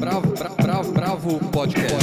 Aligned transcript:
Bravo, 0.00 0.32
bravo, 0.32 0.56
bravo, 0.56 0.92
bravo 0.92 1.50
podcast. 1.50 1.94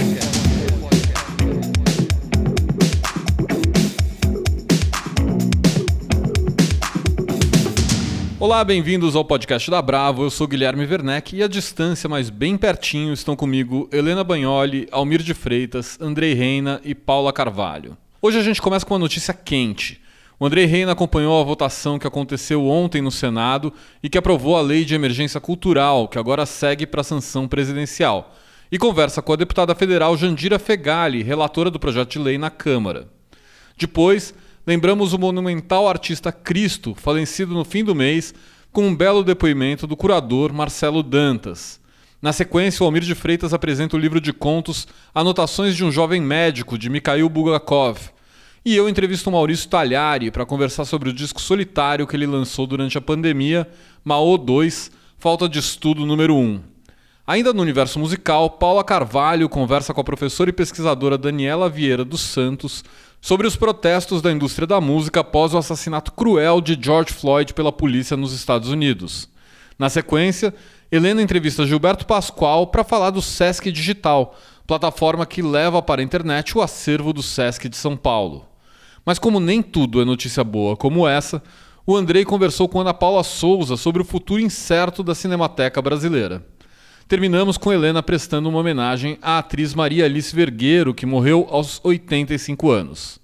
Olá, 8.39 8.63
bem-vindos 8.63 9.15
ao 9.15 9.25
podcast 9.25 9.71
da 9.71 9.81
Bravo. 9.81 10.21
Eu 10.21 10.29
sou 10.29 10.47
Guilherme 10.47 10.85
Werneck 10.85 11.35
e 11.35 11.41
à 11.41 11.47
distância, 11.47 12.07
mas 12.07 12.29
bem 12.29 12.55
pertinho, 12.55 13.11
estão 13.13 13.35
comigo 13.35 13.89
Helena 13.91 14.23
Bagnoli, 14.23 14.87
Almir 14.91 15.23
de 15.23 15.33
Freitas, 15.33 15.97
Andrei 15.99 16.35
Reina 16.35 16.79
e 16.83 16.93
Paula 16.93 17.33
Carvalho. 17.33 17.97
Hoje 18.21 18.37
a 18.37 18.43
gente 18.43 18.61
começa 18.61 18.85
com 18.85 18.93
uma 18.93 18.99
notícia 18.99 19.33
quente. 19.33 19.99
O 20.39 20.45
Andrei 20.45 20.65
Reina 20.65 20.91
acompanhou 20.91 21.41
a 21.41 21.43
votação 21.43 21.97
que 21.97 22.05
aconteceu 22.05 22.67
ontem 22.67 23.01
no 23.01 23.09
Senado 23.09 23.73
e 24.03 24.09
que 24.09 24.19
aprovou 24.19 24.55
a 24.55 24.61
Lei 24.61 24.85
de 24.85 24.93
Emergência 24.93 25.41
Cultural, 25.41 26.07
que 26.07 26.19
agora 26.19 26.45
segue 26.45 26.85
para 26.85 27.01
a 27.01 27.03
sanção 27.03 27.47
presidencial. 27.47 28.35
E 28.71 28.77
conversa 28.77 29.19
com 29.19 29.33
a 29.33 29.35
deputada 29.35 29.73
federal 29.73 30.15
Jandira 30.15 30.59
Fegali, 30.59 31.23
relatora 31.23 31.71
do 31.71 31.79
projeto 31.79 32.11
de 32.11 32.19
lei 32.19 32.37
na 32.37 32.51
Câmara. 32.51 33.07
Depois, 33.75 34.31
lembramos 34.65 35.11
o 35.11 35.17
monumental 35.17 35.89
artista 35.89 36.31
Cristo, 36.31 36.93
falecido 36.93 37.55
no 37.55 37.65
fim 37.65 37.83
do 37.83 37.95
mês, 37.95 38.31
com 38.71 38.85
um 38.87 38.95
belo 38.95 39.23
depoimento 39.23 39.87
do 39.87 39.97
curador 39.97 40.53
Marcelo 40.53 41.01
Dantas. 41.01 41.79
Na 42.21 42.31
sequência, 42.31 42.83
o 42.83 42.85
Almir 42.85 43.01
de 43.01 43.15
Freitas 43.15 43.55
apresenta 43.55 43.95
o 43.95 43.99
livro 43.99 44.21
de 44.21 44.31
contos 44.31 44.87
Anotações 45.15 45.75
de 45.75 45.83
um 45.83 45.91
Jovem 45.91 46.21
Médico, 46.21 46.77
de 46.77 46.91
Mikhail 46.91 47.27
Bulgakov, 47.27 47.97
e 48.65 48.75
eu 48.75 48.89
entrevisto 48.89 49.29
o 49.29 49.33
Maurício 49.33 49.69
Talhari 49.69 50.31
para 50.31 50.45
conversar 50.45 50.85
sobre 50.85 51.09
o 51.09 51.13
disco 51.13 51.41
solitário 51.41 52.05
que 52.05 52.15
ele 52.15 52.25
lançou 52.27 52.67
durante 52.67 52.97
a 52.97 53.01
pandemia, 53.01 53.67
Mao 54.03 54.37
2, 54.37 54.91
Falta 55.17 55.47
de 55.47 55.59
Estudo 55.59 56.05
número 56.05 56.35
1. 56.35 56.61
Ainda 57.25 57.51
no 57.53 57.61
universo 57.61 57.99
musical, 57.99 58.51
Paula 58.51 58.83
Carvalho 58.83 59.49
conversa 59.49 59.93
com 59.93 59.99
a 59.99 60.03
professora 60.03 60.49
e 60.49 60.53
pesquisadora 60.53 61.17
Daniela 61.17 61.69
Vieira 61.69 62.05
dos 62.05 62.21
Santos 62.21 62.83
sobre 63.19 63.45
os 63.45 63.55
protestos 63.55 64.21
da 64.21 64.31
indústria 64.31 64.67
da 64.67 64.79
música 64.79 65.19
após 65.19 65.53
o 65.53 65.57
assassinato 65.57 66.11
cruel 66.13 66.61
de 66.61 66.77
George 66.79 67.11
Floyd 67.11 67.53
pela 67.53 67.71
polícia 67.71 68.15
nos 68.15 68.31
Estados 68.31 68.69
Unidos. 68.69 69.27
Na 69.77 69.89
sequência, 69.89 70.53
Helena 70.89 71.21
entrevista 71.21 71.65
Gilberto 71.65 72.05
Pascoal 72.05 72.67
para 72.67 72.83
falar 72.83 73.09
do 73.09 73.21
Sesc 73.21 73.69
Digital, 73.71 74.37
plataforma 74.67 75.25
que 75.25 75.41
leva 75.41 75.81
para 75.81 76.01
a 76.01 76.03
internet 76.03 76.57
o 76.57 76.61
acervo 76.61 77.13
do 77.13 77.23
Sesc 77.23 77.69
de 77.69 77.77
São 77.77 77.95
Paulo. 77.95 78.45
Mas 79.05 79.17
como 79.17 79.39
nem 79.39 79.63
tudo 79.63 80.01
é 80.01 80.05
notícia 80.05 80.43
boa 80.43 80.75
como 80.75 81.07
essa, 81.07 81.41
o 81.85 81.95
Andrei 81.95 82.25
conversou 82.25 82.67
com 82.67 82.81
Ana 82.81 82.93
Paula 82.93 83.23
Souza 83.23 83.77
sobre 83.77 84.01
o 84.01 84.05
futuro 84.05 84.41
incerto 84.41 85.01
da 85.01 85.15
Cinemateca 85.15 85.81
brasileira. 85.81 86.45
Terminamos 87.07 87.57
com 87.57 87.71
Helena 87.71 88.03
prestando 88.03 88.49
uma 88.49 88.59
homenagem 88.59 89.17
à 89.21 89.37
atriz 89.37 89.73
Maria 89.73 90.03
Alice 90.03 90.35
Vergueiro, 90.35 90.93
que 90.93 91.05
morreu 91.05 91.47
aos 91.49 91.79
85 91.81 92.69
anos. 92.69 93.17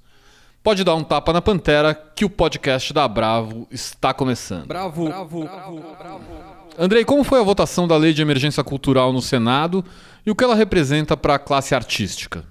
Pode 0.64 0.86
dar 0.86 0.96
um 0.96 1.04
tapa 1.04 1.34
na 1.34 1.42
pantera 1.42 1.94
que 1.94 2.24
o 2.24 2.30
podcast 2.30 2.94
da 2.94 3.06
Bravo 3.06 3.68
está 3.70 4.14
começando. 4.14 4.68
Bravo, 4.68 5.10
bravo, 5.10 5.44
bravo, 5.44 5.82
bravo. 6.00 6.53
Andrei, 6.78 7.06
como 7.06 7.24
foi 7.24 7.40
a 7.40 7.44
votação 7.44 7.88
da 7.88 7.96
Lei 7.96 8.14
de 8.14 8.24
Emergência 8.24 8.64
Cultural 8.64 9.14
no 9.14 9.22
Senado 9.22 9.86
e 10.26 10.32
o 10.32 10.36
que 10.36 10.44
ela 10.44 10.56
representa 10.56 11.16
para 11.16 11.36
a 11.36 11.40
classe 11.40 11.76
artística? 11.76 12.44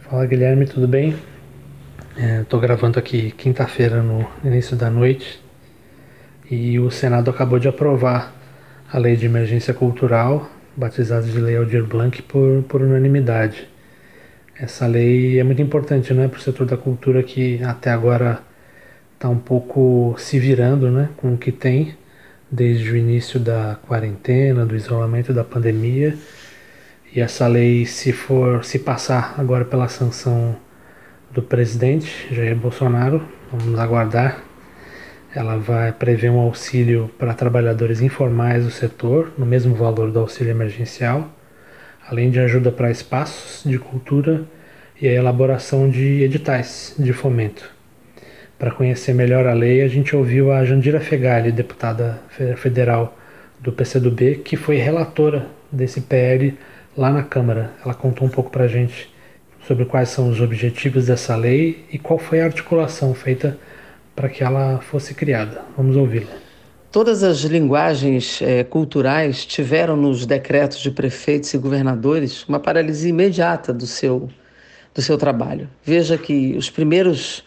Fala 0.00 0.26
Guilherme, 0.26 0.66
tudo 0.66 0.86
bem? 0.86 1.16
Estou 2.42 2.58
é, 2.58 2.62
gravando 2.62 2.98
aqui 2.98 3.30
quinta-feira 3.30 4.02
no 4.02 4.28
início 4.44 4.76
da 4.76 4.90
noite 4.90 5.42
e 6.50 6.78
o 6.78 6.90
Senado 6.90 7.30
acabou 7.30 7.58
de 7.58 7.66
aprovar 7.68 8.34
a 8.92 8.98
Lei 8.98 9.16
de 9.16 9.24
Emergência 9.24 9.72
Cultural, 9.72 10.46
batizada 10.76 11.26
de 11.26 11.40
Lei 11.40 11.56
Aldir 11.56 11.84
Blanc, 11.84 12.20
por, 12.22 12.62
por 12.64 12.82
unanimidade. 12.82 13.66
Essa 14.60 14.86
lei 14.86 15.38
é 15.38 15.44
muito 15.44 15.62
importante 15.62 16.12
né, 16.12 16.28
para 16.28 16.38
o 16.38 16.42
setor 16.42 16.66
da 16.66 16.76
cultura 16.76 17.22
que 17.22 17.62
até 17.62 17.90
agora 17.90 18.42
está 19.14 19.28
um 19.28 19.38
pouco 19.38 20.14
se 20.18 20.38
virando 20.38 20.90
né, 20.90 21.08
com 21.16 21.32
o 21.34 21.38
que 21.38 21.50
tem 21.50 21.96
desde 22.50 22.90
o 22.90 22.96
início 22.96 23.38
da 23.38 23.78
quarentena, 23.86 24.64
do 24.64 24.74
isolamento 24.74 25.32
da 25.32 25.44
pandemia. 25.44 26.16
E 27.14 27.20
essa 27.20 27.46
lei, 27.46 27.86
se 27.86 28.12
for 28.12 28.64
se 28.64 28.78
passar 28.78 29.34
agora 29.38 29.64
pela 29.64 29.88
sanção 29.88 30.56
do 31.30 31.42
presidente 31.42 32.28
Jair 32.34 32.56
Bolsonaro, 32.56 33.22
vamos 33.52 33.78
aguardar. 33.78 34.42
Ela 35.34 35.56
vai 35.56 35.92
prever 35.92 36.30
um 36.30 36.40
auxílio 36.40 37.10
para 37.18 37.34
trabalhadores 37.34 38.00
informais 38.00 38.64
do 38.64 38.70
setor, 38.70 39.32
no 39.36 39.44
mesmo 39.44 39.74
valor 39.74 40.10
do 40.10 40.18
auxílio 40.18 40.50
emergencial, 40.50 41.30
além 42.08 42.30
de 42.30 42.40
ajuda 42.40 42.72
para 42.72 42.90
espaços 42.90 43.62
de 43.68 43.78
cultura 43.78 44.44
e 45.00 45.06
a 45.06 45.12
elaboração 45.12 45.88
de 45.88 46.22
editais 46.22 46.94
de 46.98 47.12
fomento. 47.12 47.77
Para 48.58 48.72
conhecer 48.72 49.14
melhor 49.14 49.46
a 49.46 49.52
lei, 49.52 49.82
a 49.82 49.88
gente 49.88 50.16
ouviu 50.16 50.50
a 50.50 50.64
Jandira 50.64 50.98
Fegali, 50.98 51.52
deputada 51.52 52.20
federal 52.56 53.16
do 53.60 53.70
PCdoB, 53.70 54.42
que 54.44 54.56
foi 54.56 54.76
relatora 54.76 55.46
desse 55.70 56.00
PL 56.00 56.58
lá 56.96 57.10
na 57.12 57.22
Câmara. 57.22 57.70
Ela 57.84 57.94
contou 57.94 58.26
um 58.26 58.30
pouco 58.30 58.50
para 58.50 58.64
a 58.64 58.68
gente 58.68 59.08
sobre 59.64 59.84
quais 59.84 60.08
são 60.08 60.28
os 60.28 60.40
objetivos 60.40 61.06
dessa 61.06 61.36
lei 61.36 61.84
e 61.92 61.98
qual 61.98 62.18
foi 62.18 62.40
a 62.40 62.46
articulação 62.46 63.14
feita 63.14 63.56
para 64.16 64.28
que 64.28 64.42
ela 64.42 64.80
fosse 64.80 65.14
criada. 65.14 65.62
Vamos 65.76 65.94
ouvi-la. 65.94 66.26
Todas 66.90 67.22
as 67.22 67.42
linguagens 67.42 68.42
é, 68.42 68.64
culturais 68.64 69.44
tiveram 69.46 69.96
nos 69.96 70.26
decretos 70.26 70.80
de 70.80 70.90
prefeitos 70.90 71.54
e 71.54 71.58
governadores 71.58 72.44
uma 72.48 72.58
paralisia 72.58 73.10
imediata 73.10 73.72
do 73.72 73.86
seu, 73.86 74.28
do 74.92 75.00
seu 75.00 75.16
trabalho. 75.16 75.68
Veja 75.84 76.18
que 76.18 76.56
os 76.56 76.68
primeiros 76.70 77.44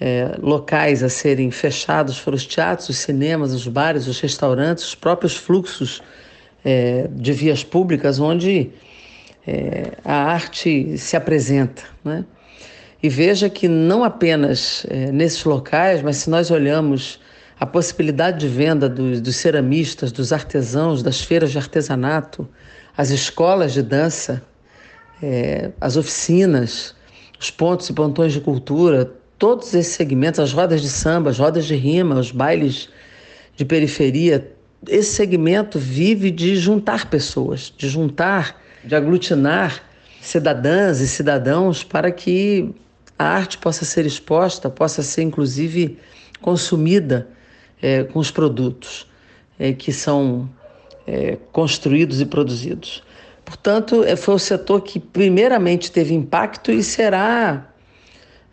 é, 0.00 0.34
locais 0.40 1.02
a 1.02 1.10
serem 1.10 1.50
fechados 1.50 2.18
foram 2.18 2.36
os 2.36 2.46
teatros, 2.46 2.88
os 2.88 2.96
cinemas, 2.96 3.52
os 3.52 3.68
bares, 3.68 4.06
os 4.06 4.18
restaurantes, 4.18 4.84
os 4.84 4.94
próprios 4.94 5.36
fluxos 5.36 6.02
é, 6.64 7.06
de 7.12 7.32
vias 7.32 7.62
públicas, 7.62 8.18
onde 8.18 8.70
é, 9.46 9.92
a 10.02 10.14
arte 10.14 10.96
se 10.96 11.16
apresenta. 11.16 11.82
Né? 12.02 12.24
E 13.02 13.08
veja 13.10 13.50
que 13.50 13.68
não 13.68 14.02
apenas 14.02 14.86
é, 14.88 15.12
nesses 15.12 15.44
locais, 15.44 16.02
mas 16.02 16.16
se 16.16 16.30
nós 16.30 16.50
olhamos 16.50 17.20
a 17.58 17.66
possibilidade 17.66 18.38
de 18.38 18.48
venda 18.48 18.88
dos, 18.88 19.20
dos 19.20 19.36
ceramistas, 19.36 20.10
dos 20.10 20.32
artesãos, 20.32 21.02
das 21.02 21.20
feiras 21.20 21.52
de 21.52 21.58
artesanato, 21.58 22.48
as 22.96 23.10
escolas 23.10 23.74
de 23.74 23.82
dança, 23.82 24.42
é, 25.22 25.70
as 25.78 25.98
oficinas, 25.98 26.94
os 27.38 27.50
pontos 27.50 27.88
e 27.90 27.92
pontões 27.92 28.32
de 28.32 28.40
cultura, 28.40 29.19
todos 29.40 29.72
esses 29.72 29.94
segmentos, 29.94 30.38
as 30.38 30.52
rodas 30.52 30.82
de 30.82 30.90
samba, 30.90 31.30
as 31.30 31.38
rodas 31.38 31.64
de 31.64 31.74
rima, 31.74 32.16
os 32.16 32.30
bailes 32.30 32.90
de 33.56 33.64
periferia, 33.64 34.52
esse 34.86 35.14
segmento 35.14 35.78
vive 35.78 36.30
de 36.30 36.56
juntar 36.56 37.08
pessoas, 37.08 37.72
de 37.74 37.88
juntar 37.88 38.60
de 38.84 38.94
aglutinar 38.94 39.82
cidadãs 40.20 41.00
e 41.00 41.08
cidadãos 41.08 41.82
para 41.82 42.12
que 42.12 42.70
a 43.18 43.24
arte 43.24 43.56
possa 43.56 43.86
ser 43.86 44.04
exposta, 44.04 44.68
possa 44.68 45.02
ser 45.02 45.22
inclusive 45.22 45.98
consumida 46.42 47.26
é, 47.80 48.04
com 48.04 48.18
os 48.18 48.30
produtos 48.30 49.06
é, 49.58 49.72
que 49.72 49.90
são 49.90 50.50
é, 51.06 51.38
construídos 51.50 52.20
e 52.20 52.26
produzidos. 52.26 53.02
Portanto, 53.42 54.04
é, 54.04 54.16
foi 54.16 54.34
o 54.34 54.38
setor 54.38 54.82
que 54.82 55.00
primeiramente 55.00 55.90
teve 55.90 56.12
impacto 56.12 56.70
e 56.70 56.82
será 56.82 57.69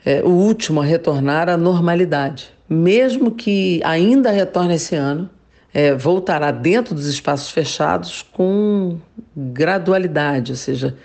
é, 0.08 0.24
o 0.24 0.30
último 0.30 0.80
a 0.80 0.86
retornar 0.86 1.50
à 1.50 1.58
normalidade. 1.58 2.50
Mesmo 2.70 3.30
que 3.30 3.82
ainda 3.84 4.32
retorne 4.32 4.76
esse 4.76 4.96
ano, 4.96 5.30
é, 5.74 5.94
voltará 5.94 6.50
dentro 6.50 6.96
dos 6.96 7.08
espaços 7.08 7.52
fechados 7.52 8.22
com 8.22 9.00
gradualidade, 9.36 10.54
ou 10.54 10.56
seja, 10.56 10.96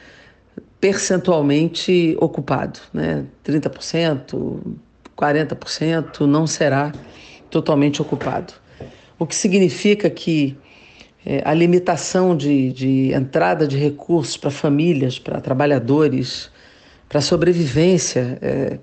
percentualmente 0.80 2.16
ocupado. 2.20 2.78
Né? 2.94 3.24
30%, 3.44 4.60
40% 5.18 6.20
não 6.20 6.46
será 6.46 6.92
totalmente 7.50 8.00
ocupado. 8.00 8.52
O 9.18 9.26
que 9.26 9.34
significa 9.34 10.08
que 10.08 10.56
é, 11.26 11.42
a 11.44 11.52
limitação 11.52 12.36
de, 12.36 12.72
de 12.72 13.12
entrada 13.12 13.66
de 13.66 13.76
recursos 13.76 14.36
para 14.36 14.52
famílias, 14.52 15.18
para 15.18 15.40
trabalhadores, 15.40 16.52
para 17.12 17.20
sobrevivência, 17.20 18.38
está 18.40 18.46
é, 18.46 18.78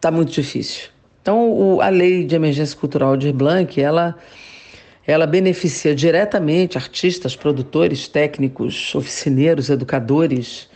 tá 0.00 0.10
muito 0.12 0.30
difícil. 0.30 0.90
Então, 1.20 1.50
o, 1.50 1.80
a 1.80 1.88
lei 1.88 2.24
de 2.24 2.36
emergência 2.36 2.78
cultural 2.78 3.16
de 3.16 3.32
Blanc, 3.32 3.80
ela, 3.80 4.16
ela 5.04 5.26
beneficia 5.26 5.92
diretamente 5.92 6.78
artistas, 6.78 7.34
produtores, 7.34 8.06
técnicos, 8.06 8.94
oficineiros, 8.94 9.70
educadores, 9.70 10.68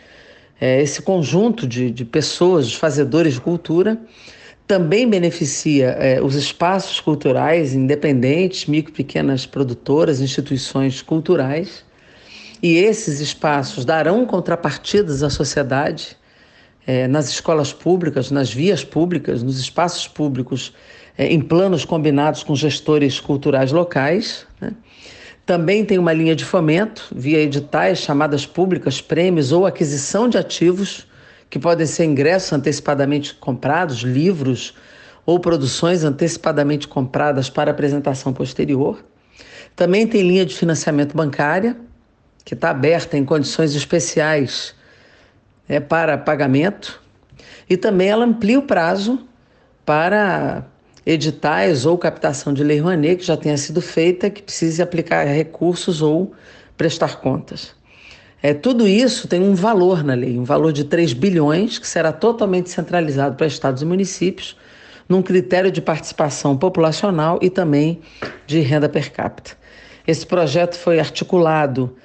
é, 0.59 0.81
esse 0.81 1.01
conjunto 1.01 1.65
de, 1.65 1.89
de 1.89 2.03
pessoas, 2.03 2.73
fazedores 2.73 3.35
de 3.35 3.39
cultura. 3.39 3.97
Também 4.67 5.09
beneficia 5.09 5.91
é, 5.91 6.21
os 6.21 6.35
espaços 6.35 6.99
culturais 6.99 7.73
independentes, 7.73 8.65
micro 8.65 8.91
pequenas 8.91 9.45
produtoras, 9.45 10.19
instituições 10.19 11.01
culturais. 11.01 11.85
E 12.61 12.77
esses 12.77 13.19
espaços 13.19 13.85
darão 13.85 14.25
contrapartidas 14.25 15.23
à 15.23 15.29
sociedade 15.29 16.17
é, 16.85 17.07
nas 17.07 17.29
escolas 17.29 17.71
públicas, 17.71 18.31
nas 18.31 18.51
vias 18.51 18.83
públicas, 18.83 19.43
nos 19.43 19.59
espaços 19.59 20.07
públicos, 20.07 20.73
é, 21.17 21.27
em 21.27 21.39
planos 21.39 21.85
combinados 21.85 22.43
com 22.43 22.55
gestores 22.55 23.19
culturais 23.19 23.71
locais. 23.71 24.45
Né? 24.59 24.71
Também 25.45 25.85
tem 25.85 25.97
uma 25.97 26.13
linha 26.13 26.35
de 26.35 26.43
fomento 26.43 27.07
via 27.15 27.39
editais, 27.39 27.99
chamadas 27.99 28.45
públicas, 28.45 29.01
prêmios 29.01 29.51
ou 29.51 29.65
aquisição 29.65 30.27
de 30.27 30.37
ativos, 30.37 31.07
que 31.49 31.57
podem 31.57 31.85
ser 31.85 32.05
ingressos 32.05 32.53
antecipadamente 32.53 33.33
comprados, 33.35 33.99
livros 33.99 34.75
ou 35.25 35.39
produções 35.39 36.03
antecipadamente 36.03 36.87
compradas 36.87 37.49
para 37.49 37.71
apresentação 37.71 38.33
posterior. 38.33 39.03
Também 39.75 40.05
tem 40.05 40.21
linha 40.21 40.45
de 40.45 40.55
financiamento 40.55 41.15
bancária, 41.15 41.77
que 42.49 42.55
está 42.55 42.71
aberta 42.71 43.15
em 43.15 43.23
condições 43.23 43.75
especiais 43.75 44.73
é, 45.67 45.79
para 45.79 46.17
pagamento. 46.17 46.99
E 47.69 47.77
também 47.77 48.09
ela 48.09 48.25
amplia 48.25 48.57
o 48.57 48.63
prazo 48.63 49.19
para 49.85 50.65
editais 51.05 51.85
ou 51.85 51.95
captação 51.95 52.51
de 52.51 52.63
lei 52.63 52.79
Rouanet 52.79 53.17
que 53.17 53.23
já 53.23 53.37
tenha 53.37 53.55
sido 53.55 53.79
feita, 53.81 54.31
que 54.31 54.41
precise 54.41 54.81
aplicar 54.81 55.25
recursos 55.25 56.01
ou 56.01 56.33
prestar 56.75 57.17
contas. 57.17 57.75
É, 58.41 58.51
tudo 58.51 58.87
isso 58.87 59.27
tem 59.27 59.43
um 59.43 59.53
valor 59.53 60.03
na 60.03 60.15
lei, 60.15 60.39
um 60.39 60.43
valor 60.43 60.73
de 60.73 60.85
3 60.85 61.13
bilhões, 61.13 61.77
que 61.77 61.87
será 61.87 62.11
totalmente 62.11 62.71
centralizado 62.71 63.35
para 63.35 63.45
estados 63.45 63.83
e 63.83 63.85
municípios, 63.85 64.57
num 65.07 65.21
critério 65.21 65.71
de 65.71 65.81
participação 65.81 66.57
populacional 66.57 67.37
e 67.43 67.49
também 67.51 68.01
de 68.47 68.59
renda 68.59 68.89
per 68.89 69.11
capita. 69.11 69.51
Esse 70.07 70.25
projeto 70.25 70.73
foi 70.79 70.99
articulado 70.99 71.95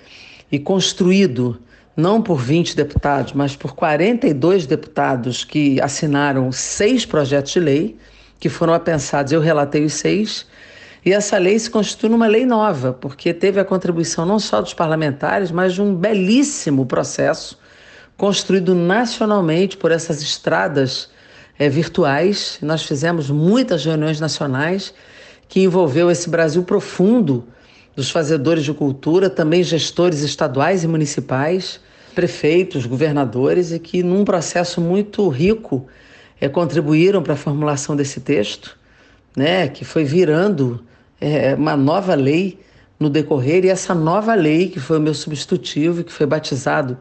e 0.55 0.59
construído 0.61 1.61
não 1.97 2.23
por 2.23 2.41
20 2.41 2.77
deputados, 2.77 3.33
mas 3.33 3.56
por 3.56 3.75
42 3.75 4.67
deputados 4.67 5.43
que 5.43 5.81
assinaram 5.81 6.53
seis 6.53 7.05
projetos 7.05 7.51
de 7.53 7.59
lei, 7.59 7.99
que 8.39 8.49
foram 8.49 8.73
apensados, 8.73 9.33
eu 9.33 9.41
relatei 9.41 9.85
os 9.85 9.95
seis, 9.95 10.47
e 11.05 11.12
essa 11.12 11.39
lei 11.39 11.59
se 11.59 11.69
constitui 11.69 12.09
numa 12.09 12.29
lei 12.29 12.47
nova, 12.47 12.93
porque 12.93 13.35
teve 13.35 13.59
a 13.59 13.65
contribuição 13.65 14.25
não 14.25 14.39
só 14.39 14.61
dos 14.61 14.73
parlamentares, 14.73 15.51
mas 15.51 15.75
de 15.75 15.83
um 15.83 15.93
belíssimo 15.93 16.87
processo 16.87 17.59
construído 18.17 18.77
nacionalmente 18.77 19.77
por 19.77 19.91
essas 19.91 20.23
estradas 20.23 21.11
é, 21.59 21.69
virtuais. 21.69 22.59
Nós 22.62 22.85
fizemos 22.85 23.29
muitas 23.29 23.85
reuniões 23.85 24.21
nacionais 24.21 24.95
que 25.49 25.61
envolveu 25.61 26.12
esse 26.12 26.31
Brasil 26.31 26.62
profundo 26.62 27.45
dos 27.94 28.11
fazedores 28.11 28.64
de 28.64 28.73
cultura, 28.73 29.31
também 29.31 29.62
gestores 29.62 30.20
estaduais 30.20 30.82
e 30.82 30.88
municipais, 30.88 31.81
prefeitos, 32.14 32.87
governadores, 32.87 33.73
e 33.73 33.79
que, 33.79 34.02
num 34.02 34.25
processo 34.25 34.81
muito 34.81 35.29
rico, 35.29 35.87
é, 36.41 36.49
contribuíram 36.49 37.23
para 37.23 37.35
a 37.35 37.37
formulação 37.37 37.94
desse 37.94 38.20
texto, 38.20 38.76
né, 39.37 39.69
que 39.69 39.85
foi 39.85 40.05
virando 40.05 40.85
é, 41.20 41.55
uma 41.55 41.76
nova 41.76 42.14
lei 42.14 42.61
no 42.99 43.11
decorrer, 43.11 43.64
e 43.64 43.69
essa 43.69 43.94
nova 43.94 44.35
lei, 44.35 44.69
que 44.69 44.81
foi 44.81 44.99
o 44.99 45.00
meu 45.00 45.14
substitutivo, 45.14 46.05
que 46.05 46.12
foi 46.12 46.26
batizado 46.26 46.97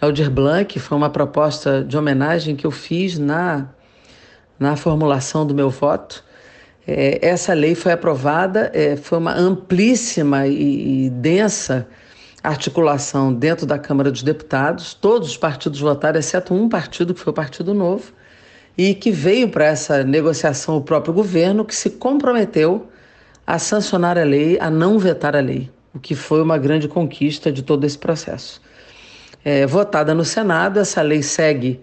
Aldir 0.00 0.30
Blanc, 0.30 0.78
foi 0.78 0.96
uma 0.96 1.10
proposta 1.10 1.82
de 1.82 1.96
homenagem 1.96 2.54
que 2.54 2.66
eu 2.66 2.70
fiz 2.70 3.18
na, 3.18 3.68
na 4.58 4.76
formulação 4.76 5.44
do 5.44 5.54
meu 5.54 5.70
voto, 5.70 6.24
é, 6.90 7.18
essa 7.20 7.52
lei 7.52 7.74
foi 7.74 7.92
aprovada, 7.92 8.70
é, 8.72 8.96
foi 8.96 9.18
uma 9.18 9.34
amplíssima 9.34 10.46
e, 10.46 11.04
e, 11.04 11.10
densa 11.10 11.86
articulação 12.42 13.30
dentro 13.34 13.66
da 13.66 13.78
Câmara 13.78 14.10
dos 14.10 14.22
Deputados. 14.22 14.94
Todos 14.94 15.28
os 15.28 15.36
partidos 15.36 15.80
votaram, 15.80 16.18
exceto 16.18 16.54
um 16.54 16.66
partido, 16.66 17.12
que 17.12 17.20
foi 17.20 17.30
o 17.30 17.34
Partido 17.34 17.74
Novo, 17.74 18.10
e 18.76 18.94
que 18.94 19.10
veio 19.10 19.50
para 19.50 19.66
essa 19.66 20.02
negociação 20.02 20.78
o 20.78 20.80
próprio 20.80 21.12
governo, 21.12 21.62
que 21.62 21.76
se 21.76 21.90
comprometeu 21.90 22.88
a 23.46 23.58
sancionar 23.58 24.16
a 24.16 24.24
lei, 24.24 24.56
a 24.58 24.70
não 24.70 24.98
vetar 24.98 25.36
a 25.36 25.40
lei, 25.40 25.70
o 25.92 25.98
que 25.98 26.14
foi 26.14 26.40
uma 26.40 26.56
grande 26.56 26.88
conquista 26.88 27.52
de 27.52 27.62
todo 27.62 27.84
esse 27.84 27.98
processo. 27.98 28.62
É, 29.44 29.66
votada 29.66 30.14
no 30.14 30.24
Senado, 30.24 30.80
essa 30.80 31.02
lei 31.02 31.22
segue 31.22 31.82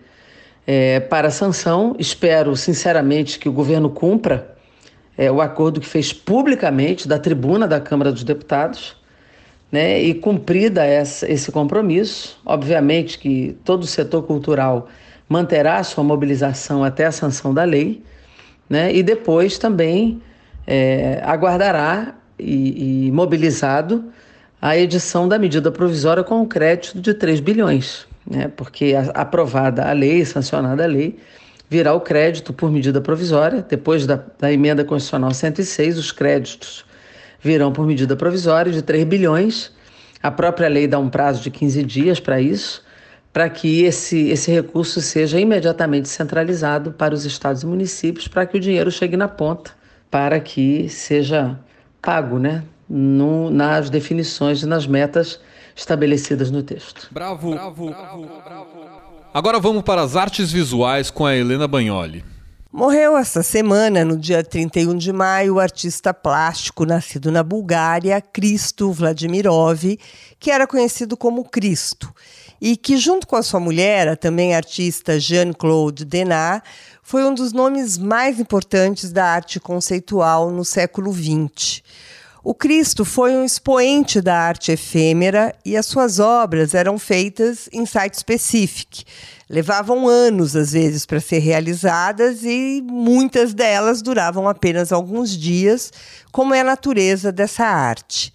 é, 0.66 1.00
para 1.00 1.30
sanção. 1.30 1.96
Espero, 2.00 2.56
sinceramente, 2.56 3.38
que 3.38 3.48
o 3.48 3.52
governo 3.52 3.92
cumpra 3.92 4.55
é, 5.18 5.32
o 5.32 5.42
acordo 5.42 5.80
que 5.80 5.88
fez 5.88 6.12
publicamente 6.12 7.08
da 7.08 7.18
tribuna 7.18 7.68
da 7.68 7.80
Câmara 7.80 8.12
dos 8.12 8.24
Deputados, 8.24 8.96
né, 9.72 10.02
e 10.02 10.14
cumprida 10.14 10.86
essa, 10.86 11.30
esse 11.32 11.52
compromisso, 11.52 12.40
obviamente 12.46 13.18
que 13.18 13.58
todo 13.64 13.84
o 13.84 13.88
setor 13.88 14.24
cultural 14.24 14.88
manterá 15.28 15.84
sua 15.84 16.04
mobilização 16.04 16.84
até 16.84 17.06
a 17.06 17.12
sanção 17.12 17.54
da 17.54 17.64
lei, 17.64 18.04
né, 18.70 18.94
e 18.94 19.02
depois 19.02 19.58
também 19.58 20.22
é, 20.68 21.22
aguardará 21.24 22.16
e, 22.38 23.08
e 23.08 23.12
mobilizado 23.12 24.06
a 24.62 24.78
edição 24.78 25.28
da 25.28 25.38
medida 25.38 25.72
provisória 25.72 26.24
com 26.24 26.42
o 26.42 26.48
crédito 26.48 27.00
de 27.00 27.14
3 27.14 27.40
bilhões, 27.40 28.08
né, 28.30 28.52
porque 28.56 28.94
aprovada 29.14 29.90
a 29.90 29.92
lei, 29.94 30.24
sancionada 30.26 30.84
a 30.84 30.88
lei, 30.88 31.18
virá 31.70 31.94
o 31.94 32.02
crédito 32.02 32.54
por 32.54 32.72
medida 32.72 33.02
provisória. 33.02 33.66
Depois 33.68 34.06
da, 34.06 34.24
da 34.40 34.52
emenda 34.52 34.84
constitucional 34.84 35.34
106, 35.34 35.98
os 35.98 36.12
créditos 36.12 36.86
virão 37.42 37.72
por 37.72 37.86
medida 37.86 38.16
provisória 38.16 38.72
de 38.72 38.82
3 38.82 39.04
bilhões. 39.06 39.72
A 40.22 40.32
própria 40.32 40.68
lei 40.68 40.88
dá 40.88 40.98
um 40.98 41.10
prazo 41.10 41.42
de 41.42 41.52
15 41.52 41.84
dias 41.84 42.20
para 42.20 42.42
isso, 42.42 42.84
para 43.32 43.50
que 43.50 43.84
esse, 43.84 44.30
esse 44.30 44.52
recurso 44.52 45.02
seja 45.02 45.40
imediatamente 45.40 46.10
centralizado 46.10 46.92
para 46.92 47.14
os 47.14 47.26
estados 47.26 47.64
e 47.64 47.66
municípios, 47.66 48.28
para 48.28 48.46
que 48.46 48.58
o 48.58 48.60
dinheiro 48.60 48.90
chegue 48.90 49.18
na 49.18 49.28
ponta, 49.28 49.72
para 50.10 50.40
que 50.40 50.90
seja 50.90 51.60
pago 52.02 52.40
né, 52.40 52.64
no, 52.90 53.50
nas 53.52 53.90
definições 53.90 54.64
e 54.64 54.66
nas 54.66 54.88
metas 54.88 55.40
estabelecidas 55.76 56.50
no 56.50 56.64
texto. 56.64 57.10
Bravo, 57.12 57.52
bravo, 57.52 57.90
bravo, 57.90 58.42
bravo. 58.44 58.95
Agora 59.36 59.60
vamos 59.60 59.84
para 59.84 60.02
as 60.02 60.16
artes 60.16 60.50
visuais 60.50 61.12
com 61.12 61.26
a 61.26 61.36
Helena 61.36 61.68
Bagnoli. 61.68 62.24
Morreu 62.72 63.18
esta 63.18 63.44
semana, 63.44 64.06
no 64.06 64.16
dia 64.16 64.42
31 64.42 64.96
de 64.96 65.12
maio, 65.12 65.56
o 65.56 65.60
artista 65.60 66.14
plástico 66.14 66.86
nascido 66.86 67.30
na 67.30 67.44
Bulgária, 67.44 68.22
Cristo 68.22 68.94
Vladimirov, 68.94 69.98
que 70.40 70.50
era 70.50 70.66
conhecido 70.66 71.18
como 71.18 71.44
Cristo, 71.44 72.16
e 72.62 72.78
que, 72.78 72.96
junto 72.96 73.28
com 73.28 73.36
a 73.36 73.44
sua 73.44 73.60
mulher, 73.60 74.08
a 74.08 74.16
também 74.16 74.56
artista 74.56 75.20
Jean-Claude 75.20 76.06
Denat, 76.06 76.64
foi 77.04 77.26
um 77.26 77.34
dos 77.34 77.52
nomes 77.52 77.98
mais 77.98 78.40
importantes 78.40 79.12
da 79.12 79.26
arte 79.26 79.60
conceitual 79.60 80.50
no 80.50 80.64
século 80.64 81.12
XX. 81.12 81.84
O 82.48 82.54
Cristo 82.54 83.04
foi 83.04 83.36
um 83.36 83.44
expoente 83.44 84.22
da 84.22 84.38
arte 84.38 84.72
efêmera 84.72 85.52
e 85.66 85.76
as 85.76 85.88
suas 85.88 86.20
obras 86.20 86.76
eram 86.76 87.00
feitas 87.00 87.68
em 87.74 87.88
site 87.88 88.14
específico. 88.14 88.98
Levavam 89.50 90.08
anos, 90.08 90.56
às 90.56 90.74
vezes, 90.74 91.08
para 91.08 91.20
ser 91.20 91.40
realizadas 91.40 92.44
e 92.44 92.84
muitas 92.86 93.52
delas 93.52 94.04
duravam 94.04 94.48
apenas 94.48 94.92
alguns 94.92 95.36
dias, 95.36 95.92
como 96.32 96.54
é 96.54 96.62
a 96.62 96.64
natureza 96.64 97.32
dessa 97.32 97.66
arte. 97.66 98.32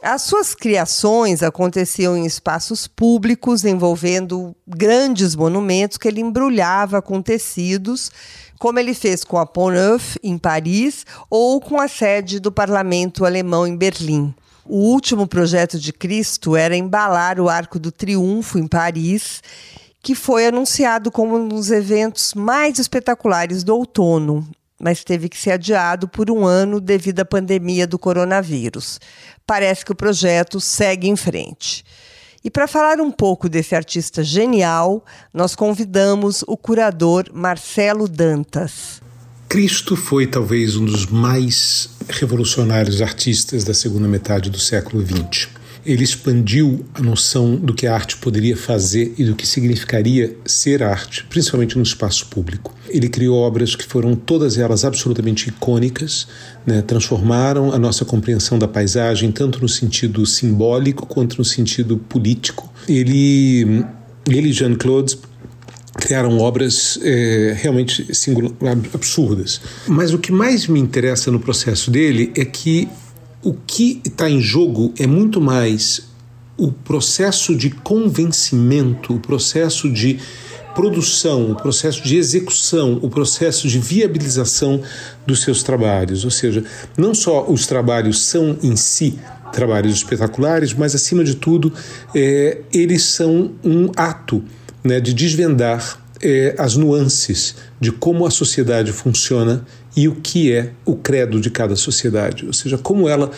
As 0.00 0.22
suas 0.22 0.54
criações 0.54 1.42
aconteciam 1.42 2.16
em 2.16 2.24
espaços 2.24 2.86
públicos, 2.86 3.64
envolvendo 3.64 4.54
grandes 4.66 5.34
monumentos 5.34 5.98
que 5.98 6.06
ele 6.06 6.20
embrulhava 6.20 7.02
com 7.02 7.20
tecidos 7.20 8.10
como 8.58 8.78
ele 8.78 8.92
fez 8.92 9.22
com 9.24 9.38
a 9.38 9.46
Pont 9.46 9.72
Neuf, 9.72 10.18
em 10.22 10.36
Paris, 10.36 11.06
ou 11.30 11.60
com 11.60 11.80
a 11.80 11.88
sede 11.88 12.40
do 12.40 12.50
parlamento 12.50 13.24
alemão 13.24 13.66
em 13.66 13.76
Berlim. 13.76 14.34
O 14.64 14.76
último 14.90 15.26
projeto 15.26 15.78
de 15.78 15.92
Cristo 15.92 16.56
era 16.56 16.76
embalar 16.76 17.40
o 17.40 17.48
Arco 17.48 17.78
do 17.78 17.90
Triunfo 17.90 18.58
em 18.58 18.66
Paris, 18.66 19.42
que 20.02 20.14
foi 20.14 20.46
anunciado 20.46 21.10
como 21.10 21.36
um 21.36 21.48
dos 21.48 21.70
eventos 21.70 22.34
mais 22.34 22.78
espetaculares 22.78 23.64
do 23.64 23.74
outono, 23.74 24.46
mas 24.78 25.02
teve 25.02 25.28
que 25.28 25.38
ser 25.38 25.52
adiado 25.52 26.06
por 26.06 26.30
um 26.30 26.44
ano 26.44 26.80
devido 26.80 27.20
à 27.20 27.24
pandemia 27.24 27.86
do 27.86 27.98
coronavírus. 27.98 29.00
Parece 29.48 29.82
que 29.82 29.92
o 29.92 29.94
projeto 29.94 30.60
segue 30.60 31.08
em 31.08 31.16
frente. 31.16 31.82
E 32.44 32.50
para 32.50 32.68
falar 32.68 33.00
um 33.00 33.10
pouco 33.10 33.48
desse 33.48 33.74
artista 33.74 34.22
genial, 34.22 35.02
nós 35.32 35.56
convidamos 35.56 36.44
o 36.46 36.54
curador 36.54 37.30
Marcelo 37.32 38.06
Dantas. 38.06 39.00
Cristo 39.48 39.96
foi 39.96 40.26
talvez 40.26 40.76
um 40.76 40.84
dos 40.84 41.06
mais 41.06 41.88
revolucionários 42.10 43.00
artistas 43.00 43.64
da 43.64 43.72
segunda 43.72 44.06
metade 44.06 44.50
do 44.50 44.58
século 44.58 45.02
XX. 45.02 45.48
Ele 45.88 46.04
expandiu 46.04 46.84
a 46.92 47.00
noção 47.00 47.56
do 47.56 47.72
que 47.72 47.86
a 47.86 47.94
arte 47.94 48.18
poderia 48.18 48.54
fazer 48.54 49.14
e 49.16 49.24
do 49.24 49.34
que 49.34 49.46
significaria 49.46 50.36
ser 50.44 50.82
arte, 50.82 51.24
principalmente 51.24 51.78
no 51.78 51.82
espaço 51.82 52.26
público. 52.26 52.74
Ele 52.90 53.08
criou 53.08 53.38
obras 53.38 53.74
que 53.74 53.84
foram 53.84 54.14
todas 54.14 54.58
elas 54.58 54.84
absolutamente 54.84 55.48
icônicas, 55.48 56.28
né? 56.66 56.82
transformaram 56.82 57.72
a 57.72 57.78
nossa 57.78 58.04
compreensão 58.04 58.58
da 58.58 58.68
paisagem 58.68 59.32
tanto 59.32 59.62
no 59.62 59.68
sentido 59.68 60.26
simbólico 60.26 61.06
quanto 61.06 61.38
no 61.38 61.44
sentido 61.44 61.96
político. 61.96 62.70
Ele, 62.86 63.82
ele 64.28 64.52
Jean-Claude 64.52 65.16
criaram 65.94 66.38
obras 66.38 66.98
é, 67.02 67.56
realmente 67.58 68.06
absurdas. 68.92 69.58
Mas 69.86 70.12
o 70.12 70.18
que 70.18 70.30
mais 70.30 70.66
me 70.66 70.78
interessa 70.78 71.30
no 71.30 71.40
processo 71.40 71.90
dele 71.90 72.30
é 72.36 72.44
que 72.44 72.86
o 73.48 73.54
que 73.66 74.02
está 74.04 74.28
em 74.28 74.42
jogo 74.42 74.92
é 74.98 75.06
muito 75.06 75.40
mais 75.40 76.02
o 76.54 76.70
processo 76.70 77.56
de 77.56 77.70
convencimento, 77.70 79.14
o 79.14 79.20
processo 79.20 79.90
de 79.90 80.18
produção, 80.74 81.52
o 81.52 81.54
processo 81.54 82.02
de 82.02 82.18
execução, 82.18 82.98
o 83.00 83.08
processo 83.08 83.66
de 83.66 83.78
viabilização 83.78 84.82
dos 85.26 85.40
seus 85.40 85.62
trabalhos. 85.62 86.26
Ou 86.26 86.30
seja, 86.30 86.62
não 86.94 87.14
só 87.14 87.46
os 87.48 87.66
trabalhos 87.66 88.20
são 88.20 88.58
em 88.62 88.76
si 88.76 89.18
trabalhos 89.50 89.94
espetaculares, 89.94 90.74
mas 90.74 90.94
acima 90.94 91.24
de 91.24 91.34
tudo, 91.34 91.72
é, 92.14 92.58
eles 92.70 93.02
são 93.02 93.52
um 93.64 93.90
ato 93.96 94.44
né, 94.84 95.00
de 95.00 95.14
desvendar 95.14 95.98
é, 96.20 96.54
as 96.58 96.76
nuances 96.76 97.54
de 97.80 97.92
como 97.92 98.26
a 98.26 98.30
sociedade 98.30 98.92
funciona 98.92 99.64
e 99.96 100.08
o 100.08 100.14
que 100.16 100.52
é 100.52 100.72
o 100.84 100.96
credo 100.96 101.40
de 101.40 101.50
cada 101.50 101.74
sociedade, 101.74 102.46
ou 102.46 102.52
seja, 102.52 102.78
como 102.78 103.08
ela, 103.08 103.30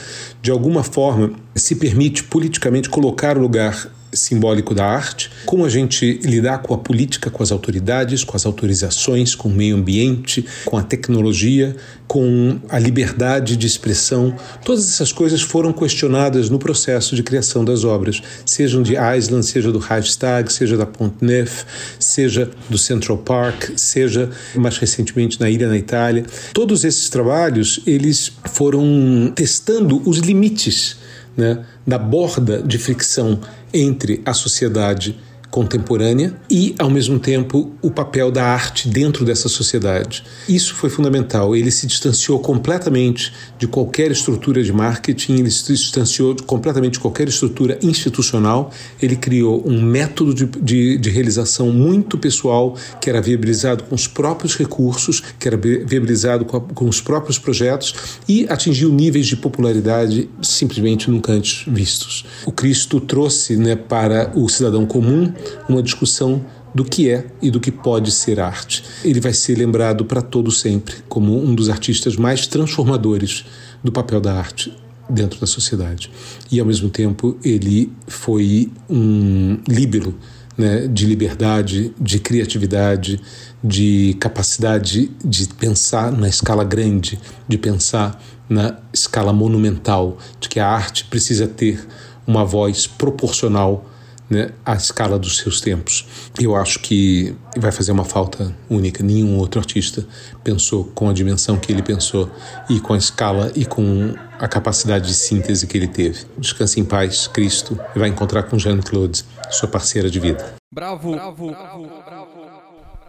de 0.43 0.51
alguma 0.51 0.83
forma, 0.83 1.33
se 1.55 1.77
permite 1.77 2.25
politicamente 2.25 2.89
colocar 2.89 3.39
o 3.39 3.41
lugar 3.41 3.91
simbólico 4.13 4.75
da 4.75 4.85
arte, 4.85 5.31
como 5.47 5.65
a 5.65 5.69
gente 5.69 6.21
lidar 6.25 6.59
com 6.59 6.75
a 6.75 6.79
política, 6.79 7.31
com 7.31 7.43
as 7.43 7.53
autoridades, 7.53 8.25
com 8.25 8.37
as 8.37 8.45
autorizações, 8.45 9.35
com 9.35 9.49
o 9.49 9.53
meio 9.53 9.77
ambiente, 9.77 10.45
com 10.65 10.77
a 10.77 10.83
tecnologia, 10.83 11.77
com 12.07 12.59
a 12.69 12.79
liberdade 12.79 13.57
de 13.57 13.67
expressão. 13.67 14.35
Todas 14.65 14.89
essas 14.89 15.13
coisas 15.13 15.41
foram 15.41 15.73
questionadas 15.73 16.51
no 16.51 16.59
processo 16.59 17.15
de 17.15 17.23
criação 17.23 17.65
das 17.65 17.85
obras, 17.85 18.21
sejam 18.45 18.83
de 18.83 18.95
Island, 18.95 19.47
seja 19.47 19.71
do 19.71 19.79
Reichstag, 19.79 20.53
seja 20.53 20.77
da 20.77 20.87
Pont 20.87 21.15
Neuf, 21.21 21.65
seja 21.99 22.51
do 22.69 22.77
Central 22.77 23.19
Park, 23.19 23.71
seja 23.77 24.29
mais 24.57 24.77
recentemente 24.79 25.41
na 25.41 25.49
ilha 25.49 25.69
na 25.69 25.77
Itália. 25.77 26.25
Todos 26.53 26.85
esses 26.85 27.09
trabalhos, 27.09 27.81
eles 27.87 28.33
foram 28.53 29.33
testando 29.35 30.03
os 30.09 30.19
limites 30.19 31.00
né, 31.41 31.65
da 31.87 31.99
borda 31.99 32.63
de 32.63 32.79
fricção 32.79 33.41
entre 33.73 34.23
a 34.27 34.35
sociedade 34.35 35.19
contemporânea 35.51 36.35
e, 36.49 36.75
ao 36.79 36.89
mesmo 36.89 37.19
tempo, 37.19 37.73
o 37.83 37.91
papel 37.91 38.31
da 38.31 38.45
arte 38.45 38.89
dentro 38.89 39.25
dessa 39.25 39.49
sociedade. 39.49 40.23
Isso 40.49 40.75
foi 40.75 40.89
fundamental. 40.89 41.57
Ele 41.57 41.71
se 41.71 41.87
distanciou 41.87 42.39
completamente 42.39 43.33
de 43.59 43.67
qualquer 43.67 44.11
estrutura 44.11 44.63
de 44.63 44.73
marketing, 44.73 45.41
ele 45.41 45.51
se 45.51 45.73
distanciou 45.73 46.37
completamente 46.47 46.95
de 46.95 47.01
qualquer 47.01 47.29
estrutura 47.29 47.79
institucional. 47.83 48.71
Ele 49.03 49.17
criou 49.17 49.63
um 49.67 49.83
método 49.83 50.33
de, 50.33 50.47
de, 50.47 50.99
de 50.99 51.11
realização 51.11 51.71
muito 51.71 52.17
pessoal, 52.17 52.77
que 53.01 53.11
era 53.11 53.21
viabilizado 53.21 53.85
com 53.85 53.95
os 53.95 54.07
próprios 54.07 54.57
recursos, 54.57 55.23
que 55.39 55.49
era 55.49 55.57
viabilizado 55.57 56.45
com, 56.45 56.57
a, 56.57 56.61
com 56.61 56.89
os 56.89 57.01
próprios 57.01 57.39
projetos 57.39 57.95
e 58.29 58.47
atingiu 58.49 58.91
níveis 58.91 59.27
de 59.27 59.37
popularidade 59.37 60.29
simplesmente 60.41 61.11
nunca 61.11 61.33
antes 61.33 61.65
vistos. 61.67 62.25
O 62.47 62.53
Cristo 62.53 63.01
trouxe 63.01 63.57
né, 63.57 63.75
para 63.75 64.31
o 64.35 64.49
cidadão 64.49 64.87
comum 64.87 65.33
uma 65.69 65.83
discussão 65.83 66.45
do 66.75 66.85
que 66.85 67.11
é 67.11 67.27
e 67.43 67.51
do 67.51 67.61
que 67.61 67.71
pode 67.71 68.11
ser 68.11 68.39
arte. 68.41 68.85
Ele 69.05 69.21
vai 69.21 69.33
ser 69.33 69.57
lembrado 69.57 70.05
para 70.05 70.23
todo 70.23 70.51
sempre 70.51 70.97
como 71.09 71.37
um 71.37 71.55
dos 71.55 71.69
artistas 71.69 72.17
mais 72.17 72.47
transformadores 72.47 73.45
do 73.83 73.91
papel 73.91 74.21
da 74.21 74.35
arte 74.35 74.73
dentro 75.09 75.41
da 75.41 75.47
sociedade. 75.47 76.11
E 76.51 76.61
ao 76.61 76.67
mesmo 76.67 76.89
tempo 76.89 77.37
ele 77.43 77.93
foi 78.07 78.71
um 78.89 79.59
líbero 79.69 80.15
né, 80.57 80.87
de 80.87 81.07
liberdade, 81.07 81.93
de 82.01 82.19
criatividade, 82.19 83.21
de 83.63 84.17
capacidade 84.21 85.11
de 85.25 85.49
pensar 85.55 86.13
na 86.13 86.29
escala 86.29 86.65
grande, 86.65 87.19
de 87.49 87.59
pensar 87.59 88.23
na 88.49 88.77
escala 88.93 89.33
monumental, 89.33 90.19
de 90.41 90.49
que 90.49 90.61
a 90.61 90.69
arte 90.69 91.05
precisa 91.05 91.47
ter 91.47 91.87
uma 92.27 92.45
voz 92.45 92.87
proporcional 92.87 93.90
né, 94.31 94.53
à 94.65 94.75
escala 94.75 95.19
dos 95.19 95.39
seus 95.39 95.61
tempos. 95.61 96.07
Eu 96.41 96.55
acho 96.55 96.79
que 96.79 97.35
vai 97.57 97.73
fazer 97.73 97.91
uma 97.91 98.05
falta 98.05 98.57
única. 98.71 99.03
Nenhum 99.03 99.37
outro 99.37 99.61
artista 99.61 100.07
pensou 100.45 100.85
com 100.95 101.11
a 101.11 101.13
dimensão 101.13 101.59
que 101.59 101.73
ele 101.73 101.83
pensou 101.83 102.31
e 102.69 102.79
com 102.79 102.95
a 102.95 102.97
escala 102.97 103.51
e 103.57 103.67
com 103.67 104.15
a 104.39 104.47
capacidade 104.47 105.09
de 105.09 105.15
síntese 105.15 105.67
que 105.67 105.77
ele 105.77 105.89
teve. 105.89 106.25
Descanse 106.39 106.79
em 106.79 106.85
paz, 106.85 107.27
Cristo, 107.27 107.79
e 107.95 107.99
vai 107.99 108.09
encontrar 108.09 108.45
com 108.45 108.57
Jeanne-Claude, 108.57 109.25
sua 109.51 109.69
parceira 109.69 110.09
de 110.09 110.21
vida. 110.21 110.55
Bravo, 110.73 111.11
bravo, 111.13 111.51
bravo, 111.51 111.89
bravo. 112.07 112.31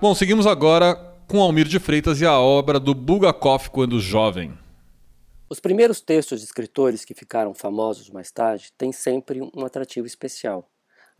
Bom, 0.01 0.16
seguimos 0.16 0.48
agora 0.48 0.96
com 1.28 1.40
Almir 1.40 1.68
de 1.68 1.80
Freitas 1.80 2.20
e 2.20 2.25
a 2.25 2.40
obra 2.40 2.80
do 2.80 2.96
Bulgakov 2.96 3.70
quando 3.70 4.00
jovem. 4.00 4.51
Os 5.48 5.60
primeiros 5.60 6.01
textos 6.01 6.40
de 6.40 6.46
escritores 6.46 7.06
que 7.06 7.13
ficaram 7.13 7.54
famosos 7.54 8.10
mais 8.10 8.32
tarde 8.32 8.72
têm 8.78 8.92
sempre 8.92 9.42
um 9.42 9.66
atrativo 9.66 10.08
especial. 10.08 10.71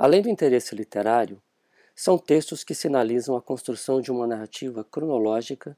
Além 0.03 0.20
do 0.20 0.29
interesse 0.29 0.74
literário, 0.74 1.39
são 1.96 2.17
textos 2.17 2.63
que 2.63 2.74
sinalizam 2.74 3.36
a 3.36 3.41
construção 3.41 4.01
de 4.01 4.12
uma 4.12 4.25
narrativa 4.25 4.84
cronológica 4.84 5.77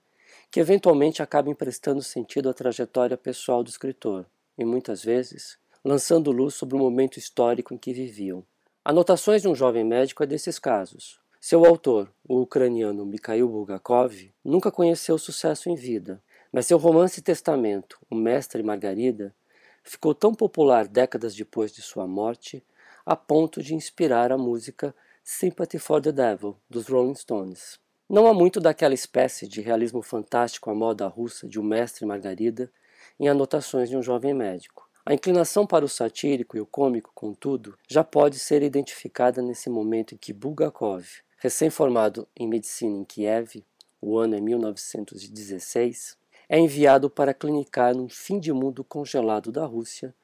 que 0.49 0.61
eventualmente 0.61 1.21
acaba 1.21 1.49
emprestando 1.49 2.01
sentido 2.01 2.47
à 2.47 2.53
trajetória 2.53 3.17
pessoal 3.17 3.61
do 3.61 3.69
escritor 3.69 4.25
e 4.57 4.63
muitas 4.63 5.03
vezes 5.03 5.57
lançando 5.83 6.31
luz 6.31 6.53
sobre 6.53 6.77
o 6.77 6.79
momento 6.79 7.19
histórico 7.19 7.73
em 7.73 7.77
que 7.77 7.91
viviam. 7.91 8.45
Anotações 8.85 9.41
de 9.41 9.49
um 9.49 9.53
jovem 9.53 9.83
médico 9.83 10.23
é 10.23 10.25
desses 10.25 10.57
casos. 10.57 11.19
Seu 11.41 11.65
autor, 11.65 12.09
o 12.25 12.39
ucraniano 12.39 13.05
Mikhail 13.05 13.49
Bulgakov, 13.49 14.31
nunca 14.41 14.71
conheceu 14.71 15.17
sucesso 15.17 15.69
em 15.69 15.75
vida, 15.75 16.23
mas 16.49 16.65
seu 16.65 16.77
romance 16.77 17.21
Testamento, 17.21 17.99
O 18.09 18.15
Mestre 18.15 18.61
e 18.61 18.65
Margarida, 18.65 19.35
ficou 19.83 20.15
tão 20.15 20.33
popular 20.33 20.87
décadas 20.87 21.35
depois 21.35 21.73
de 21.73 21.81
sua 21.81 22.07
morte 22.07 22.63
a 23.05 23.17
ponto 23.17 23.61
de 23.61 23.75
inspirar 23.75 24.31
a 24.31 24.37
música 24.37 24.95
Sympathy 25.23 25.77
for 25.77 26.01
the 26.01 26.11
Devil, 26.11 26.55
dos 26.69 26.87
Rolling 26.87 27.15
Stones. 27.15 27.77
Não 28.09 28.27
há 28.27 28.33
muito 28.33 28.61
daquela 28.61 28.93
espécie 28.93 29.47
de 29.47 29.59
realismo 29.59 30.01
fantástico 30.01 30.69
à 30.69 30.75
moda 30.75 31.07
russa 31.07 31.47
de 31.47 31.59
O 31.59 31.63
Mestre 31.63 32.05
Margarida 32.05 32.71
em 33.19 33.27
anotações 33.27 33.89
de 33.89 33.97
um 33.97 34.01
jovem 34.01 34.33
médico. 34.33 34.89
A 35.05 35.13
inclinação 35.13 35.67
para 35.67 35.83
o 35.83 35.89
satírico 35.89 36.55
e 36.55 36.61
o 36.61 36.65
cômico, 36.65 37.11
contudo, 37.13 37.77
já 37.89 38.05
pode 38.05 38.39
ser 38.39 38.63
identificada 38.63 39.41
nesse 39.41 39.69
momento 39.69 40.15
em 40.15 40.17
que 40.17 40.31
Bulgakov, 40.31 41.05
recém-formado 41.37 42.25
em 42.37 42.47
medicina 42.47 42.95
em 42.95 43.03
Kiev, 43.03 43.65
o 44.01 44.17
ano 44.17 44.35
é 44.35 44.39
1916, 44.39 46.17
é 46.47 46.57
enviado 46.57 47.09
para 47.09 47.33
clinicar 47.33 47.93
num 47.93 48.07
fim 48.07 48.39
de 48.39 48.53
mundo 48.53 48.81
congelado 48.81 49.51
da 49.51 49.65
Rússia 49.65 50.15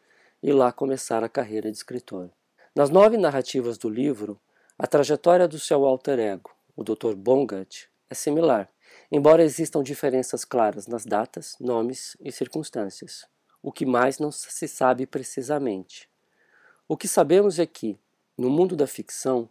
e 0.41 0.53
lá 0.53 0.71
começar 0.71 1.25
a 1.25 1.29
carreira 1.29 1.69
de 1.69 1.77
escritor. 1.77 2.29
Nas 2.75 2.91
nove 2.91 3.17
narrativas 3.17 3.79
do 3.79 3.89
livro, 3.89 4.39
a 4.77 4.85
trajetória 4.85 5.47
do 5.47 5.57
seu 5.57 5.85
alter 5.85 6.19
ego, 6.19 6.51
o 6.75 6.83
Dr. 6.83 7.15
Bongat, 7.15 7.89
é 8.07 8.13
similar, 8.13 8.69
embora 9.11 9.43
existam 9.43 9.81
diferenças 9.81 10.45
claras 10.45 10.85
nas 10.85 11.03
datas, 11.03 11.55
nomes 11.59 12.15
e 12.21 12.31
circunstâncias, 12.31 13.25
o 13.63 13.71
que 13.71 13.88
mais 13.88 14.19
não 14.19 14.31
se 14.31 14.67
sabe 14.67 15.07
precisamente. 15.07 16.07
O 16.88 16.95
que 16.95 17.07
sabemos 17.07 17.57
é 17.57 17.65
que, 17.65 17.97
no 18.38 18.51
mundo 18.51 18.75
da 18.75 18.85
ficção, 18.85 19.49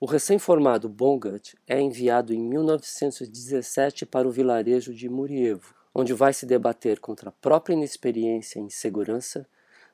o 0.00 0.06
recém-formado 0.06 0.88
Bongat 0.88 1.54
é 1.68 1.78
enviado 1.78 2.32
em 2.32 2.40
1917 2.40 4.06
para 4.06 4.26
o 4.26 4.32
vilarejo 4.32 4.94
de 4.94 5.08
Murievo, 5.08 5.74
onde 5.94 6.14
vai 6.14 6.32
se 6.32 6.46
debater 6.46 6.98
contra 6.98 7.28
a 7.28 7.32
própria 7.32 7.74
inexperiência 7.74 8.58
e 8.58 8.62
insegurança 8.62 9.46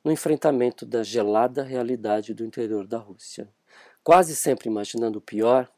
no 0.04 0.10
enfrentamento 0.10 0.86
da 0.86 1.02
gelada 1.02 1.62
realidade 1.62 2.34
do 2.34 2.44
interior 2.44 2.86
da 2.86 2.98
Rússia. 2.98 3.48
Quase 4.02 4.34
sempre 4.34 4.68
imaginando 4.68 5.18
o 5.18 5.22
pior, 5.22 5.70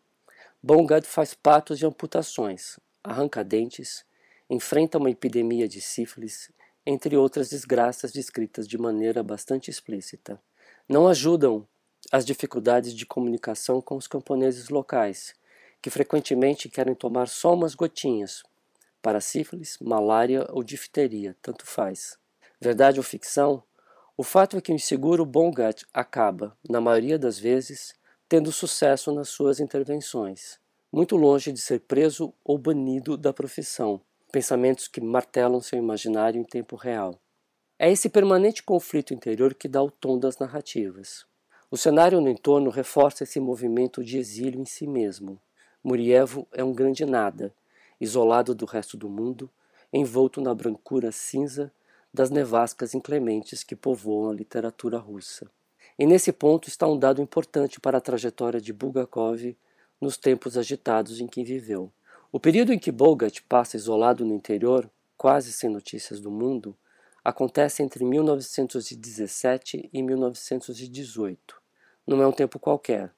Bongad 0.62 1.05
faz 1.05 1.35
patos 1.35 1.79
de 1.79 1.87
amputações, 1.87 2.79
arranca 3.02 3.43
dentes, 3.43 4.05
enfrenta 4.49 4.99
uma 4.99 5.11
epidemia 5.11 5.67
de 5.67 5.81
sífilis, 5.81 6.52
entre 6.87 7.17
outras 7.17 7.49
desgraças 7.49 8.12
descritas 8.12 8.69
de 8.69 8.79
maneira 8.79 9.23
bastante 9.23 9.71
explícita. 9.71 10.41
Não 10.88 11.09
ajudam 11.09 11.67
as 12.11 12.25
dificuldades 12.25 12.95
de 12.95 13.07
comunicação 13.07 13.81
com 13.81 13.97
os 13.97 14.07
camponeses 14.07 14.69
locais, 14.69 15.35
que 15.81 15.91
frequentemente 15.91 16.69
querem 16.69 16.95
tomar 16.95 17.29
só 17.29 17.55
umas 17.55 17.75
gotinhas, 17.75 18.43
para 19.00 19.21
sífilis, 19.21 19.79
malária 19.81 20.47
ou 20.50 20.62
difteria, 20.62 21.37
tanto 21.43 21.67
faz. 21.67 22.17
Verdade 22.61 23.00
ou 23.00 23.02
ficção, 23.02 23.64
o 24.23 24.25
fato 24.25 24.57
é 24.57 24.61
que 24.61 24.71
o 24.71 24.75
inseguro 24.76 25.26
Bongat 25.26 25.85
acaba, 25.93 26.57
na 26.71 26.81
maioria 26.81 27.19
das 27.19 27.41
vezes, 27.41 27.93
tendo 28.29 28.52
sucesso 28.52 29.12
nas 29.12 29.29
suas 29.29 29.59
intervenções, 29.59 30.61
muito 30.93 31.17
longe 31.17 31.50
de 31.50 31.61
ser 31.61 31.81
preso 31.81 32.33
ou 32.45 32.57
banido 32.57 33.17
da 33.17 33.33
profissão, 33.33 34.00
pensamentos 34.31 34.87
que 34.87 35.00
martelam 35.00 35.61
seu 35.61 35.76
imaginário 35.76 36.41
em 36.41 36.45
tempo 36.45 36.76
real. 36.76 37.19
É 37.76 37.91
esse 37.91 38.09
permanente 38.09 38.62
conflito 38.62 39.12
interior 39.12 39.55
que 39.55 39.67
dá 39.67 39.83
o 39.83 39.91
tom 39.91 40.21
das 40.21 40.38
narrativas. 40.38 41.26
O 41.69 41.76
cenário 41.76 42.21
no 42.21 42.29
entorno 42.29 42.71
reforça 42.71 43.25
esse 43.25 43.41
movimento 43.41 44.05
de 44.05 44.19
exílio 44.19 44.61
em 44.61 44.64
si 44.64 44.87
mesmo. 44.87 45.37
Murievo 45.83 46.47
é 46.52 46.62
um 46.62 46.73
grande 46.73 47.05
nada, 47.05 47.52
isolado 48.00 48.55
do 48.55 48.67
resto 48.67 48.97
do 48.97 49.09
mundo, 49.09 49.50
envolto 49.93 50.41
na 50.41 50.55
brancura 50.55 51.11
cinza 51.11 51.73
das 52.12 52.31
nevascas 52.31 52.95
inclementes 52.95 53.64
que 53.64 53.75
povoam 53.75 54.31
a 54.31 54.35
literatura 54.35 54.99
russa. 54.99 55.50
E 55.99 56.07
nesse 56.07 56.33
ponto 56.33 56.69
está 56.69 56.87
um 56.87 56.99
dado 56.99 57.23
importante 57.23 57.81
para 57.81 57.99
a 57.99 58.00
trajetória 58.00 58.61
de 58.61 58.73
Bulgakov 58.73 59.57
nos 60.00 60.16
tempos 60.16 60.59
agitados 60.59 61.21
em 61.21 61.26
que 61.26 61.45
viveu. 61.45 61.92
O 62.31 62.40
período 62.40 62.73
em 62.73 62.78
que 62.78 62.90
Bogat 62.90 63.40
passa 63.49 63.76
isolado 63.76 64.25
no 64.25 64.35
interior, 64.35 64.90
quase 65.16 65.52
sem 65.52 65.71
notícias 65.71 66.21
do 66.21 66.31
mundo, 66.31 66.76
acontece 67.23 67.83
entre 67.83 68.04
1917 68.04 69.88
e 69.92 70.02
1918. 70.02 71.62
Não 72.07 72.21
é 72.21 72.26
um 72.26 72.33
tempo 72.33 72.59
qualquer. 72.59 73.12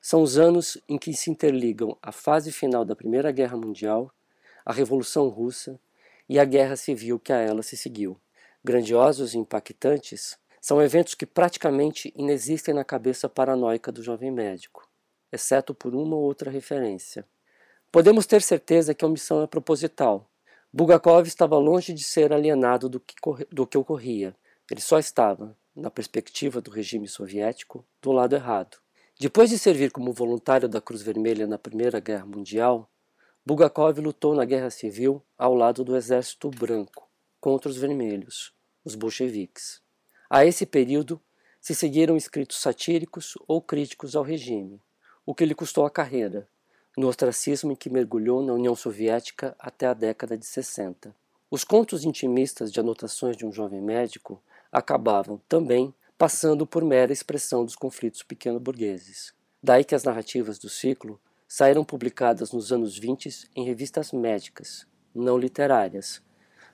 São 0.00 0.22
os 0.22 0.38
anos 0.38 0.78
em 0.88 0.96
que 0.96 1.12
se 1.12 1.30
interligam 1.30 1.98
a 2.00 2.12
fase 2.12 2.52
final 2.52 2.84
da 2.84 2.96
Primeira 2.96 3.30
Guerra 3.32 3.56
Mundial, 3.56 4.10
a 4.64 4.72
Revolução 4.72 5.28
Russa 5.28 5.78
e 6.28 6.38
a 6.38 6.44
guerra 6.44 6.76
civil 6.76 7.18
que 7.18 7.32
a 7.32 7.38
ela 7.38 7.62
se 7.62 7.76
seguiu. 7.76 8.20
Grandiosos 8.64 9.34
e 9.34 9.38
impactantes, 9.38 10.36
são 10.60 10.82
eventos 10.82 11.14
que 11.14 11.24
praticamente 11.24 12.12
inexistem 12.16 12.74
na 12.74 12.82
cabeça 12.82 13.28
paranoica 13.28 13.92
do 13.92 14.02
jovem 14.02 14.32
médico, 14.32 14.88
exceto 15.30 15.72
por 15.72 15.94
uma 15.94 16.16
ou 16.16 16.22
outra 16.22 16.50
referência. 16.50 17.24
Podemos 17.92 18.26
ter 18.26 18.42
certeza 18.42 18.92
que 18.92 19.04
a 19.04 19.08
omissão 19.08 19.42
é 19.42 19.46
proposital. 19.46 20.28
Bulgakov 20.72 21.26
estava 21.28 21.56
longe 21.56 21.92
de 21.92 22.02
ser 22.02 22.32
alienado 22.32 22.88
do 22.88 22.98
que, 22.98 23.14
do 23.52 23.64
que 23.64 23.78
ocorria. 23.78 24.34
Ele 24.68 24.80
só 24.80 24.98
estava, 24.98 25.56
na 25.74 25.88
perspectiva 25.88 26.60
do 26.60 26.72
regime 26.72 27.06
soviético, 27.06 27.86
do 28.02 28.10
lado 28.10 28.34
errado. 28.34 28.78
Depois 29.20 29.48
de 29.48 29.58
servir 29.58 29.92
como 29.92 30.12
voluntário 30.12 30.68
da 30.68 30.80
Cruz 30.80 31.00
Vermelha 31.00 31.46
na 31.46 31.56
Primeira 31.56 32.00
Guerra 32.00 32.26
Mundial, 32.26 32.90
Bulgakov 33.46 34.00
lutou 34.00 34.34
na 34.34 34.44
Guerra 34.44 34.70
Civil 34.70 35.22
ao 35.38 35.54
lado 35.54 35.84
do 35.84 35.96
Exército 35.96 36.50
Branco, 36.50 37.08
contra 37.40 37.70
os 37.70 37.76
Vermelhos, 37.76 38.52
os 38.84 38.96
bolcheviques. 38.96 39.80
A 40.28 40.44
esse 40.44 40.66
período 40.66 41.20
se 41.60 41.72
seguiram 41.72 42.16
escritos 42.16 42.60
satíricos 42.60 43.38
ou 43.46 43.62
críticos 43.62 44.16
ao 44.16 44.24
regime, 44.24 44.82
o 45.24 45.32
que 45.32 45.46
lhe 45.46 45.54
custou 45.54 45.86
a 45.86 45.90
carreira, 45.90 46.48
no 46.96 47.06
ostracismo 47.06 47.70
em 47.70 47.76
que 47.76 47.88
mergulhou 47.88 48.42
na 48.42 48.52
União 48.52 48.74
Soviética 48.74 49.54
até 49.60 49.86
a 49.86 49.94
década 49.94 50.36
de 50.36 50.44
60. 50.44 51.14
Os 51.48 51.62
contos 51.62 52.02
intimistas 52.02 52.72
de 52.72 52.80
anotações 52.80 53.36
de 53.36 53.46
um 53.46 53.52
jovem 53.52 53.80
médico 53.80 54.42
acabavam, 54.72 55.40
também, 55.48 55.94
passando 56.18 56.66
por 56.66 56.84
mera 56.84 57.12
expressão 57.12 57.64
dos 57.64 57.76
conflitos 57.76 58.24
pequeno-burgueses. 58.24 59.32
Daí 59.62 59.84
que 59.84 59.94
as 59.94 60.02
narrativas 60.02 60.58
do 60.58 60.68
ciclo 60.68 61.20
saíram 61.48 61.84
publicadas 61.84 62.52
nos 62.52 62.72
anos 62.72 62.98
20 62.98 63.50
em 63.54 63.64
revistas 63.64 64.12
médicas, 64.12 64.86
não 65.14 65.38
literárias, 65.38 66.22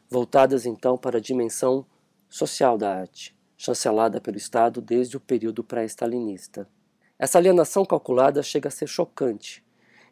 voltadas 0.08 0.66
então 0.66 0.96
para 0.96 1.18
a 1.18 1.20
dimensão 1.20 1.86
social 2.28 2.78
da 2.78 2.94
arte, 2.94 3.36
chancelada 3.56 4.20
pelo 4.20 4.36
Estado 4.36 4.80
desde 4.80 5.16
o 5.16 5.20
período 5.20 5.62
pré-stalinista. 5.62 6.68
Essa 7.18 7.38
alienação 7.38 7.84
calculada 7.84 8.42
chega 8.42 8.68
a 8.68 8.72
ser 8.72 8.86
chocante, 8.86 9.64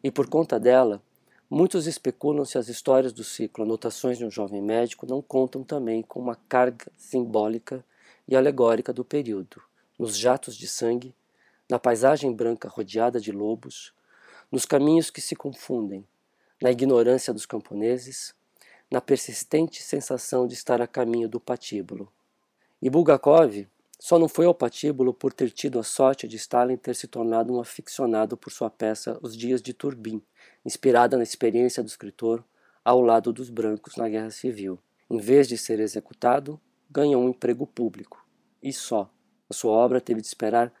e 0.03 0.09
por 0.09 0.29
conta 0.29 0.59
dela, 0.59 1.01
muitos 1.49 1.87
especulam 1.87 2.45
se 2.45 2.57
as 2.57 2.69
histórias 2.69 3.11
do 3.11 3.23
ciclo 3.23 3.63
Anotações 3.63 4.17
de 4.17 4.25
um 4.25 4.31
Jovem 4.31 4.61
Médico 4.61 5.05
não 5.05 5.21
contam 5.21 5.63
também 5.63 6.01
com 6.01 6.19
uma 6.19 6.35
carga 6.47 6.85
simbólica 6.95 7.83
e 8.27 8.35
alegórica 8.35 8.93
do 8.93 9.03
período, 9.03 9.61
nos 9.99 10.17
jatos 10.17 10.55
de 10.55 10.67
sangue, 10.67 11.13
na 11.69 11.77
paisagem 11.77 12.33
branca 12.33 12.69
rodeada 12.69 13.19
de 13.19 13.31
lobos, 13.31 13.93
nos 14.51 14.65
caminhos 14.65 15.09
que 15.09 15.21
se 15.21 15.35
confundem, 15.35 16.05
na 16.61 16.69
ignorância 16.69 17.33
dos 17.33 17.45
camponeses, 17.45 18.35
na 18.91 18.99
persistente 18.99 19.81
sensação 19.81 20.45
de 20.45 20.53
estar 20.53 20.81
a 20.81 20.87
caminho 20.87 21.29
do 21.29 21.39
patíbulo. 21.39 22.11
E 22.81 22.89
Bulgakov 22.89 23.67
só 23.97 24.19
não 24.19 24.27
foi 24.27 24.45
ao 24.45 24.53
patíbulo 24.53 25.13
por 25.13 25.31
ter 25.31 25.51
tido 25.51 25.79
a 25.79 25.83
sorte 25.83 26.27
de 26.27 26.35
Stalin 26.35 26.75
ter 26.75 26.95
se 26.95 27.07
tornado 27.07 27.53
um 27.53 27.61
aficionado 27.61 28.35
por 28.35 28.51
sua 28.51 28.69
peça 28.69 29.17
Os 29.21 29.37
Dias 29.37 29.61
de 29.61 29.73
Turbin, 29.73 30.21
inspirada 30.65 31.15
na 31.15 31.23
experiência 31.23 31.81
do 31.81 31.87
escritor 31.87 32.43
ao 32.83 32.99
lado 32.99 33.31
dos 33.31 33.49
brancos 33.49 33.95
na 33.95 34.09
Guerra 34.09 34.31
Civil. 34.31 34.77
Em 35.09 35.17
vez 35.17 35.47
de 35.47 35.57
ser 35.57 35.79
executado, 35.79 36.59
ganhou 36.89 37.23
um 37.23 37.29
emprego 37.29 37.65
público. 37.65 38.25
E 38.61 38.73
só. 38.73 39.09
A 39.49 39.53
sua 39.53 39.71
obra 39.71 40.01
teve 40.01 40.19
de 40.19 40.27
esperar 40.27 40.73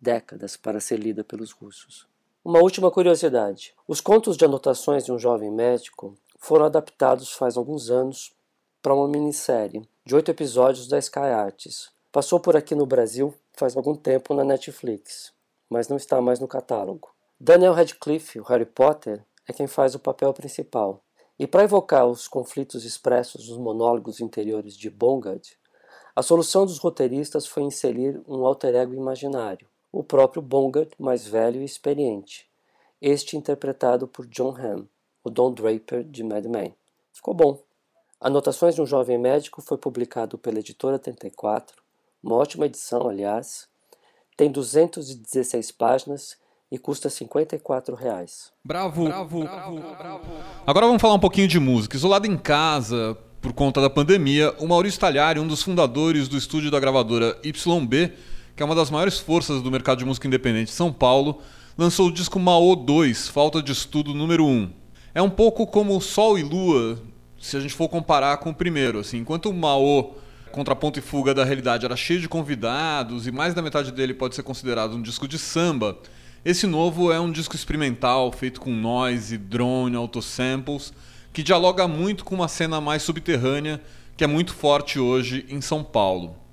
décadas 0.00 0.56
para 0.56 0.80
ser 0.80 0.98
lida 0.98 1.24
pelos 1.24 1.50
russos. 1.50 2.07
Uma 2.48 2.60
última 2.60 2.90
curiosidade: 2.90 3.74
os 3.86 4.00
contos 4.00 4.34
de 4.34 4.42
anotações 4.42 5.04
de 5.04 5.12
um 5.12 5.18
jovem 5.18 5.50
médico 5.50 6.16
foram 6.38 6.64
adaptados 6.64 7.30
faz 7.30 7.58
alguns 7.58 7.90
anos 7.90 8.32
para 8.80 8.94
uma 8.94 9.06
minissérie 9.06 9.86
de 10.02 10.14
oito 10.14 10.30
episódios 10.30 10.88
da 10.88 10.98
Sky 10.98 11.18
Arts. 11.18 11.90
Passou 12.10 12.40
por 12.40 12.56
aqui 12.56 12.74
no 12.74 12.86
Brasil 12.86 13.34
faz 13.52 13.76
algum 13.76 13.94
tempo 13.94 14.32
na 14.32 14.44
Netflix, 14.44 15.30
mas 15.68 15.90
não 15.90 15.98
está 15.98 16.22
mais 16.22 16.40
no 16.40 16.48
catálogo. 16.48 17.10
Daniel 17.38 17.74
Radcliffe, 17.74 18.40
o 18.40 18.44
Harry 18.44 18.64
Potter, 18.64 19.22
é 19.46 19.52
quem 19.52 19.66
faz 19.66 19.94
o 19.94 19.98
papel 19.98 20.32
principal. 20.32 21.02
E 21.38 21.46
para 21.46 21.64
evocar 21.64 22.06
os 22.06 22.26
conflitos 22.26 22.86
expressos 22.86 23.50
nos 23.50 23.58
monólogos 23.58 24.20
interiores 24.20 24.74
de 24.74 24.88
Bongard, 24.88 25.54
a 26.16 26.22
solução 26.22 26.64
dos 26.64 26.78
roteiristas 26.78 27.46
foi 27.46 27.64
inserir 27.64 28.22
um 28.26 28.46
alter 28.46 28.74
ego 28.74 28.94
imaginário, 28.94 29.68
o 29.98 30.04
próprio 30.04 30.40
Bongard 30.40 30.92
mais 30.96 31.26
velho 31.26 31.60
e 31.60 31.64
experiente, 31.64 32.46
este 33.02 33.36
interpretado 33.36 34.06
por 34.06 34.28
John 34.28 34.54
Hamm, 34.56 34.84
o 35.24 35.28
Don 35.28 35.52
Draper 35.52 36.04
de 36.04 36.22
Mad 36.22 36.44
Men. 36.44 36.72
Ficou 37.12 37.34
bom. 37.34 37.58
Anotações 38.20 38.76
de 38.76 38.80
um 38.80 38.86
Jovem 38.86 39.18
Médico 39.18 39.60
foi 39.60 39.76
publicado 39.76 40.38
pela 40.38 40.60
editora 40.60 41.00
34, 41.00 41.82
uma 42.22 42.36
ótima 42.36 42.66
edição, 42.66 43.08
aliás, 43.08 43.66
tem 44.36 44.52
216 44.52 45.72
páginas 45.72 46.36
e 46.70 46.78
custa 46.78 47.10
54 47.10 47.96
reais. 47.96 48.52
Bravo, 48.64 49.06
bravo, 49.06 49.40
bravo, 49.40 49.80
bravo. 49.80 50.26
Agora 50.64 50.86
vamos 50.86 51.02
falar 51.02 51.14
um 51.14 51.20
pouquinho 51.20 51.48
de 51.48 51.58
música. 51.58 51.96
Isolado 51.96 52.24
em 52.24 52.38
casa, 52.38 53.18
por 53.40 53.52
conta 53.52 53.80
da 53.80 53.90
pandemia, 53.90 54.54
o 54.60 54.68
Maurício 54.68 55.00
Talhari, 55.00 55.40
um 55.40 55.48
dos 55.48 55.60
fundadores 55.60 56.28
do 56.28 56.36
estúdio 56.36 56.70
da 56.70 56.78
gravadora 56.78 57.36
YB, 57.42 58.12
que 58.58 58.62
é 58.62 58.66
uma 58.66 58.74
das 58.74 58.90
maiores 58.90 59.20
forças 59.20 59.62
do 59.62 59.70
mercado 59.70 60.00
de 60.00 60.04
música 60.04 60.26
independente 60.26 60.66
de 60.66 60.72
São 60.72 60.92
Paulo, 60.92 61.40
lançou 61.78 62.08
o 62.08 62.12
disco 62.12 62.40
Mao 62.40 62.74
2, 62.74 63.28
Falta 63.28 63.62
de 63.62 63.70
Estudo 63.70 64.12
número 64.12 64.44
1. 64.44 64.68
É 65.14 65.22
um 65.22 65.30
pouco 65.30 65.64
como 65.64 66.00
Sol 66.00 66.36
e 66.36 66.42
Lua, 66.42 67.00
se 67.40 67.56
a 67.56 67.60
gente 67.60 67.72
for 67.72 67.88
comparar 67.88 68.38
com 68.38 68.50
o 68.50 68.54
primeiro. 68.54 68.98
Assim, 68.98 69.18
enquanto 69.18 69.48
o 69.48 69.54
Mao, 69.54 70.16
Contraponto 70.50 70.98
e 70.98 71.02
Fuga 71.02 71.32
da 71.32 71.44
Realidade, 71.44 71.84
era 71.84 71.94
cheio 71.94 72.20
de 72.20 72.28
convidados 72.28 73.28
e 73.28 73.30
mais 73.30 73.54
da 73.54 73.62
metade 73.62 73.92
dele 73.92 74.12
pode 74.12 74.34
ser 74.34 74.42
considerado 74.42 74.96
um 74.96 75.02
disco 75.02 75.28
de 75.28 75.38
samba, 75.38 75.96
esse 76.44 76.66
novo 76.66 77.12
é 77.12 77.20
um 77.20 77.30
disco 77.30 77.54
experimental 77.54 78.32
feito 78.32 78.60
com 78.60 78.72
noise, 78.72 79.38
drone, 79.38 79.94
autosamples, 79.94 80.92
que 81.32 81.44
dialoga 81.44 81.86
muito 81.86 82.24
com 82.24 82.34
uma 82.34 82.48
cena 82.48 82.80
mais 82.80 83.04
subterrânea 83.04 83.80
que 84.16 84.24
é 84.24 84.26
muito 84.26 84.52
forte 84.52 84.98
hoje 84.98 85.46
em 85.48 85.60
São 85.60 85.84
Paulo. 85.84 86.47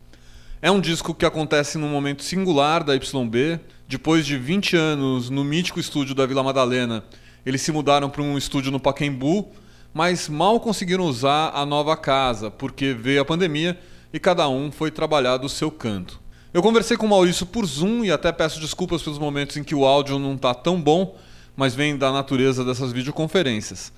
É 0.66 0.72
um 0.72 0.82
disco 0.82 1.14
que 1.14 1.28
acontece 1.28 1.78
num 1.78 1.90
momento 1.90 2.24
singular 2.24 2.84
da 2.84 2.96
YB. 2.96 3.60
Depois 3.88 4.26
de 4.26 4.36
20 4.36 4.76
anos 4.76 5.30
no 5.30 5.44
mítico 5.44 5.80
estúdio 5.80 6.16
da 6.16 6.26
Vila 6.26 6.42
Madalena, 6.42 7.04
eles 7.46 7.62
se 7.62 7.72
mudaram 7.72 8.10
para 8.10 8.24
um 8.24 8.36
estúdio 8.36 8.72
no 8.72 8.80
Pacaembu, 8.80 9.52
mas 9.94 10.28
mal 10.28 10.60
conseguiram 10.60 11.04
usar 11.04 11.52
a 11.54 11.68
nova 11.68 11.96
casa, 11.96 12.50
porque 12.50 12.96
veio 12.96 13.22
a 13.22 13.26
pandemia 13.26 13.80
e 14.12 14.20
cada 14.20 14.50
um 14.50 14.72
foi 14.72 14.90
trabalhar 14.90 15.38
do 15.38 15.48
seu 15.48 15.70
canto. 15.70 16.20
Eu 16.52 16.64
conversei 16.64 16.98
com 16.98 17.06
o 17.06 17.10
Maurício 17.10 17.46
por 17.46 17.64
Zoom 17.64 18.04
e 18.04 18.12
até 18.12 18.32
peço 18.32 18.60
desculpas 18.60 19.04
pelos 19.04 19.20
momentos 19.20 19.58
em 19.58 19.64
que 19.64 19.76
o 19.76 19.86
áudio 19.86 20.18
não 20.18 20.34
está 20.34 20.52
tão 20.56 20.82
bom, 20.82 21.16
mas 21.56 21.76
vem 21.76 21.96
da 21.96 22.12
natureza 22.12 22.66
dessas 22.66 22.92
videoconferências. 22.92 23.94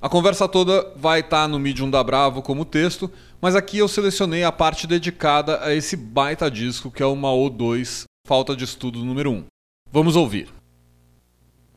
A 0.00 0.08
conversa 0.08 0.46
toda 0.46 0.92
vai 0.94 1.20
estar 1.20 1.42
tá 1.42 1.48
no 1.48 1.58
Medium 1.58 1.90
da 1.90 2.04
Bravo 2.04 2.40
como 2.40 2.64
texto, 2.64 3.10
mas 3.42 3.56
aqui 3.56 3.78
eu 3.78 3.88
selecionei 3.88 4.44
a 4.44 4.52
parte 4.52 4.86
dedicada 4.86 5.60
a 5.64 5.74
esse 5.74 5.96
baita 5.96 6.48
disco 6.48 6.88
que 6.88 7.02
é 7.02 7.06
o 7.06 7.16
Mao 7.16 7.50
2, 7.50 8.04
Falta 8.24 8.54
de 8.54 8.62
Estudo 8.62 9.04
número 9.04 9.32
1. 9.32 9.46
Vamos 9.90 10.14
ouvir. 10.14 10.48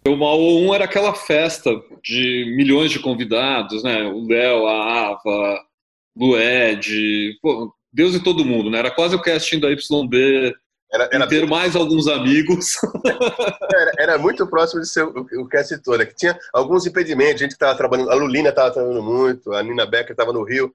O 0.07 0.15
Mao 0.15 0.39
1 0.39 0.75
era 0.75 0.85
aquela 0.85 1.15
festa 1.15 1.71
de 2.03 2.53
milhões 2.55 2.91
de 2.91 2.99
convidados, 2.99 3.81
né? 3.81 4.03
O 4.03 4.27
Léo, 4.27 4.67
a 4.67 5.09
Ava, 5.09 5.65
Lued, 6.15 7.39
pô, 7.41 7.73
Deus 7.91 8.13
e 8.13 8.23
todo 8.23 8.45
mundo, 8.45 8.69
né? 8.69 8.77
Era 8.77 8.91
quase 8.91 9.15
o 9.15 9.21
casting 9.21 9.59
da 9.59 9.71
YB 9.71 10.53
era, 10.93 11.09
era 11.11 11.27
ter 11.27 11.47
mais 11.47 11.75
alguns 11.75 12.07
amigos. 12.07 12.75
era, 13.73 13.91
era, 13.97 14.17
muito 14.17 14.45
próximo 14.47 14.81
de 14.81 14.89
ser 14.89 15.03
o, 15.03 15.27
o 15.41 15.47
cast 15.47 15.77
todo, 15.81 15.97
né? 15.97 16.05
que 16.05 16.15
tinha 16.15 16.37
alguns 16.53 16.85
impedimentos, 16.85 17.41
a 17.41 17.45
gente 17.45 17.53
estava 17.53 17.77
trabalhando, 17.77 18.11
a 18.11 18.15
Lulina 18.15 18.49
estava 18.49 18.71
trabalhando 18.71 19.03
muito, 19.03 19.53
a 19.53 19.63
Nina 19.63 19.85
Becker 19.85 20.11
estava 20.11 20.33
no 20.33 20.43
Rio, 20.43 20.73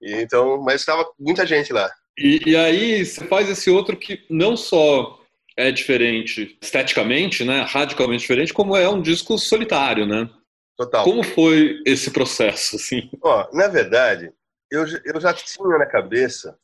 e, 0.00 0.20
então, 0.20 0.60
mas 0.62 0.80
estava 0.80 1.06
muita 1.18 1.46
gente 1.46 1.72
lá. 1.72 1.90
E, 2.18 2.50
e 2.50 2.56
aí 2.56 3.04
você 3.04 3.24
faz 3.26 3.48
esse 3.48 3.70
outro 3.70 3.96
que 3.96 4.24
não 4.30 4.56
só 4.56 5.18
é 5.56 5.70
diferente 5.70 6.58
esteticamente, 6.60 7.44
né, 7.44 7.62
radicalmente 7.62 8.20
diferente, 8.20 8.52
como 8.52 8.76
é 8.76 8.88
um 8.88 9.00
disco 9.00 9.38
solitário, 9.38 10.06
né? 10.06 10.28
Total. 10.76 11.04
Como 11.04 11.22
foi 11.22 11.82
esse 11.86 12.10
processo, 12.10 12.76
assim? 12.76 13.08
Ó, 13.22 13.48
na 13.54 13.66
verdade, 13.66 14.30
eu, 14.70 14.84
eu 15.04 15.18
já 15.18 15.32
tinha 15.32 15.78
na 15.78 15.86
cabeça 15.86 16.58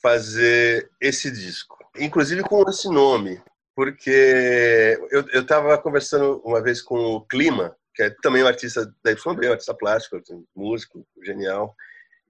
fazer 0.00 0.90
esse 1.00 1.30
disco, 1.30 1.76
inclusive 1.98 2.42
com 2.42 2.68
esse 2.68 2.88
nome, 2.88 3.40
porque 3.74 4.98
eu 5.10 5.40
estava 5.40 5.78
conversando 5.78 6.40
uma 6.44 6.62
vez 6.62 6.82
com 6.82 6.96
o 6.96 7.26
Clima, 7.26 7.74
que 7.94 8.02
é 8.02 8.10
também 8.22 8.42
um 8.42 8.46
artista 8.46 8.84
da 9.04 9.10
YB, 9.10 9.48
um 9.48 9.52
artista 9.52 9.74
plástico, 9.74 10.20
músico, 10.54 11.06
genial, 11.24 11.74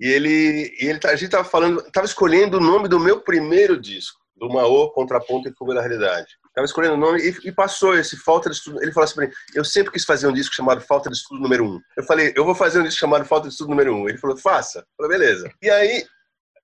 e 0.00 0.08
ele, 0.08 0.74
e 0.80 0.86
ele 0.86 0.98
a 1.04 1.10
gente 1.10 1.26
estava 1.26 1.44
falando, 1.44 1.80
estava 1.80 2.06
escolhendo 2.06 2.58
o 2.58 2.60
nome 2.60 2.88
do 2.88 2.98
meu 2.98 3.20
primeiro 3.20 3.80
disco 3.80 4.20
do 4.36 4.48
Maô, 4.48 4.90
Contraponto 4.90 5.48
e 5.48 5.54
Fuga 5.54 5.74
da 5.74 5.80
Realidade. 5.80 6.36
Estava 6.48 6.64
escolhendo 6.64 6.94
o 6.94 6.98
nome 6.98 7.20
e, 7.20 7.48
e, 7.48 7.52
passou 7.52 7.96
esse 7.96 8.16
Falta 8.16 8.50
de 8.50 8.56
Estudo. 8.56 8.82
Ele 8.82 8.92
falou 8.92 9.04
assim 9.04 9.14
para 9.14 9.26
mim, 9.26 9.32
eu 9.54 9.64
sempre 9.64 9.92
quis 9.92 10.04
fazer 10.04 10.26
um 10.26 10.32
disco 10.32 10.54
chamado 10.54 10.80
Falta 10.80 11.08
de 11.08 11.16
Estudo 11.16 11.40
número 11.40 11.64
1. 11.64 11.68
Um. 11.68 11.80
Eu 11.96 12.04
falei, 12.04 12.32
eu 12.34 12.44
vou 12.44 12.54
fazer 12.54 12.80
um 12.80 12.82
disco 12.82 12.98
chamado 12.98 13.24
Falta 13.24 13.46
de 13.46 13.54
Estudo 13.54 13.70
número 13.70 13.94
1. 13.94 13.96
Um. 13.96 14.08
Ele 14.08 14.18
falou, 14.18 14.36
faça. 14.36 14.80
Eu 14.80 14.84
falei, 15.06 15.18
beleza. 15.18 15.50
E 15.62 15.70
aí, 15.70 16.04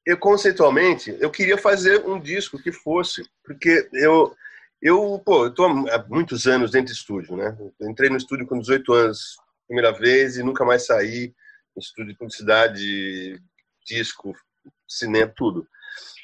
eu 0.09 0.17
conceitualmente, 0.17 1.15
eu 1.21 1.31
queria 1.31 1.59
fazer 1.59 2.07
um 2.07 2.19
disco 2.19 2.59
que 2.59 2.73
fosse, 2.73 3.23
porque 3.45 3.89
eu... 3.93 4.35
Eu, 4.81 5.21
pô, 5.25 5.47
eu 5.47 5.51
tô 5.53 5.65
há 5.67 6.07
muitos 6.09 6.47
anos 6.47 6.71
dentro 6.71 6.93
de 6.93 6.99
estúdio, 6.99 7.37
né? 7.37 7.55
Eu 7.81 7.91
entrei 7.91 8.09
no 8.09 8.17
estúdio 8.17 8.47
com 8.47 8.61
18 8.61 8.93
anos, 8.93 9.37
primeira 9.67 9.91
vez, 9.91 10.37
e 10.37 10.43
nunca 10.45 10.65
mais 10.65 10.87
saí. 10.87 11.35
Estúdio 11.77 12.13
de 12.13 12.19
publicidade, 12.19 13.43
disco, 13.85 14.37
cinema, 14.89 15.33
tudo. 15.37 15.67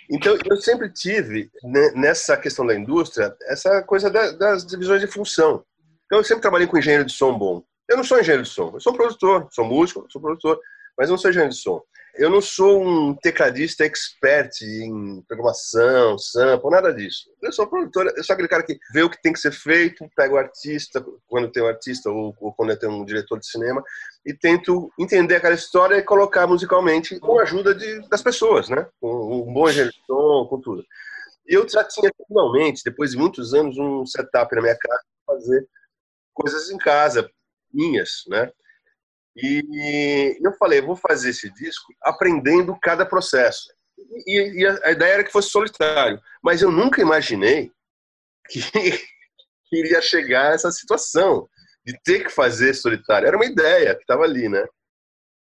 Então, 0.09 0.39
eu 0.49 0.57
sempre 0.59 0.89
tive, 0.89 1.51
né, 1.65 1.91
nessa 1.97 2.37
questão 2.37 2.65
da 2.65 2.77
indústria, 2.77 3.37
essa 3.49 3.83
coisa 3.83 4.09
das 4.09 4.65
divisões 4.65 5.01
de 5.01 5.09
função. 5.09 5.65
Então, 6.07 6.19
eu 6.19 6.25
sempre 6.25 6.43
trabalhei 6.43 6.69
com 6.69 6.79
engenheiro 6.79 7.05
de 7.05 7.13
som 7.13 7.37
bom. 7.37 7.61
Eu 7.91 7.97
não 7.97 8.05
sou 8.05 8.21
engenheiro 8.21 8.45
de 8.45 8.51
som, 8.51 8.71
eu 8.73 8.81
sou 8.81 8.93
produtor, 8.93 9.49
sou 9.51 9.65
músico, 9.65 10.07
sou 10.09 10.23
produtor, 10.23 10.61
mas 10.97 11.11
não 11.11 11.19
sou 11.19 11.29
engenheiro 11.29 11.53
de 11.53 11.61
som. 11.61 11.83
Eu 12.17 12.31
não 12.31 12.41
sou 12.41 12.81
um 12.81 13.15
tecladista 13.15 13.85
expert 13.85 14.63
em 14.63 15.21
programação, 15.23 16.17
sample, 16.17 16.71
nada 16.71 16.95
disso. 16.95 17.29
Eu 17.43 17.53
sou 17.53 17.67
produtor, 17.67 18.13
eu 18.17 18.23
sou 18.23 18.35
aquele 18.35 18.49
cara 18.49 18.63
que 18.63 18.79
vê 18.93 19.03
o 19.03 19.11
que 19.11 19.21
tem 19.21 19.33
que 19.33 19.41
ser 19.41 19.51
feito, 19.51 20.09
pega 20.15 20.35
o 20.35 20.39
artista, 20.39 21.05
quando 21.27 21.51
tem 21.51 21.63
um 21.63 21.67
artista 21.67 22.11
ou, 22.11 22.33
ou 22.41 22.53
quando 22.53 22.79
tem 22.79 22.89
um 22.89 23.05
diretor 23.05 23.41
de 23.41 23.49
cinema, 23.49 23.83
e 24.25 24.33
tento 24.33 24.93
entender 24.99 25.37
aquela 25.37 25.57
história 25.57 25.97
e 25.97 26.03
colocar 26.03 26.47
musicalmente 26.47 27.19
com 27.19 27.41
a 27.41 27.43
ajuda 27.43 27.75
de, 27.75 28.09
das 28.09 28.23
pessoas, 28.23 28.69
né? 28.69 28.87
Com 29.01 29.49
um 29.49 29.53
bom 29.53 29.69
engenheiro 29.69 29.91
de 29.91 30.07
som, 30.07 30.47
com 30.49 30.61
tudo. 30.61 30.85
Eu 31.45 31.69
já 31.69 31.83
tinha 31.83 32.11
finalmente, 32.29 32.83
depois 32.85 33.11
de 33.11 33.17
muitos 33.17 33.53
anos, 33.55 33.77
um 33.77 34.07
setup 34.07 34.55
na 34.55 34.63
minha 34.63 34.79
casa 34.79 35.03
para 35.27 35.35
fazer 35.35 35.69
coisas 36.33 36.71
em 36.71 36.79
casa, 36.79 37.29
minhas, 37.73 38.23
né? 38.29 38.53
E 39.37 40.39
eu 40.41 40.53
falei, 40.57 40.81
vou 40.81 40.97
fazer 40.97 41.31
esse 41.31 41.53
disco 41.53 41.93
aprendendo 42.03 42.77
cada 42.81 43.05
processo. 43.05 43.69
E, 44.27 44.63
e 44.63 44.67
a, 44.67 44.93
ideia 44.93 45.15
era 45.15 45.25
que 45.25 45.33
fosse 45.33 45.51
solitário, 45.51 46.21
mas 46.43 46.63
eu 46.63 46.71
nunca 46.71 47.01
imaginei 47.01 47.73
que, 48.49 48.61
que 49.67 49.77
iria 49.77 50.01
chegar 50.01 50.51
a 50.51 50.55
essa 50.55 50.71
situação 50.71 51.49
de 51.85 51.99
ter 52.03 52.25
que 52.25 52.31
fazer 52.31 52.75
solitário. 52.75 53.27
Era 53.27 53.37
uma 53.37 53.47
ideia 53.47 53.95
que 53.95 54.03
estava 54.03 54.25
ali, 54.25 54.49
né? 54.49 54.65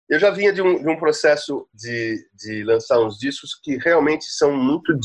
Eu 0.07 0.19
já 0.19 0.31
vinha 0.31 0.51
de 0.51 0.61
um, 0.61 0.81
de 0.81 0.89
um 0.89 0.97
processo 0.97 1.67
de, 1.73 2.17
de 2.33 2.63
lançar 2.63 2.99
uns 2.99 3.17
discos 3.17 3.59
que 3.61 3.77
realmente 3.77 4.25
são 4.25 4.51
muito. 4.55 4.97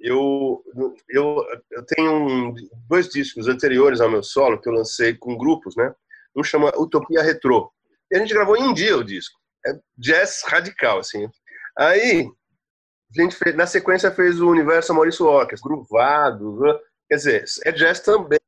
Eu, 0.00 0.62
eu, 1.10 1.44
eu 1.70 1.86
tenho 1.86 2.12
um, 2.12 2.54
dois 2.88 3.08
discos 3.08 3.48
anteriores 3.48 4.00
ao 4.00 4.10
meu 4.10 4.22
solo 4.22 4.60
que 4.60 4.68
eu 4.68 4.72
lancei 4.72 5.14
com 5.14 5.36
grupos, 5.36 5.76
né? 5.76 5.92
Um 6.34 6.42
chama 6.42 6.72
Utopia 6.76 7.22
Retro, 7.22 7.70
e 8.10 8.16
a 8.16 8.18
gente 8.18 8.34
gravou 8.34 8.56
em 8.56 8.64
um 8.64 8.74
dia 8.74 8.96
o 8.96 9.04
disco. 9.04 9.38
É 9.66 9.72
jazz 9.96 10.42
radical, 10.44 10.98
assim. 10.98 11.28
Aí, 11.76 12.28
a 13.16 13.22
gente 13.22 13.36
fez, 13.36 13.54
na 13.54 13.66
sequência 13.66 14.10
fez 14.10 14.40
o 14.40 14.48
Universo 14.48 14.92
Maurício 14.92 15.26
Orquestra, 15.26 15.68
gruvado, 15.68 16.60
né? 16.60 16.78
quer 17.08 17.16
dizer, 17.16 17.44
é 17.64 17.72
jazz 17.72 18.00
também, 18.00 18.38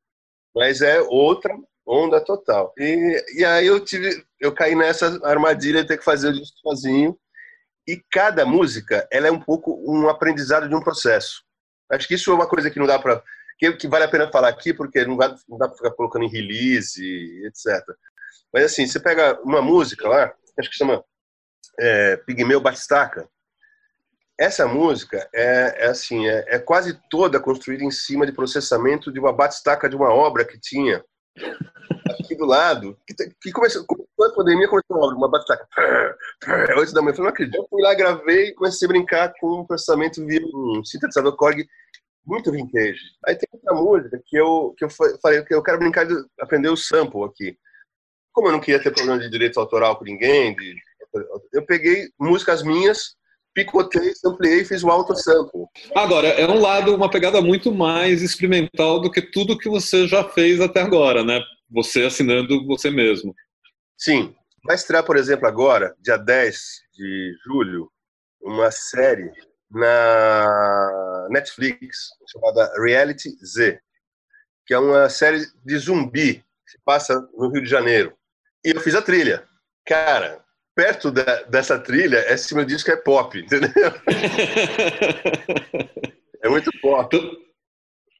mas 0.55 0.83
é 0.83 1.01
outra 1.01 1.57
onda 1.87 2.21
total. 2.21 2.73
E, 2.77 3.25
e 3.37 3.45
aí 3.45 3.67
eu 3.67 3.79
tive, 3.81 4.25
eu 4.41 4.53
caí 4.53 4.75
nessa 4.75 5.21
armadilha 5.25 5.83
de 5.83 5.89
ter 5.89 5.99
que 5.99 6.05
fazer 6.05 6.29
o 6.29 6.33
disco 6.33 6.59
sozinho. 6.59 7.17
E 7.89 8.03
cada 8.11 8.45
música, 8.45 9.07
ela 9.13 9.29
é 9.29 9.31
um 9.31 9.41
pouco 9.41 9.81
um 9.87 10.09
aprendizado 10.09 10.69
de 10.69 10.75
um 10.75 10.83
processo. 10.83 11.45
Acho 11.91 12.09
que 12.09 12.15
isso 12.15 12.33
é 12.33 12.35
uma 12.35 12.49
coisa 12.49 12.69
que 12.69 12.81
não 12.81 12.87
dá 12.87 12.99
para 12.99 13.23
que, 13.59 13.73
que, 13.73 13.89
vale 13.89 14.05
a 14.05 14.09
pena 14.09 14.31
falar 14.31 14.49
aqui, 14.49 14.75
porque 14.75 15.05
não, 15.05 15.17
vai, 15.17 15.35
não 15.49 15.57
dá 15.57 15.69
para 15.69 15.77
ficar 15.77 15.91
colocando 15.93 16.25
em 16.25 16.31
release, 16.31 17.03
etc. 17.47 17.83
Mas 18.53 18.65
assim, 18.65 18.87
você 18.87 18.99
pega 18.99 19.41
uma 19.43 19.61
música 19.61 20.09
lá, 20.09 20.33
acho 20.59 20.71
que 20.71 20.77
chama 20.77 21.05
é, 21.79 22.17
Pigmeu 22.19 22.61
Batistaca. 22.61 23.29
Essa 24.39 24.67
música 24.67 25.29
é, 25.35 25.85
é 25.85 25.87
assim, 25.87 26.27
é, 26.27 26.45
é, 26.49 26.59
quase 26.59 27.01
toda 27.11 27.41
construída 27.41 27.85
em 27.85 27.91
cima 27.91 28.27
de 28.27 28.33
processamento 28.33 29.11
de 29.11 29.19
uma 29.19 29.33
batistaca 29.33 29.89
de 29.89 29.97
uma 29.97 30.13
obra 30.13 30.45
que 30.45 30.61
tinha 30.61 31.03
aqui 32.11 32.35
do 32.35 32.45
lado, 32.45 32.99
que, 33.07 33.15
que 33.41 33.53
começou, 33.53 33.85
com 33.87 34.25
a 34.25 34.35
pandemia 34.35 34.69
começou 34.69 34.97
uma 34.97 35.07
obra, 35.07 35.17
uma 35.17 35.31
batistaca. 35.31 35.67
Antes 36.79 36.93
da 36.93 37.01
manhã, 37.01 37.13
eu 37.13 37.17
falei, 37.17 37.23
não 37.23 37.35
acredito. 37.35 37.57
Eu 37.57 37.67
fui 37.69 37.83
lá, 37.83 37.95
gravei 37.95 38.49
e 38.49 38.55
comecei 38.55 38.87
a 38.87 38.89
brincar 38.89 39.33
com 39.41 39.61
um 39.61 39.67
processamento 39.67 40.25
via 40.27 40.41
um 40.45 40.85
sintetizador 40.85 41.35
Korg 41.37 41.67
muito 42.27 42.53
vintage. 42.53 43.01
Aí 43.27 43.37
tem 43.37 43.49
outra 43.53 43.75
música 43.75 44.21
que 44.27 44.37
eu, 44.37 44.75
que 44.77 44.85
eu 44.85 44.91
falei 44.91 45.43
que 45.45 45.55
eu 45.55 45.63
quero 45.63 45.79
brincar 45.79 46.05
de 46.05 46.15
aprender 46.41 46.69
o 46.69 46.77
sample 46.77 47.25
aqui 47.25 47.57
como 48.37 48.49
eu 48.49 48.53
não 48.53 48.61
queria 48.61 48.83
ter 48.83 48.93
problema 48.93 49.19
de 49.19 49.31
direito 49.31 49.59
autoral 49.59 49.97
com 49.97 50.05
ninguém, 50.05 50.55
de, 50.55 50.77
eu 51.55 51.65
peguei 51.65 52.11
músicas 52.21 52.63
minhas, 52.63 53.17
picotei, 53.55 54.13
ampliei 54.23 54.61
e 54.61 54.65
fiz 54.67 54.85
o 54.85 54.91
auto 54.91 55.17
sample. 55.17 55.65
Agora, 55.95 56.29
é 56.29 56.47
um 56.47 56.61
lado, 56.61 56.95
uma 56.95 57.11
pegada 57.11 57.41
muito 57.41 57.73
mais 57.73 58.21
experimental 58.21 59.01
do 59.01 59.11
que 59.11 59.23
tudo 59.23 59.57
que 59.57 59.71
você 59.71 60.07
já 60.07 60.23
fez 60.23 60.61
até 60.61 60.83
agora, 60.83 61.25
né? 61.25 61.41
Você 61.71 62.05
assinando 62.05 62.67
você 62.67 62.91
mesmo. 62.91 63.35
Sim. 63.97 64.35
Vai 64.63 64.77
estrear, 64.77 65.03
por 65.03 65.17
exemplo, 65.17 65.49
agora, 65.49 65.97
dia 66.03 66.19
10 66.19 66.59
de 66.93 67.35
julho, 67.47 67.91
uma 68.43 68.71
série 68.71 69.33
na 69.71 71.29
Netflix 71.31 72.11
chamada 72.31 72.71
Reality 72.83 73.31
Z, 73.43 73.81
que 74.67 74.75
é 74.75 74.79
uma 74.79 75.09
série 75.09 75.47
de 75.65 75.79
zumbi 75.79 76.45
que 76.67 76.73
se 76.73 76.79
passa 76.85 77.19
no 77.35 77.49
Rio 77.49 77.63
de 77.63 77.71
Janeiro. 77.71 78.15
E 78.67 78.71
eu 78.75 78.81
fiz 78.81 78.97
a 78.97 79.01
trilha. 79.01 79.45
Cara, 79.87 80.41
perto 80.75 81.13
da, 81.13 81.43
dessa 81.45 81.79
trilha, 81.79 82.19
esse 82.33 82.53
meu 82.53 82.65
disco 82.65 82.91
é 82.91 82.97
pop, 82.97 83.39
entendeu? 83.39 83.71
é 86.43 86.49
muito 86.49 86.73
pop. 86.83 87.17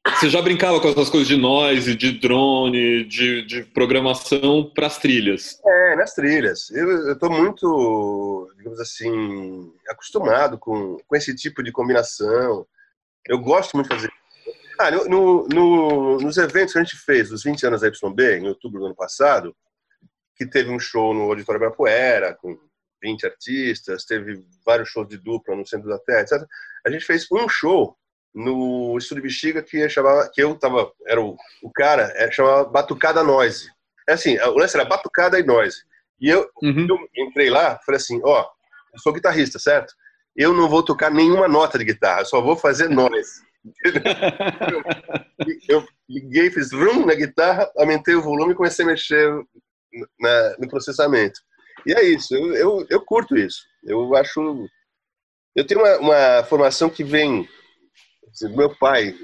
Você 0.07 0.29
já 0.29 0.41
brincava 0.41 0.79
com 0.79 0.87
essas 0.87 1.09
coisas 1.09 1.27
de 1.27 1.35
noise, 1.35 1.93
de 1.93 2.13
drone, 2.13 3.03
de, 3.03 3.45
de 3.45 3.63
programação 3.63 4.71
para 4.73 4.87
as 4.87 4.97
trilhas? 4.97 5.59
É, 5.65 5.97
nas 5.97 6.13
trilhas. 6.13 6.69
Eu 6.69 7.11
estou 7.11 7.29
muito, 7.29 8.49
digamos 8.55 8.79
assim, 8.79 9.69
acostumado 9.89 10.57
com, 10.57 10.97
com 11.05 11.15
esse 11.17 11.35
tipo 11.35 11.61
de 11.61 11.73
combinação. 11.73 12.65
Eu 13.27 13.37
gosto 13.37 13.75
muito 13.75 13.89
de 13.89 13.95
fazer. 13.95 14.09
Ah, 14.79 14.91
no, 14.91 15.45
no, 15.49 16.19
nos 16.19 16.37
eventos 16.37 16.71
que 16.71 16.79
a 16.79 16.83
gente 16.83 16.95
fez, 16.95 17.33
os 17.33 17.43
20 17.43 17.65
anos 17.65 17.81
da 17.81 17.87
YB, 17.87 18.37
em 18.37 18.47
outubro 18.47 18.79
do 18.79 18.85
ano 18.85 18.95
passado, 18.95 19.53
que 20.37 20.45
teve 20.45 20.69
um 20.69 20.79
show 20.79 21.13
no 21.13 21.23
Auditório 21.23 21.57
Ibirapuera, 21.57 22.35
com 22.35 22.57
20 23.01 23.25
artistas, 23.25 24.05
teve 24.05 24.43
vários 24.65 24.89
shows 24.89 25.07
de 25.07 25.17
dupla 25.17 25.55
no 25.55 25.65
Centro 25.65 25.89
da 25.89 25.99
Terra, 25.99 26.21
etc. 26.21 26.47
A 26.85 26.89
gente 26.91 27.05
fez 27.05 27.27
um 27.31 27.47
show 27.49 27.95
no 28.33 28.97
Estúdio 28.97 29.23
Bexiga 29.23 29.63
que 29.63 29.89
chamava, 29.89 30.29
que 30.31 30.41
eu 30.41 30.55
tava, 30.55 30.91
era 31.07 31.21
o, 31.21 31.35
o 31.63 31.71
cara, 31.71 32.13
é, 32.15 32.31
chamava 32.31 32.65
Batucada 32.65 33.23
Noise. 33.23 33.69
É 34.07 34.13
assim, 34.13 34.37
o 34.39 34.57
lance 34.57 34.77
era 34.77 34.87
Batucada 34.87 35.39
e 35.39 35.43
Noise. 35.43 35.77
E 36.19 36.29
eu, 36.29 36.49
uhum. 36.61 36.87
eu 36.89 37.25
entrei 37.25 37.49
lá, 37.49 37.79
falei 37.85 37.97
assim, 37.97 38.19
ó, 38.23 38.45
eu 38.93 38.99
sou 38.99 39.13
guitarrista, 39.13 39.59
certo? 39.59 39.93
Eu 40.35 40.53
não 40.53 40.69
vou 40.69 40.83
tocar 40.83 41.11
nenhuma 41.11 41.47
nota 41.47 41.77
de 41.77 41.85
guitarra, 41.85 42.25
só 42.25 42.41
vou 42.41 42.55
fazer 42.55 42.89
noise. 42.89 43.41
eu, 44.71 44.83
eu 45.67 45.87
liguei, 46.07 46.49
fiz 46.51 46.71
rum 46.71 47.05
na 47.05 47.15
guitarra, 47.15 47.69
aumentei 47.75 48.15
o 48.15 48.21
volume 48.21 48.53
e 48.53 48.55
comecei 48.55 48.85
a 48.85 48.87
mexer 48.87 49.29
na, 50.19 50.55
no 50.59 50.67
processamento. 50.67 51.39
E 51.85 51.93
é 51.93 52.03
isso, 52.03 52.35
eu, 52.35 52.53
eu, 52.55 52.87
eu 52.89 53.01
curto 53.01 53.37
isso. 53.37 53.61
Eu 53.83 54.15
acho 54.15 54.67
Eu 55.55 55.65
tenho 55.65 55.81
uma, 55.81 55.97
uma 55.97 56.43
formação 56.43 56.89
que 56.89 57.03
vem 57.03 57.47
do 58.41 58.57
meu 58.57 58.75
pai. 58.75 59.15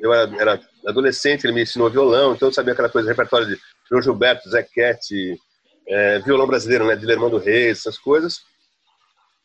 Eu 0.00 0.12
era, 0.12 0.40
era, 0.40 0.60
adolescente, 0.86 1.44
ele 1.44 1.52
me 1.52 1.62
ensinou 1.62 1.90
violão, 1.90 2.34
então 2.34 2.48
eu 2.48 2.52
sabia 2.52 2.72
aquela 2.72 2.88
coisa, 2.88 3.08
repertório 3.08 3.46
de 3.46 3.58
João 3.88 4.02
Gilberto, 4.02 4.50
Zé 4.50 4.62
Cat, 4.62 5.38
é, 5.88 6.18
violão 6.20 6.46
brasileiro, 6.46 6.86
né, 6.86 6.96
de 6.96 7.06
Lermando 7.06 7.38
Reis, 7.38 7.78
essas 7.78 7.98
coisas. 7.98 8.40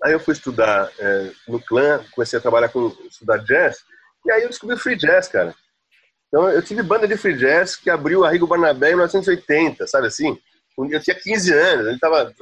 Aí 0.03 0.13
eu 0.13 0.19
fui 0.19 0.33
estudar 0.33 0.91
é, 0.99 1.31
no 1.47 1.59
clã, 1.59 2.03
comecei 2.11 2.37
a 2.37 2.41
trabalhar 2.41 2.69
com 2.69 2.95
estudar 3.09 3.37
jazz, 3.37 3.77
e 4.25 4.31
aí 4.31 4.43
eu 4.43 4.49
descobri 4.49 4.75
o 4.75 4.79
free 4.79 4.95
jazz, 4.95 5.27
cara. 5.27 5.55
Então 6.27 6.49
eu 6.49 6.61
tive 6.61 6.83
banda 6.83 7.07
de 7.07 7.17
free 7.17 7.37
jazz 7.37 7.75
que 7.75 7.89
abriu 7.89 8.25
a 8.25 8.29
Rigo 8.29 8.47
Barnabé 8.47 8.91
em 8.91 8.95
1980, 8.95 9.87
sabe 9.87 10.07
assim? 10.07 10.37
Eu 10.77 11.01
tinha 11.01 11.15
15 11.15 11.53
anos, 11.53 11.87
ele 11.87 11.99
tava 11.99 12.33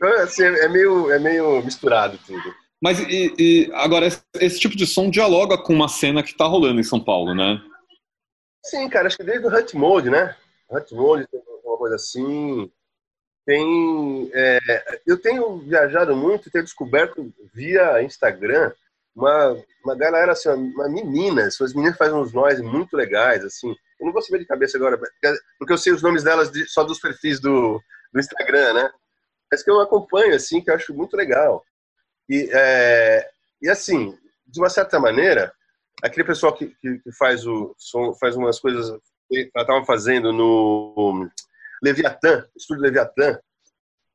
então, 0.00 0.12
assim, 0.22 0.44
é 0.44 0.68
meio 0.68 1.10
é 1.10 1.18
meio 1.18 1.62
misturado 1.62 2.18
tudo. 2.26 2.54
Mas 2.82 2.98
e, 3.00 3.34
e 3.38 3.70
agora 3.74 4.06
esse, 4.06 4.58
tipo 4.58 4.74
de 4.74 4.86
som 4.86 5.10
dialoga 5.10 5.58
com 5.58 5.74
uma 5.74 5.88
cena 5.88 6.22
que 6.22 6.34
tá 6.34 6.46
rolando 6.46 6.80
em 6.80 6.84
São 6.84 6.98
Paulo, 6.98 7.34
né? 7.34 7.60
Sim, 8.64 8.88
cara, 8.88 9.08
acho 9.08 9.18
que 9.18 9.24
desde 9.24 9.46
o 9.46 9.54
Hut 9.54 9.76
Mode, 9.76 10.08
né? 10.08 10.34
Hut 10.70 10.94
Mode 10.94 11.26
tem 11.26 11.42
uma 11.64 11.76
coisa 11.76 11.96
assim. 11.96 12.70
Tem, 13.44 14.30
é, 14.32 15.00
eu 15.06 15.20
tenho 15.20 15.58
viajado 15.58 16.16
muito 16.16 16.48
e 16.48 16.50
tenho 16.50 16.64
descoberto 16.64 17.32
via 17.52 18.02
Instagram 18.02 18.72
uma, 19.14 19.56
uma 19.84 19.96
galera, 19.96 20.32
assim, 20.32 20.48
uma 20.48 20.88
menina, 20.88 21.46
as 21.46 21.74
meninas 21.74 21.98
fazem 21.98 22.14
uns 22.14 22.32
nós 22.32 22.60
muito 22.60 22.96
legais, 22.96 23.44
assim. 23.44 23.74
Eu 24.00 24.06
não 24.06 24.12
vou 24.12 24.22
saber 24.22 24.38
de 24.38 24.46
cabeça 24.46 24.78
agora, 24.78 24.98
porque 25.58 25.72
eu 25.72 25.78
sei 25.78 25.92
os 25.92 26.02
nomes 26.02 26.22
delas 26.22 26.50
de, 26.50 26.66
só 26.66 26.82
dos 26.82 26.98
perfis 26.98 27.40
do, 27.40 27.80
do 28.12 28.20
Instagram, 28.20 28.72
né? 28.72 28.90
Mas 29.50 29.62
que 29.62 29.70
eu 29.70 29.80
acompanho, 29.80 30.34
assim, 30.34 30.60
que 30.62 30.70
eu 30.70 30.74
acho 30.74 30.94
muito 30.94 31.16
legal. 31.16 31.62
E, 32.28 32.48
é, 32.52 33.30
e 33.60 33.68
assim, 33.68 34.16
de 34.46 34.60
uma 34.60 34.70
certa 34.70 34.98
maneira, 34.98 35.52
aquele 36.02 36.26
pessoal 36.26 36.54
que, 36.54 36.68
que, 36.80 36.98
que 37.00 37.12
faz, 37.12 37.46
o, 37.46 37.74
faz 38.18 38.36
umas 38.36 38.58
coisas 38.58 38.90
que 39.28 39.50
ela 39.54 39.64
estava 39.64 39.84
fazendo 39.84 40.32
no 40.32 41.28
Leviatã, 41.82 42.46
estúdio 42.56 42.82
Leviatã, 42.82 43.38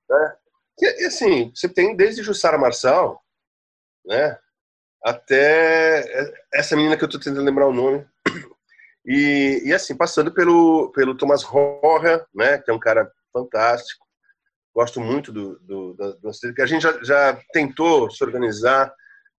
né? 0.10 0.36
E, 0.80 1.06
assim, 1.06 1.52
você 1.56 1.70
tem 1.70 1.96
desde 1.96 2.22
Jussara 2.22 2.58
Marçal, 2.58 3.22
né? 4.06 4.38
Até 5.04 6.34
essa 6.54 6.76
menina 6.76 6.98
que 6.98 7.04
eu 7.04 7.08
estou 7.08 7.22
tentando 7.22 7.46
lembrar 7.46 7.68
o 7.68 7.74
nome. 7.74 8.06
E, 9.06 9.62
e, 9.66 9.74
assim, 9.74 9.96
passando 9.96 10.32
pelo, 10.32 10.92
pelo 10.92 11.16
Thomas 11.16 11.44
Rohrer, 11.44 12.26
né? 12.34 12.58
Que 12.58 12.72
é 12.72 12.74
um 12.74 12.80
cara 12.80 13.10
fantástico. 13.32 14.06
Gosto 14.74 15.00
muito 15.00 15.32
do, 15.32 15.60
do, 15.60 15.94
do, 15.94 16.18
do 16.22 16.54
que 16.54 16.62
a 16.62 16.66
gente 16.66 16.82
já, 16.82 17.04
já 17.04 17.40
tentou 17.54 18.10
se 18.10 18.24
organizar 18.24 18.92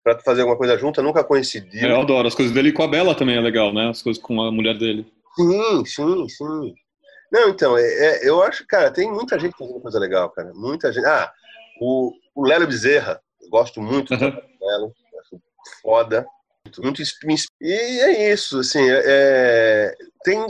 para 0.03 0.19
fazer 0.21 0.43
alguma 0.43 0.57
coisa 0.57 0.79
junta, 0.79 1.03
nunca 1.03 1.25
coincidiu. 1.25 1.89
É, 1.89 1.91
eu 1.91 2.01
adoro 2.01 2.29
as 2.29 2.35
coisas 2.35 2.55
dele 2.55 2.73
com 2.73 2.85
a 2.85 2.89
Bela 2.89 3.15
também 3.15 3.37
é 3.37 3.41
legal, 3.41 3.75
né? 3.75 3.89
As 3.89 4.01
coisas 4.01 4.23
com 4.23 4.41
a 4.41 4.53
mulher 4.53 4.79
dele. 4.79 5.05
Sim, 5.35 5.85
sim, 5.85 6.29
sim. 6.29 6.75
Não, 7.33 7.49
então, 7.49 7.77
é, 7.77 7.83
é, 7.83 8.29
eu 8.29 8.41
acho, 8.43 8.65
cara, 8.69 8.91
tem 8.91 9.11
muita 9.11 9.39
gente 9.39 9.57
fazendo 9.59 9.81
coisa 9.81 9.99
legal, 9.99 10.31
cara. 10.31 10.53
Muita 10.55 10.93
gente. 10.93 11.05
Ah, 11.05 11.33
o, 11.81 12.13
o 12.37 12.47
Lelo 12.47 12.67
Bezerra, 12.67 13.21
gosto 13.51 13.83
muito 13.83 14.15
uhum. 14.15 14.19
do 14.19 14.43
Lelo, 14.63 14.95
acho 15.21 15.43
foda. 15.83 16.25
Muito, 16.83 17.03
e 17.61 17.73
é 17.73 18.33
isso, 18.33 18.61
assim, 18.61 18.89
é, 18.89 19.03
é, 19.07 19.97
tem, 20.25 20.47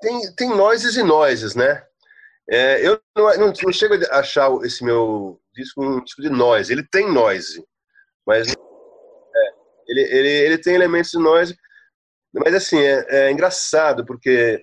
tem, 0.00 0.34
tem 0.34 0.48
noises 0.50 0.96
e 0.96 1.02
noises, 1.02 1.54
né? 1.54 1.84
É, 2.48 2.86
eu 2.86 3.00
não, 3.16 3.24
não, 3.38 3.52
não, 3.52 3.72
chego 3.72 3.94
a 3.94 4.20
achar 4.20 4.50
esse 4.64 4.84
meu 4.84 5.40
disco 5.52 5.84
um 5.84 6.02
disco 6.04 6.22
de 6.22 6.28
noise. 6.28 6.72
Ele 6.72 6.84
tem 6.84 7.12
noise, 7.12 7.64
mas 8.24 8.48
é, 8.52 8.54
ele, 9.88 10.00
ele, 10.02 10.28
ele 10.28 10.58
tem 10.58 10.74
elementos 10.74 11.10
de 11.10 11.18
noise. 11.18 11.56
Mas 12.32 12.54
assim, 12.54 12.78
é, 12.78 13.06
é 13.08 13.32
engraçado, 13.32 14.04
porque 14.06 14.62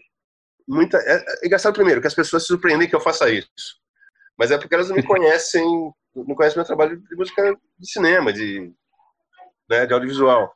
muita. 0.68 0.98
É, 0.98 1.16
é, 1.18 1.46
engraçado 1.46 1.74
primeiro 1.74 2.00
que 2.00 2.08
as 2.08 2.14
pessoas 2.14 2.44
se 2.44 2.48
surpreendem 2.48 2.88
que 2.88 2.96
eu 2.96 3.02
faça 3.02 3.30
isso. 3.30 3.50
Mas 4.38 4.52
é 4.52 4.58
porque 4.58 4.74
elas 4.76 4.90
não 4.90 4.96
me 4.96 5.04
conhecem, 5.06 5.66
não 6.16 6.36
conhecem 6.36 6.58
meu 6.58 6.66
trabalho 6.66 6.98
de 6.98 7.16
música 7.16 7.58
de 7.78 7.92
cinema, 7.92 8.32
de, 8.32 8.72
né, 9.70 9.86
de 9.86 9.94
audiovisual. 9.94 10.54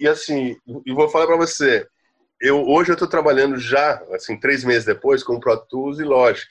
E 0.00 0.06
assim, 0.06 0.56
e 0.84 0.92
vou 0.92 1.08
falar 1.08 1.26
para 1.26 1.36
você, 1.36 1.86
eu 2.40 2.64
hoje 2.66 2.90
eu 2.90 2.94
estou 2.94 3.08
trabalhando 3.08 3.56
já, 3.56 4.02
assim, 4.12 4.38
três 4.38 4.64
meses 4.64 4.84
depois, 4.84 5.22
com 5.22 5.40
Pro 5.40 5.56
Tools 5.56 5.98
e 5.98 6.04
Logic. 6.04 6.46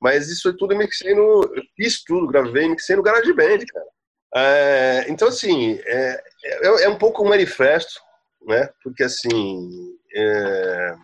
Mas 0.00 0.28
isso 0.28 0.48
é 0.48 0.52
tudo 0.58 0.76
mixei 0.76 1.14
no. 1.14 1.48
Fiz 1.76 2.02
tudo, 2.02 2.26
gravei, 2.26 2.68
mixei 2.68 2.96
no 2.96 3.02
GarageBand, 3.02 3.64
cara. 3.66 3.86
É, 4.34 5.04
então, 5.08 5.28
assim, 5.28 5.78
é, 5.84 6.24
é, 6.44 6.84
é, 6.84 6.88
um 6.88 6.98
pouco 6.98 7.22
um 7.22 7.28
manifesto, 7.28 8.00
né? 8.44 8.68
Porque, 8.82 9.04
assim, 9.04 9.96
é, 10.14 10.94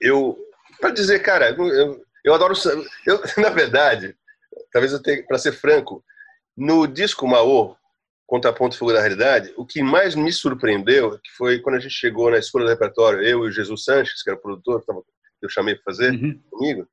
eu. 0.00 0.38
Para 0.80 0.90
dizer, 0.90 1.20
cara, 1.20 1.50
eu, 1.50 2.02
eu 2.24 2.34
adoro. 2.34 2.54
Eu, 3.06 3.20
na 3.36 3.50
verdade, 3.50 4.16
talvez 4.72 4.92
eu 4.92 5.02
tenha, 5.02 5.22
para 5.26 5.38
ser 5.38 5.52
franco, 5.52 6.02
no 6.56 6.86
disco 6.86 7.26
Maô, 7.26 7.76
Contraponto 8.26 8.76
Fuga 8.76 8.94
da 8.94 9.00
Realidade, 9.00 9.52
o 9.56 9.66
que 9.66 9.82
mais 9.82 10.14
me 10.14 10.32
surpreendeu 10.32 11.18
que 11.18 11.30
foi 11.36 11.60
quando 11.60 11.76
a 11.76 11.80
gente 11.80 11.94
chegou 11.94 12.30
na 12.30 12.38
escola 12.38 12.64
do 12.64 12.70
repertório, 12.70 13.22
eu 13.22 13.44
e 13.44 13.48
o 13.48 13.52
Jesus 13.52 13.84
Sanches, 13.84 14.22
que 14.22 14.30
era 14.30 14.38
o 14.38 14.42
produtor, 14.42 14.82
que 14.84 14.92
eu 15.46 15.50
chamei 15.50 15.74
para 15.74 15.84
fazer 15.84 16.12
uhum. 16.12 16.40
comigo, 16.50 16.88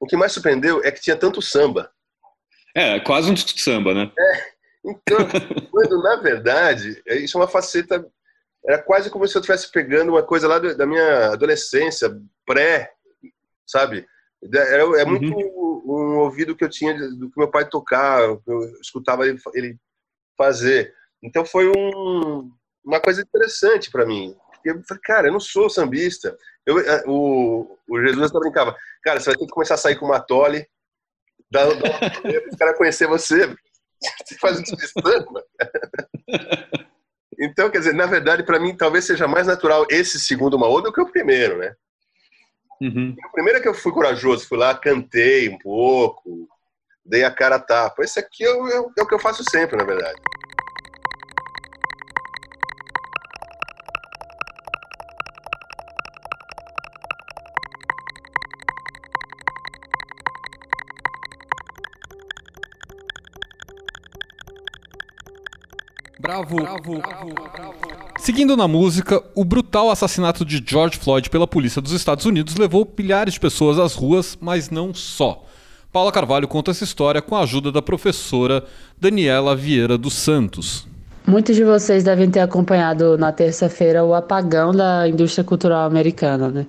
o 0.00 0.06
que 0.06 0.16
mais 0.16 0.32
surpreendeu 0.32 0.82
é 0.82 0.90
que 0.90 1.00
tinha 1.00 1.16
tanto 1.16 1.42
samba. 1.42 1.90
É, 2.74 2.98
quase 3.00 3.30
um 3.30 3.34
disco 3.34 3.54
de 3.54 3.60
samba, 3.60 3.92
né? 3.92 4.10
É, 4.18 4.52
então, 4.84 5.18
quando 5.70 6.02
na 6.02 6.16
verdade, 6.16 7.02
é, 7.06 7.16
isso 7.16 7.36
é 7.36 7.40
uma 7.40 7.48
faceta, 7.48 8.04
era 8.66 8.82
quase 8.82 9.10
como 9.10 9.26
se 9.28 9.36
eu 9.36 9.40
estivesse 9.40 9.70
pegando 9.70 10.10
uma 10.10 10.22
coisa 10.22 10.48
lá 10.48 10.58
da 10.58 10.86
minha 10.86 11.32
adolescência, 11.32 12.10
pré, 12.46 12.90
sabe? 13.66 14.06
É, 14.52 15.00
é 15.00 15.04
muito 15.04 15.32
uhum. 15.32 15.82
um 15.86 16.18
ouvido 16.18 16.56
que 16.56 16.64
eu 16.64 16.68
tinha 16.68 16.94
do 16.94 17.30
que 17.30 17.38
meu 17.38 17.50
pai 17.50 17.68
tocar, 17.68 18.22
eu 18.22 18.42
escutava 18.80 19.28
ele, 19.28 19.38
ele 19.54 19.78
fazer. 20.36 20.94
Então 21.22 21.44
foi 21.44 21.68
um, 21.68 22.50
uma 22.84 23.00
coisa 23.00 23.22
interessante 23.22 23.90
para 23.90 24.06
mim. 24.06 24.34
Eu 24.64 24.82
falei, 24.86 25.00
cara, 25.02 25.28
eu 25.28 25.32
não 25.32 25.40
sou 25.40 25.68
sambista. 25.68 26.36
Eu, 26.64 26.78
eh, 26.78 27.04
o, 27.06 27.78
o 27.88 28.00
Jesus 28.00 28.30
até 28.30 28.38
brincava, 28.38 28.76
cara, 29.02 29.18
você 29.18 29.30
vai 29.30 29.36
ter 29.36 29.46
que 29.46 29.52
começar 29.52 29.74
a 29.74 29.78
sair 29.78 29.96
com 29.96 30.06
uma 30.06 30.20
tole, 30.20 30.66
dar, 31.50 31.66
dar 31.74 31.98
para 31.98 32.48
os 32.50 32.56
caras 32.56 32.78
conhecer 32.78 33.06
você. 33.06 33.54
Você 34.26 34.36
faz 34.36 34.60
de 34.60 34.88
samba. 34.88 35.44
Então, 37.40 37.70
quer 37.70 37.78
dizer, 37.78 37.94
na 37.94 38.06
verdade, 38.06 38.44
para 38.44 38.60
mim, 38.60 38.76
talvez 38.76 39.04
seja 39.04 39.26
mais 39.26 39.46
natural 39.46 39.86
esse 39.90 40.20
segundo 40.20 40.58
Maô 40.58 40.80
do 40.80 40.92
que 40.92 41.00
o 41.00 41.10
primeiro, 41.10 41.58
né? 41.58 41.74
Uhum. 42.80 43.16
O 43.26 43.32
primeiro 43.32 43.58
é 43.58 43.62
que 43.62 43.68
eu 43.68 43.74
fui 43.74 43.90
corajoso, 43.90 44.46
fui 44.46 44.58
lá, 44.58 44.76
cantei 44.76 45.48
um 45.48 45.58
pouco, 45.58 46.48
dei 47.04 47.24
a 47.24 47.30
cara 47.30 47.56
a 47.56 47.60
tapa. 47.60 48.02
Esse 48.02 48.18
aqui 48.18 48.44
é 48.44 48.52
o, 48.52 48.92
é 48.96 49.02
o 49.02 49.06
que 49.06 49.14
eu 49.14 49.18
faço 49.18 49.42
sempre, 49.50 49.76
na 49.76 49.84
verdade. 49.84 50.20
Bravo, 66.20 66.56
bravo, 66.56 66.98
bravo, 66.98 67.34
bravo. 67.34 67.82
Seguindo 68.18 68.56
na 68.56 68.68
música, 68.68 69.20
o 69.34 69.44
brutal 69.44 69.90
assassinato 69.90 70.44
de 70.44 70.62
George 70.64 70.96
Floyd 70.96 71.28
pela 71.28 71.46
polícia 71.46 71.82
dos 71.82 71.90
Estados 71.90 72.24
Unidos 72.24 72.54
levou 72.54 72.88
milhares 72.96 73.34
de 73.34 73.40
pessoas 73.40 73.80
às 73.80 73.94
ruas, 73.94 74.38
mas 74.40 74.70
não 74.70 74.94
só. 74.94 75.44
Paula 75.92 76.10
Carvalho 76.10 76.48
conta 76.48 76.70
essa 76.70 76.84
história 76.84 77.20
com 77.20 77.36
a 77.36 77.42
ajuda 77.42 77.70
da 77.70 77.82
professora 77.82 78.64
Daniela 78.98 79.54
Vieira 79.54 79.98
dos 79.98 80.14
Santos. 80.14 80.88
Muitos 81.26 81.54
de 81.54 81.62
vocês 81.64 82.02
devem 82.02 82.30
ter 82.30 82.40
acompanhado 82.40 83.18
na 83.18 83.30
terça-feira 83.30 84.02
o 84.02 84.14
apagão 84.14 84.72
da 84.72 85.06
indústria 85.06 85.44
cultural 85.44 85.84
americana, 85.84 86.48
né? 86.48 86.66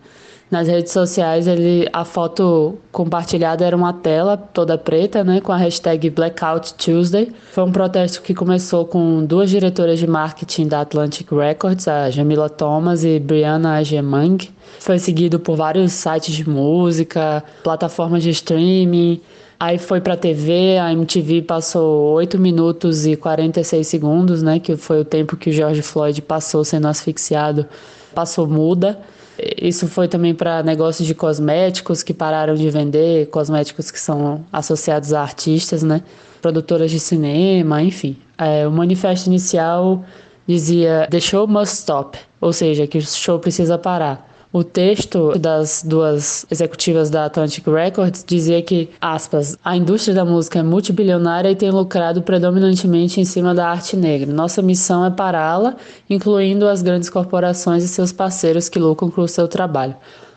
Nas 0.54 0.68
redes 0.68 0.92
sociais, 0.92 1.48
ele, 1.48 1.90
a 1.92 2.06
foto 2.06 2.78
compartilhada 2.92 3.66
era 3.66 3.76
uma 3.76 3.92
tela 3.92 4.38
toda 4.38 4.78
preta, 4.78 5.24
né, 5.24 5.42
com 5.42 5.52
a 5.52 5.58
hashtag 5.58 6.12
Blackout 6.12 6.76
Tuesday. 6.76 7.32
Foi 7.52 7.64
um 7.64 7.72
protesto 7.72 8.22
que 8.22 8.36
começou 8.36 8.86
com 8.86 9.26
duas 9.26 9.50
diretoras 9.50 9.98
de 9.98 10.06
marketing 10.06 10.68
da 10.68 10.82
Atlantic 10.82 11.32
Records, 11.32 11.88
a 11.88 12.12
Jamila 12.12 12.52
Thomas 12.52 13.04
e 13.04 13.20
Brianna 13.20 13.78
Agemang. 13.78 14.48
Foi 14.80 15.00
seguido 15.00 15.40
por 15.40 15.58
vários 15.58 15.92
sites 15.92 16.36
de 16.36 16.48
música, 16.48 17.44
plataformas 17.64 18.22
de 18.22 18.30
streaming. 18.30 19.20
Aí 19.60 19.80
foi 19.80 20.02
para 20.02 20.14
a 20.14 20.18
TV, 20.18 20.78
a 20.78 20.94
MTV 20.94 21.42
passou 21.42 22.14
8 22.14 22.38
minutos 22.38 23.08
e 23.08 23.16
46 23.16 23.88
segundos, 23.88 24.44
né, 24.44 24.60
que 24.60 24.78
foi 24.78 25.00
o 25.02 25.06
tempo 25.06 25.36
que 25.36 25.50
o 25.50 25.54
George 25.54 25.82
Floyd 25.82 26.22
passou 26.22 26.64
sendo 26.64 26.88
asfixiado, 26.88 27.66
passou 28.14 28.46
muda. 28.48 29.00
Isso 29.40 29.88
foi 29.88 30.08
também 30.08 30.36
para 30.36 30.62
negócios 30.62 31.08
de 31.08 31.16
cosméticos 31.16 32.04
que 32.04 32.14
pararam 32.14 32.54
de 32.54 32.70
vender, 32.70 33.28
cosméticos 33.28 33.90
que 33.90 34.00
são 34.00 34.46
associados 34.52 35.14
a 35.14 35.22
artistas, 35.22 35.82
né? 35.82 36.04
Produtoras 36.42 36.92
de 36.92 37.00
cinema, 37.00 37.82
enfim. 37.82 38.18
É, 38.38 38.68
o 38.68 38.72
manifesto 38.72 39.28
inicial 39.28 40.04
dizia 40.48 41.08
The 41.10 41.20
show 41.20 41.48
must 41.48 41.74
stop, 41.74 42.18
ou 42.40 42.54
seja, 42.54 42.86
que 42.86 42.98
o 42.98 43.02
show 43.02 43.40
precisa 43.40 43.78
parar. 43.78 44.33
O 44.56 44.64
texto 44.64 45.36
das 45.40 45.82
duas 45.84 46.46
executivas 46.52 47.10
da 47.10 47.26
Atlantic 47.26 47.66
Records 47.66 48.24
dizia 48.24 48.62
que, 48.62 48.88
aspas, 49.02 49.58
a 49.66 49.76
indústria 49.76 50.14
da 50.14 50.24
música 50.24 50.60
é 50.60 50.62
multibilionária 50.62 51.50
e 51.50 51.56
tem 51.56 51.72
lucrado 51.72 52.22
predominantemente 52.22 53.20
em 53.20 53.26
cima 53.26 53.56
da 53.56 53.68
arte 53.68 53.98
negra. 53.98 54.32
Nossa 54.32 54.62
missão 54.62 55.04
é 55.04 55.10
pará-la, 55.10 55.76
incluindo 56.08 56.68
as 56.68 56.84
grandes 56.84 57.10
corporações 57.10 57.84
e 57.84 57.88
seus 57.88 58.12
parceiros 58.12 58.70
que 58.70 58.78
lucram 58.78 59.10
com 59.10 59.22
o 59.22 59.28
seu 59.28 59.48
trabalho. 59.48 59.96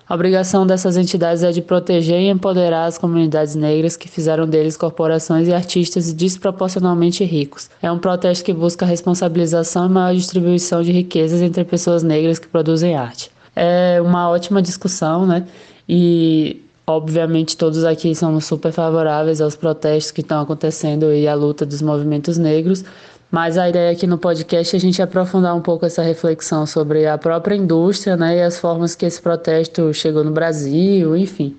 A 0.09 0.15
obrigação 0.15 0.67
dessas 0.67 0.97
entidades 0.97 1.43
é 1.43 1.53
de 1.53 1.61
proteger 1.61 2.23
e 2.23 2.31
empoderar 2.31 2.87
as 2.87 2.97
comunidades 2.97 3.55
negras 3.55 3.99
que 3.99 4.09
fizeram 4.09 4.49
deles 4.49 4.79
corporações 4.79 5.47
e 5.47 5.53
artistas 5.53 6.11
desproporcionalmente 6.11 7.23
ricos. 7.23 7.69
É 7.83 7.93
um 7.93 7.99
protesto 7.99 8.47
que 8.47 8.55
busca 8.55 8.87
responsabilização 8.87 9.85
e 9.85 9.91
maior 9.91 10.15
distribuição 10.15 10.83
de 10.83 10.91
riquezas 10.91 11.43
entre 11.43 11.67
pessoas 11.67 12.03
negras 12.03 12.39
que 12.39 12.49
produzem 12.49 12.97
arte 12.97 13.36
é 13.57 14.01
uma 14.03 14.29
ótima 14.29 14.61
discussão, 14.61 15.27
né? 15.27 15.47
E 15.89 16.63
obviamente 16.87 17.57
todos 17.57 17.85
aqui 17.85 18.15
somos 18.15 18.45
super 18.45 18.71
favoráveis 18.71 19.41
aos 19.41 19.57
protestos 19.57 20.13
que 20.13 20.21
estão 20.21 20.43
acontecendo 20.43 21.13
e 21.13 21.27
à 21.27 21.35
luta 21.35 21.65
dos 21.65 21.81
movimentos 21.81 22.37
negros. 22.37 22.85
Mas 23.31 23.59
a 23.59 23.69
ideia 23.69 23.91
aqui 23.91 24.07
no 24.07 24.19
podcast 24.19 24.77
é 24.77 24.79
a 24.79 24.81
gente 24.81 25.03
aprofundar 25.03 25.57
um 25.57 25.61
pouco 25.61 25.85
essa 25.85 26.03
reflexão 26.03 26.65
sobre 26.65 27.07
a 27.07 27.19
própria 27.19 27.57
indústria, 27.57 28.17
né, 28.17 28.39
e 28.39 28.43
as 28.43 28.57
formas 28.59 28.95
que 28.95 29.05
esse 29.05 29.21
protesto 29.21 29.93
chegou 29.93 30.23
no 30.23 30.31
Brasil, 30.31 31.17
enfim. 31.17 31.57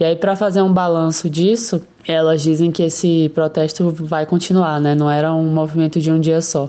E 0.00 0.04
aí 0.04 0.16
para 0.16 0.34
fazer 0.34 0.60
um 0.60 0.72
balanço 0.72 1.30
disso, 1.30 1.80
elas 2.06 2.42
dizem 2.42 2.72
que 2.72 2.82
esse 2.82 3.30
protesto 3.32 3.90
vai 3.90 4.26
continuar, 4.26 4.80
né? 4.80 4.94
Não 4.94 5.08
era 5.08 5.32
um 5.32 5.44
movimento 5.44 6.00
de 6.00 6.10
um 6.10 6.18
dia 6.18 6.40
só. 6.40 6.68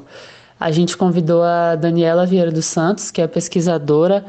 A 0.59 0.69
gente 0.71 0.95
convidou 0.95 1.41
a 1.43 1.75
Daniela 1.75 2.25
Vieira 2.25 2.51
dos 2.51 2.65
Santos, 2.65 3.09
que 3.09 3.21
é 3.21 3.27
pesquisadora 3.27 4.23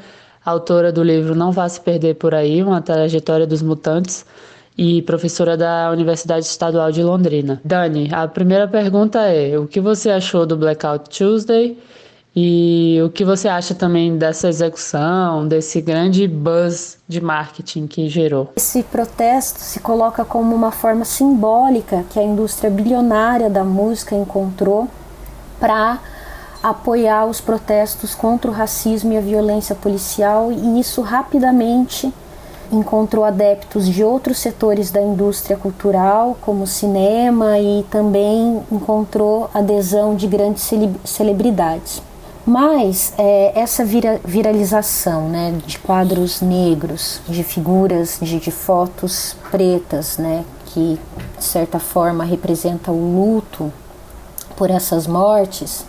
autora 0.46 0.92
do 0.92 1.02
livro 1.02 1.34
Não 1.34 1.50
Vá 1.50 1.68
Se 1.68 1.80
Perder 1.80 2.14
Por 2.14 2.34
Aí, 2.34 2.62
uma 2.62 2.80
trajetória 2.80 3.46
dos 3.46 3.60
mutantes, 3.60 4.24
e 4.78 5.02
professora 5.02 5.56
da 5.56 5.90
Universidade 5.90 6.44
Estadual 6.44 6.92
de 6.92 7.02
Londrina. 7.02 7.60
Dani, 7.64 8.10
a 8.12 8.28
primeira 8.28 8.68
pergunta 8.68 9.20
é: 9.22 9.58
o 9.58 9.66
que 9.66 9.80
você 9.80 10.10
achou 10.10 10.46
do 10.46 10.56
Blackout 10.56 11.10
Tuesday? 11.10 11.76
E 12.38 13.00
o 13.02 13.08
que 13.08 13.24
você 13.24 13.48
acha 13.48 13.74
também 13.74 14.18
dessa 14.18 14.46
execução, 14.46 15.48
desse 15.48 15.80
grande 15.80 16.28
buzz 16.28 16.98
de 17.08 17.18
marketing 17.18 17.86
que 17.86 18.10
gerou? 18.10 18.52
Esse 18.56 18.82
protesto 18.82 19.58
se 19.58 19.80
coloca 19.80 20.22
como 20.22 20.54
uma 20.54 20.70
forma 20.70 21.06
simbólica 21.06 22.04
que 22.10 22.18
a 22.18 22.22
indústria 22.22 22.68
bilionária 22.70 23.48
da 23.48 23.64
música 23.64 24.14
encontrou 24.14 24.86
para 25.58 25.98
apoiar 26.70 27.26
os 27.26 27.40
protestos 27.40 28.12
contra 28.12 28.50
o 28.50 28.54
racismo 28.54 29.12
e 29.12 29.16
a 29.16 29.20
violência 29.20 29.74
policial, 29.74 30.50
e 30.50 30.80
isso 30.80 31.00
rapidamente 31.00 32.12
encontrou 32.72 33.24
adeptos 33.24 33.86
de 33.86 34.02
outros 34.02 34.38
setores 34.38 34.90
da 34.90 35.00
indústria 35.00 35.56
cultural, 35.56 36.36
como 36.40 36.66
cinema, 36.66 37.56
e 37.60 37.84
também 37.88 38.60
encontrou 38.72 39.48
adesão 39.54 40.16
de 40.16 40.26
grandes 40.26 40.68
celebridades. 41.04 42.02
Mas 42.44 43.12
é, 43.16 43.52
essa 43.54 43.84
vira, 43.84 44.20
viralização 44.24 45.28
né, 45.28 45.54
de 45.64 45.78
quadros 45.78 46.40
negros, 46.40 47.20
de 47.28 47.44
figuras, 47.44 48.18
de, 48.20 48.40
de 48.40 48.50
fotos 48.50 49.36
pretas, 49.52 50.18
né, 50.18 50.44
que 50.66 50.98
de 51.38 51.44
certa 51.44 51.78
forma 51.78 52.24
representa 52.24 52.90
o 52.90 53.16
luto 53.16 53.72
por 54.56 54.70
essas 54.70 55.06
mortes, 55.06 55.84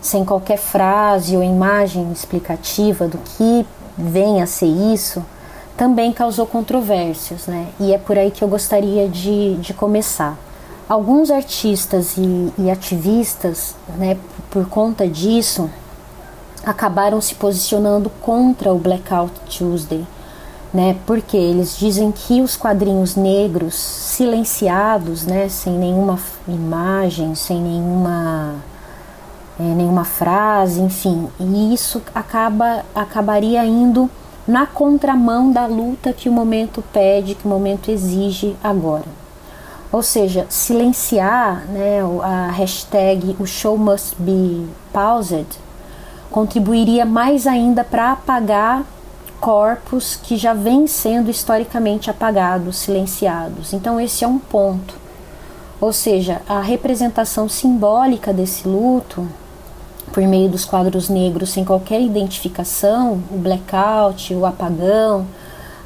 sem 0.00 0.24
qualquer 0.24 0.58
frase 0.58 1.36
ou 1.36 1.42
imagem 1.42 2.10
explicativa 2.12 3.08
do 3.08 3.18
que 3.18 3.66
vem 3.96 4.42
a 4.42 4.46
ser 4.46 4.66
isso, 4.66 5.24
também 5.76 6.12
causou 6.12 6.46
controvérsias, 6.46 7.46
né? 7.46 7.66
E 7.78 7.92
é 7.92 7.98
por 7.98 8.16
aí 8.16 8.30
que 8.30 8.42
eu 8.42 8.48
gostaria 8.48 9.08
de, 9.08 9.56
de 9.56 9.74
começar. 9.74 10.38
Alguns 10.88 11.30
artistas 11.30 12.16
e, 12.16 12.52
e 12.58 12.70
ativistas, 12.70 13.74
né, 13.96 14.16
por 14.50 14.68
conta 14.68 15.06
disso, 15.06 15.68
acabaram 16.64 17.20
se 17.20 17.34
posicionando 17.34 18.08
contra 18.22 18.72
o 18.72 18.78
Blackout 18.78 19.32
Tuesday, 19.48 20.06
né? 20.72 20.96
Porque 21.04 21.36
eles 21.36 21.76
dizem 21.76 22.10
que 22.12 22.40
os 22.40 22.56
quadrinhos 22.56 23.16
negros 23.16 23.74
silenciados, 23.74 25.24
né, 25.24 25.48
sem 25.48 25.72
nenhuma 25.72 26.18
imagem, 26.48 27.34
sem 27.34 27.60
nenhuma 27.60 28.54
é, 29.58 29.62
nenhuma 29.62 30.04
frase, 30.04 30.80
enfim, 30.80 31.28
e 31.40 31.72
isso 31.72 32.02
acaba 32.14 32.84
acabaria 32.94 33.64
indo 33.64 34.10
na 34.46 34.66
contramão 34.66 35.50
da 35.50 35.66
luta 35.66 36.12
que 36.12 36.28
o 36.28 36.32
momento 36.32 36.82
pede, 36.92 37.34
que 37.34 37.46
o 37.46 37.48
momento 37.48 37.90
exige 37.90 38.54
agora. 38.62 39.26
Ou 39.90 40.02
seja, 40.02 40.46
silenciar 40.48 41.64
né, 41.68 42.00
a 42.22 42.50
hashtag 42.50 43.36
o 43.38 43.46
show 43.46 43.78
must 43.78 44.14
be 44.18 44.66
paused 44.92 45.46
contribuiria 46.30 47.06
mais 47.06 47.46
ainda 47.46 47.82
para 47.82 48.12
apagar 48.12 48.84
corpos 49.40 50.16
que 50.16 50.36
já 50.36 50.52
vêm 50.52 50.86
sendo 50.86 51.30
historicamente 51.30 52.10
apagados, 52.10 52.76
silenciados. 52.76 53.72
Então, 53.72 54.00
esse 54.00 54.24
é 54.24 54.28
um 54.28 54.38
ponto. 54.38 54.94
Ou 55.80 55.92
seja, 55.92 56.42
a 56.48 56.60
representação 56.60 57.48
simbólica 57.48 58.32
desse 58.32 58.66
luto 58.66 59.26
por 60.12 60.22
meio 60.22 60.48
dos 60.48 60.64
quadros 60.64 61.08
negros 61.08 61.50
sem 61.50 61.64
qualquer 61.64 62.00
identificação, 62.00 63.22
o 63.30 63.38
blackout, 63.38 64.34
o 64.34 64.46
apagão, 64.46 65.26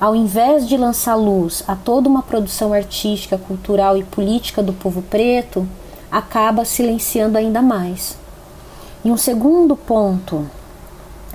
ao 0.00 0.16
invés 0.16 0.66
de 0.66 0.76
lançar 0.76 1.14
luz 1.14 1.62
a 1.68 1.76
toda 1.76 2.08
uma 2.08 2.22
produção 2.22 2.72
artística, 2.72 3.36
cultural 3.36 3.96
e 3.96 4.04
política 4.04 4.62
do 4.62 4.72
povo 4.72 5.02
preto, 5.02 5.66
acaba 6.10 6.64
silenciando 6.64 7.36
ainda 7.36 7.60
mais. 7.60 8.16
E 9.04 9.10
um 9.10 9.16
segundo 9.16 9.76
ponto 9.76 10.46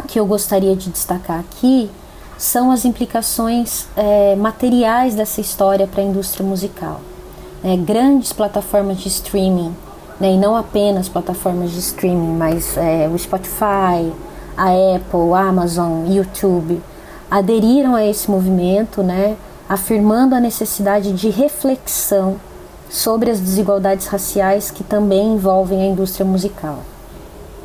que 0.08 0.20
eu 0.20 0.26
gostaria 0.26 0.76
de 0.76 0.90
destacar 0.90 1.40
aqui 1.40 1.90
são 2.38 2.72
as 2.72 2.86
implicações 2.86 3.88
é, 3.96 4.36
materiais 4.36 5.16
dessa 5.16 5.40
história 5.40 5.88
para 5.88 6.02
a 6.02 6.06
indústria 6.06 6.46
musical. 6.46 7.02
É, 7.64 7.76
grandes 7.78 8.34
plataformas 8.34 8.98
de 8.98 9.08
streaming 9.08 9.74
né, 10.20 10.34
e 10.34 10.38
não 10.38 10.56
apenas 10.56 11.10
plataformas 11.10 11.72
de 11.72 11.80
streaming, 11.80 12.38
mas 12.38 12.78
é, 12.78 13.10
o 13.14 13.18
Spotify, 13.18 14.12
a 14.58 14.70
Apple, 14.96 15.34
a 15.34 15.42
Amazon, 15.50 16.06
YouTube, 16.08 16.82
aderiram 17.30 17.96
a 17.96 18.06
esse 18.06 18.30
movimento, 18.30 19.04
né, 19.04 19.36
afirmando 19.68 20.36
a 20.36 20.40
necessidade 20.40 21.12
de 21.12 21.30
reflexão 21.30 22.38
sobre 22.90 23.30
as 23.30 23.40
desigualdades 23.40 24.08
raciais 24.08 24.72
que 24.72 24.84
também 24.84 25.34
envolvem 25.34 25.82
a 25.82 25.86
indústria 25.88 26.26
musical. 26.26 26.80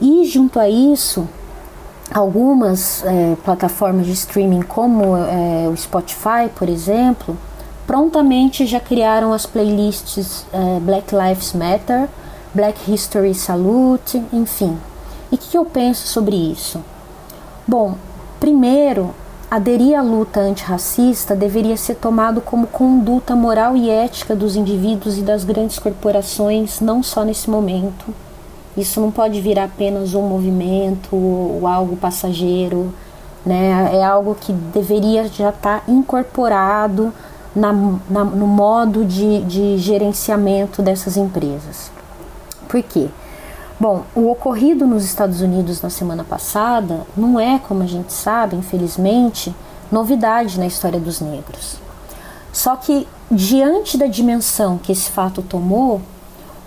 E 0.01 0.25
junto 0.25 0.59
a 0.59 0.69
isso, 0.69 1.29
algumas 2.13 3.05
é, 3.05 3.37
plataformas 3.45 4.07
de 4.07 4.13
streaming, 4.13 4.63
como 4.63 5.17
é, 5.17 5.69
o 5.69 5.77
Spotify, 5.77 6.49
por 6.55 6.69
exemplo, 6.69 7.37
prontamente 7.87 8.67
já 8.67 8.81
criaram 8.81 9.33
as 9.33 9.47
playlists 9.47 10.47
é, 10.53 10.81
Black 10.81 11.15
Lives 11.15 11.53
Matter 11.53 12.09
Black 12.53 12.93
History 12.93 13.33
Salute, 13.33 14.21
enfim. 14.33 14.77
E 15.31 15.37
o 15.37 15.39
que, 15.39 15.57
eu 15.57 15.65
penso 15.65 16.09
sobre 16.09 16.35
isso? 16.35 16.81
Bom, 17.67 17.95
primeiro, 18.41 19.15
aderir 19.49 19.97
à 19.97 20.03
luta 20.03 20.41
antirracista 20.41 21.37
deveria 21.37 21.77
ser 21.77 21.95
tomado 21.95 22.41
como 22.41 22.67
conduta 22.67 23.37
moral 23.37 23.77
e 23.77 23.89
ética 23.89 24.35
dos 24.35 24.57
indivíduos 24.57 25.17
e 25.17 25.23
das 25.23 25.45
grandes 25.45 25.79
corporações, 25.79 26.81
não 26.81 27.05
só 27.05 27.25
nesse 27.25 27.49
momento. 27.49 28.13
Isso 28.77 29.01
não 29.01 29.13
pode 29.13 29.41
virar 29.41 29.65
apenas 29.65 30.15
um 30.15 30.23
movimento 30.23 31.15
ou 31.15 31.65
algo 31.69 31.97
passageiro, 31.97 32.93
né? 33.47 33.91
É 33.93 34.05
algo 34.05 34.35
que 34.35 34.53
deveria 34.53 35.29
já 35.29 35.51
estar 35.51 35.81
tá 35.81 35.83
incorporado 35.87 37.13
na, 37.55 37.73
na, 38.09 38.25
no 38.25 38.46
modo 38.48 39.05
de, 39.05 39.42
de 39.42 39.79
gerenciamento 39.79 40.83
dessas 40.83 41.17
empresas. 41.17 42.00
Por 42.71 42.83
quê? 42.85 43.08
Bom, 43.81 44.04
o 44.14 44.31
ocorrido 44.31 44.87
nos 44.87 45.04
Estados 45.04 45.40
Unidos 45.40 45.83
na 45.83 45.90
semana 45.90 46.23
passada 46.23 47.00
não 47.16 47.40
é, 47.40 47.58
como 47.58 47.83
a 47.83 47.87
gente 47.87 48.12
sabe, 48.12 48.54
infelizmente, 48.54 49.52
novidade 49.90 50.56
na 50.56 50.66
história 50.66 51.00
dos 51.00 51.21
negros. 51.21 51.77
Só 52.52 52.77
que, 52.77 53.08
diante 53.29 53.98
da 53.98 54.06
dimensão 54.06 54.79
que 54.79 54.92
esse 54.92 55.10
fato 55.10 55.42
tomou, 55.42 56.00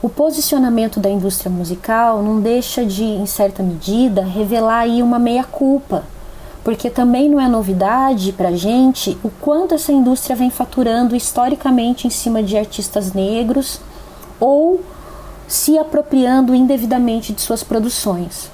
o 0.01 0.09
posicionamento 0.09 0.99
da 0.99 1.09
indústria 1.09 1.49
musical 1.49 2.21
não 2.21 2.41
deixa 2.41 2.85
de, 2.85 3.03
em 3.03 3.25
certa 3.25 3.63
medida, 3.63 4.25
revelar 4.25 4.79
aí 4.79 5.01
uma 5.01 5.19
meia-culpa, 5.19 6.03
porque 6.65 6.89
também 6.89 7.29
não 7.29 7.39
é 7.39 7.47
novidade 7.47 8.33
para 8.33 8.49
a 8.49 8.55
gente 8.57 9.17
o 9.23 9.29
quanto 9.29 9.75
essa 9.75 9.93
indústria 9.93 10.35
vem 10.35 10.49
faturando 10.49 11.15
historicamente 11.15 12.07
em 12.07 12.09
cima 12.09 12.43
de 12.43 12.57
artistas 12.57 13.13
negros 13.13 13.79
ou 14.39 14.81
se 15.47 15.77
apropriando 15.77 16.55
indevidamente 16.55 17.33
de 17.33 17.41
suas 17.41 17.63
produções. 17.63 18.51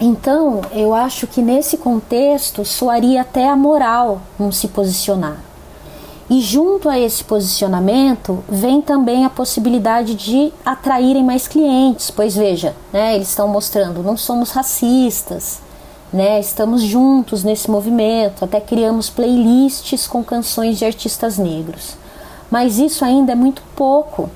Então, 0.00 0.60
eu 0.72 0.92
acho 0.92 1.26
que 1.26 1.40
nesse 1.40 1.76
contexto 1.76 2.64
soaria 2.64 3.20
até 3.20 3.48
a 3.48 3.56
moral 3.56 4.20
não 4.38 4.50
se 4.50 4.68
posicionar. 4.68 5.38
E 6.28 6.40
junto 6.40 6.88
a 6.88 6.98
esse 6.98 7.22
posicionamento 7.22 8.42
vem 8.48 8.80
também 8.80 9.24
a 9.24 9.30
possibilidade 9.30 10.14
de 10.14 10.52
atraírem 10.64 11.22
mais 11.22 11.46
clientes, 11.46 12.10
pois 12.10 12.34
veja, 12.34 12.74
né, 12.92 13.14
eles 13.14 13.28
estão 13.28 13.46
mostrando, 13.46 14.02
não 14.02 14.16
somos 14.16 14.50
racistas, 14.50 15.60
né, 16.10 16.40
estamos 16.40 16.80
juntos 16.80 17.44
nesse 17.44 17.70
movimento, 17.70 18.44
até 18.44 18.58
criamos 18.58 19.10
playlists 19.10 20.06
com 20.06 20.24
canções 20.24 20.78
de 20.78 20.84
artistas 20.84 21.36
negros. 21.36 21.96
Mas 22.50 22.78
isso 22.78 23.04
ainda 23.04 23.32
é 23.32 23.34
muito 23.34 23.62
pouco 23.76 24.30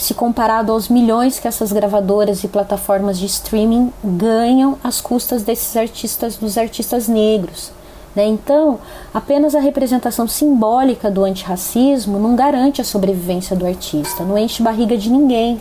se 0.00 0.14
comparado 0.14 0.72
aos 0.72 0.88
milhões 0.88 1.38
que 1.38 1.46
essas 1.46 1.72
gravadoras 1.72 2.42
e 2.42 2.48
plataformas 2.48 3.18
de 3.18 3.26
streaming 3.26 3.92
ganham 4.02 4.78
às 4.82 4.98
custas 4.98 5.42
desses 5.42 5.76
artistas, 5.76 6.38
dos 6.38 6.56
artistas 6.56 7.06
negros. 7.06 7.70
Né? 8.16 8.26
Então, 8.26 8.78
apenas 9.12 9.54
a 9.54 9.60
representação 9.60 10.26
simbólica 10.26 11.10
do 11.10 11.22
antirracismo 11.22 12.18
não 12.18 12.34
garante 12.34 12.80
a 12.80 12.84
sobrevivência 12.84 13.54
do 13.54 13.66
artista, 13.66 14.24
não 14.24 14.38
enche 14.38 14.62
barriga 14.62 14.96
de 14.96 15.10
ninguém. 15.10 15.60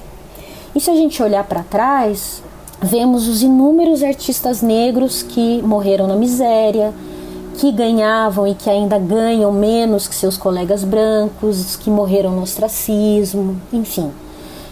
E 0.74 0.80
se 0.80 0.90
a 0.90 0.96
gente 0.96 1.22
olhar 1.22 1.44
para 1.44 1.62
trás, 1.62 2.42
vemos 2.82 3.28
os 3.28 3.44
inúmeros 3.44 4.02
artistas 4.02 4.62
negros 4.62 5.22
que 5.22 5.62
morreram 5.64 6.08
na 6.08 6.16
miséria, 6.16 6.94
que 7.58 7.74
ganhavam 7.74 8.48
e 8.48 8.56
que 8.56 8.70
ainda 8.70 8.98
ganham 8.98 9.52
menos 9.52 10.08
que 10.08 10.16
seus 10.16 10.38
colegas 10.38 10.86
brancos, 10.86 11.76
que 11.76 11.90
morreram 11.90 12.32
no 12.32 12.44
ostracismo, 12.44 13.62
enfim. 13.74 14.10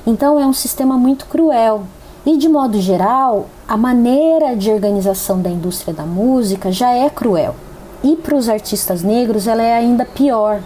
Então 0.08 0.40
é 0.40 0.48
um 0.48 0.54
sistema 0.54 0.98
muito 0.98 1.26
cruel. 1.26 1.84
E 2.26 2.38
de 2.38 2.48
modo 2.48 2.80
geral, 2.80 3.48
a 3.68 3.76
maneira 3.76 4.56
de 4.56 4.72
organização 4.72 5.42
da 5.42 5.50
indústria 5.50 5.94
da 5.94 6.04
música 6.04 6.72
já 6.72 6.92
é 6.92 7.10
cruel. 7.10 7.54
E 8.02 8.16
para 8.16 8.38
os 8.38 8.48
artistas 8.48 9.04
negros 9.04 9.48
ela 9.48 9.62
é 9.62 9.76
ainda 9.76 10.06
pior. 10.06 10.62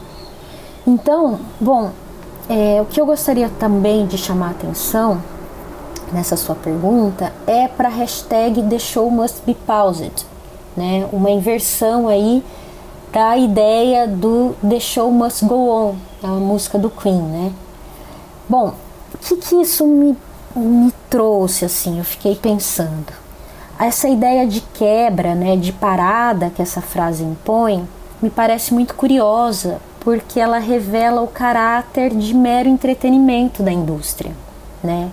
Então, 0.85 1.39
bom, 1.59 1.89
é, 2.47 2.79
o 2.81 2.85
que 2.85 3.01
eu 3.01 3.05
gostaria 3.05 3.49
também 3.59 4.05
de 4.05 4.15
chamar 4.15 4.49
a 4.49 4.51
atenção 4.51 5.19
nessa 6.13 6.37
sua 6.37 6.53
pergunta 6.53 7.33
é 7.47 7.67
para 7.67 7.87
a 7.87 7.91
hashtag 7.91 8.61
The 8.61 8.77
Show 8.77 9.09
Must 9.09 9.41
Be 9.43 9.55
Paused, 9.55 10.25
né? 10.77 11.07
uma 11.11 11.31
inversão 11.31 12.07
aí 12.07 12.43
da 13.11 13.37
ideia 13.37 14.07
do 14.07 14.55
The 14.67 14.79
Show 14.79 15.11
Must 15.11 15.45
Go 15.45 15.69
On, 15.69 15.95
a 16.21 16.27
música 16.27 16.77
do 16.77 16.91
Queen. 16.91 17.21
Né? 17.21 17.53
Bom, 18.47 18.73
que, 19.17 19.35
que 19.35 19.55
isso 19.55 19.85
me, 19.85 20.17
me 20.55 20.93
trouxe 21.09 21.65
assim? 21.65 21.97
Eu 21.97 22.03
fiquei 22.05 22.35
pensando. 22.35 23.13
Essa 23.79 24.07
ideia 24.07 24.45
de 24.45 24.61
quebra, 24.61 25.33
né, 25.33 25.55
de 25.57 25.73
parada 25.73 26.51
que 26.51 26.61
essa 26.61 26.81
frase 26.81 27.23
impõe, 27.23 27.87
me 28.21 28.29
parece 28.29 28.73
muito 28.73 28.93
curiosa, 28.93 29.79
porque 29.99 30.39
ela 30.39 30.59
revela 30.59 31.21
o 31.21 31.27
caráter 31.27 32.15
de 32.15 32.33
mero 32.33 32.69
entretenimento 32.69 33.63
da 33.63 33.71
indústria, 33.71 34.31
né? 34.83 35.09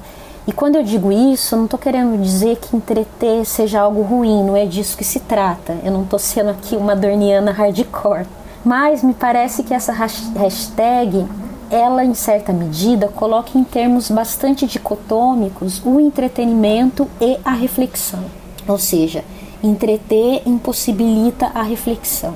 E 0.46 0.53
quando 0.53 0.76
eu 0.76 0.82
digo 0.82 1.12
isso, 1.12 1.55
eu 1.55 1.59
não 1.59 1.64
estou 1.66 1.78
querendo 1.78 2.18
dizer 2.22 2.57
que 2.57 2.74
entreter 2.74 3.44
seja 3.44 3.80
algo 3.80 4.01
ruim, 4.01 4.42
não 4.42 4.57
é 4.57 4.64
disso 4.64 4.96
que 4.96 5.05
se 5.05 5.20
trata. 5.20 5.76
Eu 5.84 5.92
não 5.92 6.05
estou 6.05 6.18
sendo 6.18 6.49
aqui 6.49 6.74
uma 6.74 6.96
dorniana 6.96 7.53
hardcore. 7.53 8.26
Mas 8.64 9.03
me 9.03 9.12
parece 9.12 9.62
que 9.62 9.74
essa 9.74 9.92
hashtag 9.92 11.26
ela, 11.71 12.05
em 12.05 12.14
certa 12.14 12.53
medida, 12.53 13.09
coloca 13.09 13.59
em 13.59 13.64
termos 13.64 14.11
bastante 14.11 14.66
dicotômicos 14.66 15.83
o 15.85 16.01
entretenimento 16.01 17.09
e 17.21 17.39
a 17.45 17.53
reflexão. 17.53 18.25
Ou 18.66 18.79
seja, 18.79 19.25
entreter 19.62 20.43
impossibilita 20.47 21.51
a 21.55 21.62
reflexão. 21.62 22.35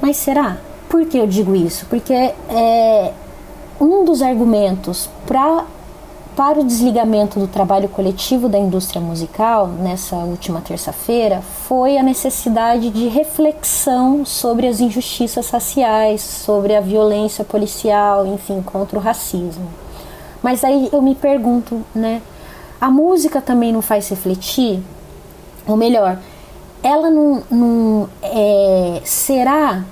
Mas 0.00 0.16
será? 0.16 0.58
Por 0.88 1.06
que 1.06 1.18
eu 1.18 1.26
digo 1.26 1.54
isso? 1.54 1.86
Porque 1.86 2.12
é, 2.12 3.12
um 3.80 4.04
dos 4.04 4.22
argumentos 4.22 5.08
para 5.26 5.64
para 6.36 6.58
o 6.58 6.64
desligamento 6.64 7.38
do 7.38 7.46
trabalho 7.46 7.88
coletivo 7.88 8.48
da 8.48 8.58
indústria 8.58 9.00
musical 9.00 9.68
nessa 9.68 10.16
última 10.16 10.60
terça-feira 10.60 11.40
foi 11.40 11.96
a 11.96 12.02
necessidade 12.02 12.90
de 12.90 13.06
reflexão 13.06 14.24
sobre 14.24 14.66
as 14.66 14.80
injustiças 14.80 15.48
raciais, 15.50 16.22
sobre 16.22 16.74
a 16.74 16.80
violência 16.80 17.44
policial, 17.44 18.26
enfim, 18.26 18.60
contra 18.62 18.98
o 18.98 19.02
racismo. 19.02 19.68
Mas 20.42 20.64
aí 20.64 20.88
eu 20.92 21.00
me 21.00 21.14
pergunto, 21.14 21.82
né? 21.94 22.20
A 22.80 22.90
música 22.90 23.40
também 23.40 23.72
não 23.72 23.80
faz 23.80 24.08
refletir? 24.08 24.82
Ou 25.66 25.76
melhor, 25.76 26.18
ela 26.82 27.10
não, 27.10 27.42
não 27.48 28.08
é, 28.20 29.00
será 29.04 29.84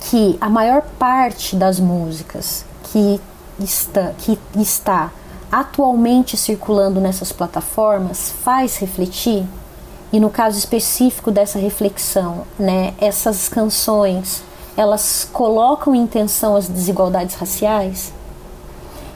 que 0.00 0.36
a 0.38 0.50
maior 0.50 0.82
parte 0.98 1.56
das 1.56 1.80
músicas 1.80 2.64
que 2.84 3.18
está, 3.58 4.12
que 4.18 4.38
está 4.54 5.10
atualmente 5.50 6.36
circulando 6.36 7.00
nessas 7.00 7.32
plataformas 7.32 8.32
faz 8.42 8.76
refletir? 8.78 9.44
E 10.12 10.18
no 10.18 10.30
caso 10.30 10.58
específico 10.58 11.30
dessa 11.30 11.58
reflexão, 11.58 12.44
né, 12.58 12.94
essas 13.00 13.48
canções, 13.48 14.42
elas 14.76 15.28
colocam 15.32 15.94
em 15.94 16.06
tensão 16.06 16.56
as 16.56 16.68
desigualdades 16.68 17.36
raciais? 17.36 18.12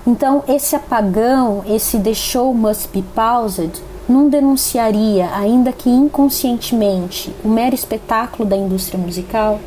Então, 0.06 0.44
esse 0.46 0.76
apagão, 0.76 1.64
esse 1.66 1.98
The 1.98 2.14
Show 2.14 2.52
Must 2.52 2.88
Be 2.88 3.02
Paused, 3.14 3.82
não 4.08 4.28
denunciaria, 4.28 5.30
ainda 5.34 5.72
que 5.72 5.88
inconscientemente, 5.88 7.34
o 7.42 7.48
mero 7.48 7.74
espetáculo 7.74 8.46
da 8.46 8.56
indústria 8.56 8.98
musical? 8.98 9.58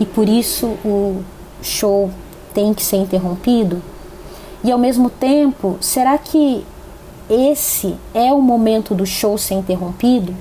E 0.00 0.04
por 0.04 0.28
isso 0.28 0.66
o 0.84 1.22
show 1.62 2.10
tem 2.52 2.74
que 2.74 2.84
ser 2.84 2.96
interrompido? 2.96 3.80
E 4.68 4.70
ao 4.70 4.78
mesmo 4.78 5.08
tempo, 5.08 5.78
será 5.80 6.18
que 6.18 6.62
esse 7.30 7.96
é 8.12 8.30
o 8.34 8.42
momento 8.42 8.94
do 8.94 9.06
show 9.06 9.38
ser 9.38 9.54
interrompido? 9.54 10.34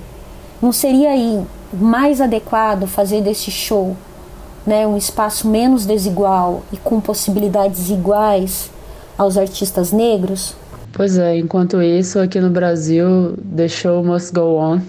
Não 0.61 0.73
seria 0.73 1.11
aí 1.11 1.41
mais 1.71 2.19
adequado 2.19 2.87
fazer 2.87 3.21
desse 3.21 3.49
show 3.49 3.95
né, 4.65 4.85
um 4.85 4.97
espaço 4.97 5.47
menos 5.47 5.85
desigual 5.85 6.61
e 6.73 6.75
com 6.75 6.99
possibilidades 6.99 7.89
iguais 7.89 8.69
aos 9.17 9.37
artistas 9.37 9.93
negros? 9.93 10.57
Pois 10.91 11.17
é, 11.17 11.37
enquanto 11.37 11.81
isso, 11.81 12.19
aqui 12.19 12.41
no 12.41 12.49
Brasil, 12.49 13.33
the 13.55 13.69
show 13.69 14.03
must 14.03 14.33
go 14.33 14.57
on. 14.57 14.81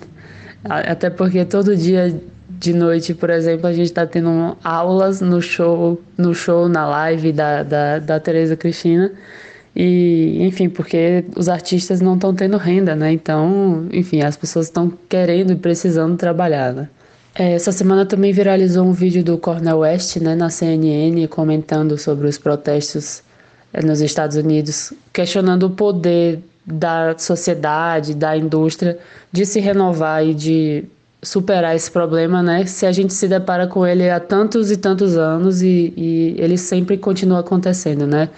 Até 0.64 1.10
porque 1.10 1.44
todo 1.44 1.76
dia 1.76 2.20
de 2.58 2.72
noite, 2.72 3.14
por 3.14 3.30
exemplo, 3.30 3.68
a 3.68 3.72
gente 3.72 3.86
está 3.86 4.04
tendo 4.04 4.56
aulas 4.64 5.20
no 5.20 5.40
show, 5.40 6.00
no 6.16 6.34
show, 6.34 6.68
na 6.68 6.86
live 6.86 7.32
da, 7.32 7.62
da, 7.62 7.98
da 8.00 8.18
Tereza 8.18 8.56
Cristina. 8.56 9.12
E, 9.76 10.38
enfim, 10.40 10.68
porque 10.68 11.24
os 11.36 11.48
artistas 11.48 12.00
não 12.00 12.14
estão 12.14 12.34
tendo 12.34 12.56
renda, 12.56 12.96
né? 12.96 13.12
Então, 13.12 13.86
enfim, 13.92 14.22
as 14.22 14.36
pessoas 14.36 14.66
estão 14.66 14.92
querendo 15.08 15.52
e 15.52 15.56
precisando 15.56 16.16
trabalhar, 16.16 16.72
né? 16.72 16.88
É, 17.32 17.52
essa 17.52 17.70
semana 17.70 18.04
também 18.04 18.32
viralizou 18.32 18.84
um 18.84 18.92
vídeo 18.92 19.22
do 19.22 19.38
Cornel 19.38 19.78
West, 19.78 20.16
né, 20.16 20.34
na 20.34 20.50
CNN, 20.50 21.28
comentando 21.28 21.96
sobre 21.96 22.26
os 22.26 22.36
protestos 22.36 23.22
é, 23.72 23.80
nos 23.80 24.00
Estados 24.00 24.36
Unidos, 24.36 24.92
questionando 25.12 25.66
o 25.66 25.70
poder 25.70 26.40
da 26.66 27.16
sociedade, 27.16 28.14
da 28.14 28.36
indústria 28.36 28.98
de 29.30 29.46
se 29.46 29.60
renovar 29.60 30.26
e 30.26 30.34
de 30.34 30.84
superar 31.22 31.74
esse 31.74 31.90
problema, 31.90 32.42
né? 32.42 32.64
Se 32.66 32.86
a 32.86 32.92
gente 32.92 33.12
se 33.12 33.26
depara 33.26 33.66
com 33.66 33.86
ele 33.86 34.08
há 34.08 34.20
tantos 34.20 34.70
e 34.70 34.76
tantos 34.76 35.16
anos 35.16 35.62
e, 35.62 35.92
e 35.96 36.36
ele 36.38 36.56
sempre 36.56 36.96
continua 36.96 37.40
acontecendo, 37.40 38.06
né? 38.06 38.28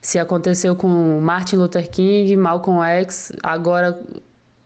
Se 0.00 0.18
aconteceu 0.18 0.74
com 0.76 1.20
Martin 1.20 1.56
Luther 1.56 1.88
King, 1.90 2.36
Malcolm 2.36 2.82
X, 2.82 3.32
agora 3.42 3.98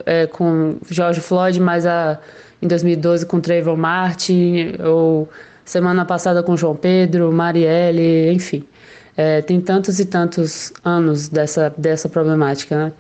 é, 0.07 0.27
com 0.27 0.77
George 0.91 1.21
Floyd, 1.21 1.61
mas 1.61 1.87
a, 1.87 2.19
em 2.63 2.69
2012 2.69 3.27
com 3.27 3.41
Trayvon 3.41 3.77
Martin, 3.77 4.75
ou 4.85 5.29
semana 5.65 6.05
passada 6.05 6.43
com 6.43 6.57
João 6.57 6.75
Pedro, 6.75 7.31
Marielle, 7.33 8.33
enfim. 8.33 8.65
É, 9.17 9.43
tem 9.43 9.61
tantos 9.61 9.99
e 9.99 10.07
tantos 10.07 10.73
anos 10.85 11.29
dessa, 11.29 11.75
dessa 11.77 12.09
problemática, 12.09 12.87
né? 12.87 12.93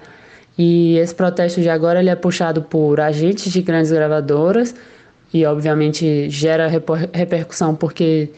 E 0.59 0.99
esse 0.99 1.15
protesto 1.15 1.61
de 1.61 1.69
agora 1.69 2.01
ele 2.01 2.11
é 2.11 2.17
puxado 2.17 2.63
por 2.63 3.01
agentes 3.01 3.53
de 3.53 3.63
grandes 3.63 3.93
gravadoras 3.93 4.75
e 5.33 5.47
obviamente 5.47 6.29
gera 6.29 6.69
repercussão 7.13 7.77
porque 7.77 8.31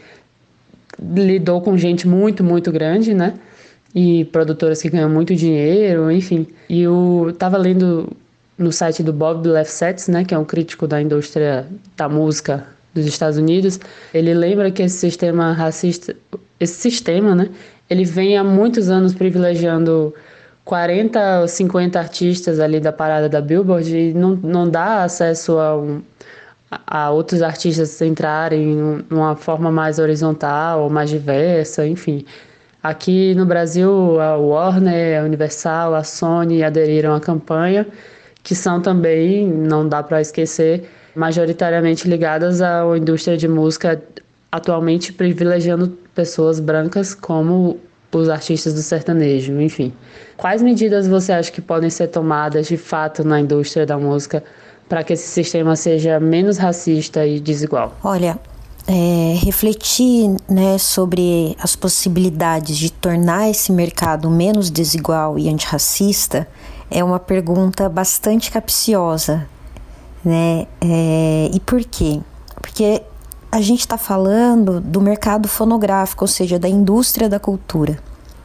lidou 1.00 1.62
com 1.62 1.78
gente 1.78 2.06
muito, 2.06 2.44
muito 2.44 2.70
grande, 2.70 3.14
né? 3.14 3.34
E 3.94 4.26
produtoras 4.26 4.82
que 4.82 4.90
ganham 4.90 5.08
muito 5.08 5.34
dinheiro, 5.34 6.10
enfim. 6.10 6.46
E 6.68 6.82
eu 6.82 7.34
tava 7.38 7.56
lendo 7.56 8.08
no 8.60 8.70
site 8.70 9.02
do 9.02 9.12
Bob 9.12 9.48
Lefsetz, 9.48 10.08
né, 10.08 10.22
que 10.22 10.34
é 10.34 10.38
um 10.38 10.44
crítico 10.44 10.86
da 10.86 11.00
indústria 11.00 11.66
da 11.96 12.08
música 12.08 12.66
dos 12.92 13.06
Estados 13.06 13.38
Unidos, 13.38 13.80
ele 14.12 14.34
lembra 14.34 14.70
que 14.70 14.82
esse 14.82 14.98
sistema 14.98 15.52
racista, 15.52 16.14
esse 16.58 16.74
sistema, 16.74 17.34
né, 17.34 17.48
ele 17.88 18.04
vem 18.04 18.36
há 18.36 18.44
muitos 18.44 18.90
anos 18.90 19.14
privilegiando 19.14 20.14
40 20.70 21.40
ou 21.40 21.48
50 21.48 21.98
artistas 21.98 22.60
ali 22.60 22.78
da 22.78 22.92
parada 22.92 23.28
da 23.28 23.40
Billboard 23.40 23.92
e 23.92 24.14
não, 24.14 24.36
não 24.36 24.70
dá 24.70 25.02
acesso 25.02 25.58
a, 25.58 25.76
um, 25.76 26.00
a 26.86 27.10
outros 27.10 27.42
artistas 27.42 28.00
entrarem 28.00 29.04
numa 29.10 29.34
forma 29.34 29.72
mais 29.72 29.98
horizontal 29.98 30.88
mais 30.88 31.10
diversa, 31.10 31.84
enfim. 31.84 32.24
Aqui 32.80 33.34
no 33.34 33.44
Brasil, 33.44 34.20
a 34.20 34.36
Warner, 34.36 35.20
a 35.20 35.24
Universal, 35.24 35.92
a 35.96 36.04
Sony 36.04 36.62
aderiram 36.62 37.16
à 37.16 37.20
campanha, 37.20 37.84
que 38.44 38.54
são 38.54 38.80
também, 38.80 39.48
não 39.48 39.88
dá 39.88 40.04
para 40.04 40.20
esquecer, 40.20 40.88
majoritariamente 41.16 42.08
ligadas 42.08 42.62
à 42.62 42.84
indústria 42.96 43.36
de 43.36 43.48
música, 43.48 44.00
atualmente 44.52 45.12
privilegiando 45.12 45.88
pessoas 46.14 46.60
brancas 46.60 47.12
como 47.12 47.80
os 48.18 48.28
artistas 48.28 48.74
do 48.74 48.82
sertanejo, 48.82 49.60
enfim. 49.60 49.92
Quais 50.36 50.62
medidas 50.62 51.06
você 51.06 51.32
acha 51.32 51.50
que 51.50 51.60
podem 51.60 51.90
ser 51.90 52.08
tomadas 52.08 52.66
de 52.66 52.76
fato 52.76 53.22
na 53.22 53.40
indústria 53.40 53.86
da 53.86 53.96
música 53.96 54.42
para 54.88 55.04
que 55.04 55.12
esse 55.12 55.28
sistema 55.28 55.76
seja 55.76 56.18
menos 56.18 56.58
racista 56.58 57.24
e 57.24 57.38
desigual? 57.38 57.94
Olha, 58.02 58.38
é, 58.86 59.34
refletir 59.44 60.34
né, 60.48 60.76
sobre 60.78 61.56
as 61.60 61.76
possibilidades 61.76 62.76
de 62.76 62.90
tornar 62.90 63.48
esse 63.48 63.70
mercado 63.70 64.28
menos 64.28 64.70
desigual 64.70 65.38
e 65.38 65.48
antirracista 65.48 66.48
é 66.90 67.04
uma 67.04 67.20
pergunta 67.20 67.88
bastante 67.88 68.50
capciosa. 68.50 69.46
Né? 70.24 70.66
É, 70.80 71.50
e 71.54 71.60
por 71.60 71.84
quê? 71.84 72.20
Porque 72.60 73.02
a 73.52 73.60
gente 73.60 73.80
está 73.80 73.98
falando 73.98 74.80
do 74.80 75.00
mercado 75.00 75.48
fonográfico, 75.48 76.24
ou 76.24 76.28
seja, 76.28 76.58
da 76.58 76.68
indústria 76.68 77.28
da 77.28 77.40
cultura. 77.40 77.98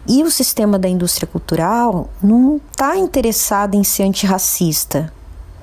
E 0.08 0.24
o 0.24 0.32
sistema 0.32 0.78
da 0.78 0.88
indústria 0.88 1.28
cultural 1.28 2.10
não 2.22 2.60
está 2.72 2.98
interessado 2.98 3.76
em 3.76 3.84
ser 3.84 4.04
antirracista. 4.04 5.12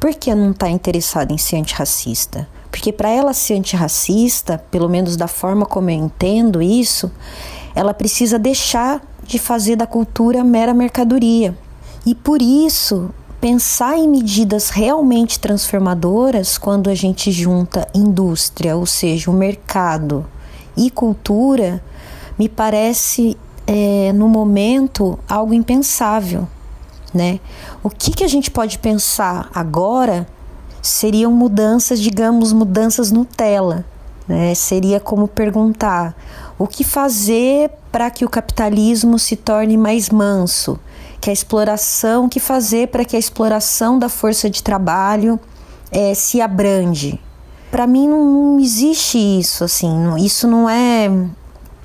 Por 0.01 0.14
que 0.14 0.34
não 0.34 0.51
está 0.51 0.68
interessado 0.68 1.32
em 1.32 1.38
ser 1.38 1.57
antirracista? 1.57 2.49
Porque 2.70 2.93
para 2.93 3.09
ela 3.11 3.32
ser 3.32 3.55
antirracista, 3.55 4.59
pelo 4.70 4.88
menos 4.88 5.16
da 5.16 5.28
forma 5.28 5.66
como 5.66 5.90
eu 5.90 5.95
entendo 5.95 6.62
isso, 6.62 7.11
ela 7.74 7.95
precisa 7.95 8.38
deixar 8.38 9.01
de 9.22 9.38
fazer 9.38 9.76
da 9.76 9.86
cultura 9.86 10.43
mera 10.43 10.74
mercadoria. 10.74 11.57
E 12.05 12.14
por 12.14 12.43
isso 12.43 13.11
pensar 13.43 13.99
em 13.99 14.09
medidas 14.09 14.70
realmente 14.70 15.40
transformadoras 15.40 16.57
quando 16.57 16.88
a 16.88 16.95
gente 16.95 17.32
junta 17.32 17.88
indústria, 17.93 18.76
ou 18.76 18.86
seja, 18.86 19.32
o 19.32 19.34
mercado 19.34 20.24
e 20.76 20.88
cultura, 20.88 21.82
me 22.38 22.49
parece 22.49 23.36
é, 23.66 24.12
no 24.12 24.28
momento 24.28 25.18
algo 25.28 25.53
impensável, 25.53 26.47
né? 27.12 27.40
O 27.82 27.90
que, 27.90 28.12
que 28.12 28.22
a 28.22 28.28
gente 28.28 28.49
pode 28.49 28.78
pensar 28.78 29.51
agora 29.53 30.24
seriam 30.80 31.32
mudanças, 31.32 31.99
digamos, 31.99 32.53
mudanças 32.53 33.11
Nutella, 33.11 33.84
né? 34.28 34.55
Seria 34.55 35.01
como 35.01 35.26
perguntar 35.26 36.14
o 36.57 36.68
que 36.68 36.84
fazer 36.84 37.72
para 37.90 38.09
que 38.09 38.24
o 38.24 38.28
capitalismo 38.28 39.18
se 39.18 39.34
torne 39.34 39.76
mais 39.76 40.11
manso 40.11 40.78
que 41.23 41.31
a 41.31 41.33
exploração, 41.33 42.29
que 42.29 42.41
fazer 42.41 42.89
para 42.89 43.05
que 43.05 43.14
a 43.14 43.18
exploração 43.18 43.97
da 43.97 44.09
força 44.09 44.51
de 44.51 44.61
trabalho 44.61 45.39
é, 45.93 46.12
se 46.14 46.41
abrande. 46.41 47.18
Para 47.70 47.87
mim 47.87 48.09
não, 48.09 48.25
não, 48.25 48.61
existe 48.61 49.16
isso, 49.16 49.62
assim, 49.62 50.16
isso 50.18 50.49
não 50.49 50.68
é, 50.68 51.09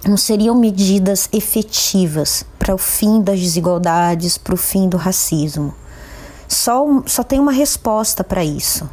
não 0.05 0.17
seriam 0.17 0.55
medidas 0.55 1.29
efetivas 1.31 2.43
para 2.57 2.73
o 2.73 2.79
fim 2.79 3.21
das 3.21 3.39
desigualdades, 3.39 4.39
para 4.39 4.55
o 4.55 4.57
fim 4.57 4.89
do 4.89 4.97
racismo. 4.97 5.71
Só, 6.47 6.83
só 7.05 7.21
tem 7.21 7.39
uma 7.39 7.51
resposta 7.51 8.23
para 8.23 8.43
isso 8.43 8.89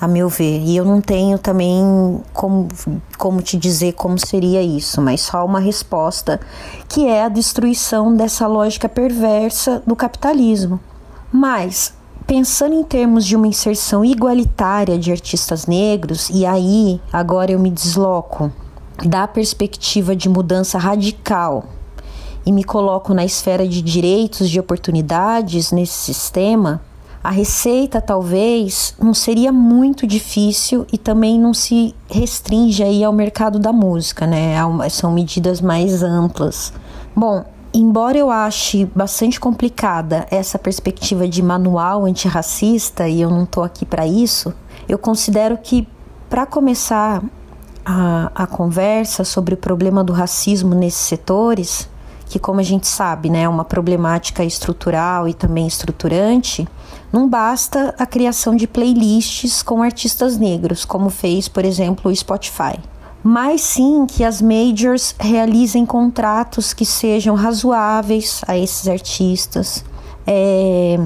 a 0.00 0.06
meu 0.06 0.28
ver. 0.28 0.60
E 0.60 0.76
eu 0.76 0.84
não 0.84 1.00
tenho 1.00 1.38
também 1.38 2.20
como, 2.32 2.68
como 3.18 3.42
te 3.42 3.56
dizer 3.56 3.92
como 3.92 4.18
seria 4.18 4.62
isso, 4.62 5.00
mas 5.00 5.22
só 5.22 5.44
uma 5.44 5.60
resposta 5.60 6.40
que 6.88 7.06
é 7.06 7.24
a 7.24 7.28
destruição 7.28 8.14
dessa 8.14 8.46
lógica 8.46 8.88
perversa 8.88 9.82
do 9.86 9.96
capitalismo. 9.96 10.78
Mas, 11.32 11.94
pensando 12.26 12.74
em 12.74 12.84
termos 12.84 13.24
de 13.24 13.36
uma 13.36 13.46
inserção 13.46 14.04
igualitária 14.04 14.98
de 14.98 15.10
artistas 15.10 15.66
negros, 15.66 16.30
e 16.30 16.44
aí 16.44 17.00
agora 17.12 17.52
eu 17.52 17.58
me 17.58 17.70
desloco 17.70 18.52
da 19.04 19.26
perspectiva 19.26 20.16
de 20.16 20.28
mudança 20.28 20.78
radical 20.78 21.66
e 22.44 22.52
me 22.52 22.62
coloco 22.62 23.12
na 23.12 23.24
esfera 23.24 23.66
de 23.66 23.82
direitos, 23.82 24.48
de 24.48 24.60
oportunidades 24.60 25.72
nesse 25.72 25.94
sistema 25.94 26.80
a 27.26 27.30
receita 27.30 28.00
talvez 28.00 28.94
não 29.02 29.12
seria 29.12 29.50
muito 29.50 30.06
difícil 30.06 30.86
e 30.92 30.96
também 30.96 31.40
não 31.40 31.52
se 31.52 31.92
restringe 32.08 32.84
aí 32.84 33.02
ao 33.02 33.12
mercado 33.12 33.58
da 33.58 33.72
música, 33.72 34.28
né? 34.28 34.54
São 34.88 35.10
medidas 35.10 35.60
mais 35.60 36.04
amplas. 36.04 36.72
Bom, 37.16 37.44
embora 37.74 38.16
eu 38.16 38.30
ache 38.30 38.84
bastante 38.94 39.40
complicada 39.40 40.24
essa 40.30 40.56
perspectiva 40.56 41.26
de 41.26 41.42
manual 41.42 42.04
antirracista 42.04 43.08
e 43.08 43.22
eu 43.22 43.28
não 43.28 43.42
estou 43.42 43.64
aqui 43.64 43.84
para 43.84 44.06
isso, 44.06 44.54
eu 44.88 44.96
considero 44.96 45.58
que 45.58 45.88
para 46.30 46.46
começar 46.46 47.24
a, 47.84 48.30
a 48.36 48.46
conversa 48.46 49.24
sobre 49.24 49.54
o 49.54 49.56
problema 49.56 50.04
do 50.04 50.12
racismo 50.12 50.76
nesses 50.76 51.00
setores, 51.00 51.88
que 52.28 52.38
como 52.38 52.60
a 52.60 52.64
gente 52.64 52.86
sabe, 52.86 53.30
né, 53.30 53.42
é 53.42 53.48
uma 53.48 53.64
problemática 53.64 54.44
estrutural 54.44 55.26
e 55.26 55.34
também 55.34 55.66
estruturante, 55.66 56.68
não 57.12 57.28
basta 57.28 57.94
a 57.98 58.06
criação 58.06 58.54
de 58.54 58.66
playlists 58.66 59.62
com 59.62 59.82
artistas 59.82 60.36
negros, 60.36 60.84
como 60.84 61.10
fez, 61.10 61.48
por 61.48 61.64
exemplo, 61.64 62.10
o 62.10 62.16
Spotify. 62.16 62.78
Mas 63.22 63.60
sim 63.62 64.06
que 64.06 64.22
as 64.22 64.40
majors 64.40 65.14
realizem 65.18 65.84
contratos 65.84 66.72
que 66.72 66.84
sejam 66.84 67.34
razoáveis 67.34 68.40
a 68.46 68.56
esses 68.56 68.86
artistas. 68.86 69.84
É, 70.26 70.96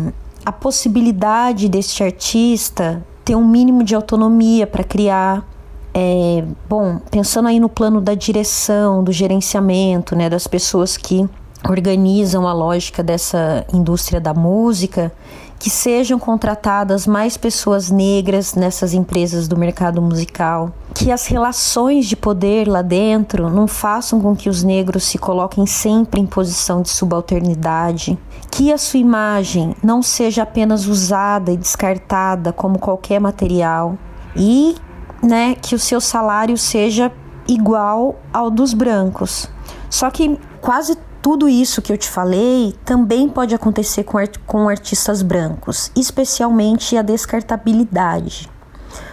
a 0.45 0.53
possibilidade 0.53 1.69
deste 1.69 2.03
artista 2.03 3.03
ter 3.25 3.37
um 3.37 3.47
mínimo 3.47 3.85
de 3.85 3.95
autonomia 3.95 4.67
para 4.67 4.85
criar. 4.85 5.47
É, 5.95 6.45
bom, 6.69 7.01
pensando 7.11 7.49
aí 7.49 7.59
no 7.59 7.69
plano 7.69 8.01
da 8.01 8.15
direção, 8.15 9.03
do 9.03 9.13
gerenciamento, 9.13 10.15
né, 10.15 10.29
das 10.29 10.47
pessoas 10.47 10.97
que 10.97 11.29
organizam 11.69 12.47
a 12.47 12.53
lógica 12.53 13.03
dessa 13.03 13.65
indústria 13.73 14.21
da 14.21 14.33
música, 14.33 15.13
que 15.61 15.69
sejam 15.69 16.19
contratadas 16.19 17.07
mais 17.07 17.37
pessoas 17.37 17.91
negras 17.91 18.55
nessas 18.55 18.95
empresas 18.95 19.47
do 19.47 19.59
mercado 19.59 20.01
musical, 20.01 20.73
que 20.95 21.13
as 21.13 21.27
relações 21.27 22.07
de 22.07 22.17
poder 22.17 22.67
lá 22.67 22.81
dentro 22.81 23.51
não 23.51 23.69
façam 23.69 24.23
com 24.23 24.35
que 24.35 24.49
os 24.49 24.65
negros 24.65 25.05
se 25.05 25.19
coloquem 25.19 25.67
sempre 25.67 26.19
em 26.19 26.27
posição 26.27 26.81
de 26.81 26.89
subalternidade, 26.89 28.19
que 28.51 28.73
a 28.73 28.79
sua 28.79 29.01
imagem 29.01 29.77
não 29.83 30.03
seja 30.03 30.45
apenas 30.45 30.87
usada 30.87 31.53
e 31.53 31.59
descartada 31.59 32.55
como 32.55 32.79
qualquer 32.79 33.21
material. 33.21 33.99
E, 34.35 34.75
né, 35.23 35.55
que 35.61 35.75
o 35.75 35.79
seu 35.79 36.01
salário 36.01 36.57
seja 36.57 37.13
igual 37.47 38.17
ao 38.33 38.51
dos 38.51 38.73
brancos. 38.73 39.47
Só 39.91 40.11
que 40.11 40.39
quase 40.63 40.97
tudo 41.23 41.49
isso 41.49 41.83
que 41.83 41.93
eu 41.93 41.99
te 41.99 42.09
falei 42.09 42.75
também 42.85 43.29
pode 43.29 43.55
acontecer 43.55 44.05
com, 44.05 44.17
art 44.17 44.37
com 44.47 44.69
artistas 44.69 45.23
brancos, 45.23 45.91
especialmente 45.95 46.97
a 46.97 47.03
descartabilidade. 47.03 48.49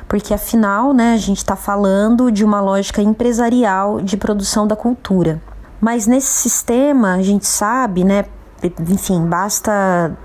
Porque 0.07 0.33
afinal, 0.33 0.93
né, 0.93 1.13
a 1.13 1.17
gente 1.17 1.37
está 1.37 1.55
falando 1.55 2.31
de 2.31 2.45
uma 2.45 2.61
lógica 2.61 3.01
empresarial 3.01 3.99
de 4.01 4.15
produção 4.15 4.65
da 4.65 4.75
cultura. 4.75 5.41
Mas 5.81 6.07
nesse 6.07 6.27
sistema, 6.27 7.15
a 7.15 7.21
gente 7.21 7.45
sabe, 7.45 8.03
né, 8.03 8.25
enfim, 8.89 9.25
basta 9.27 10.17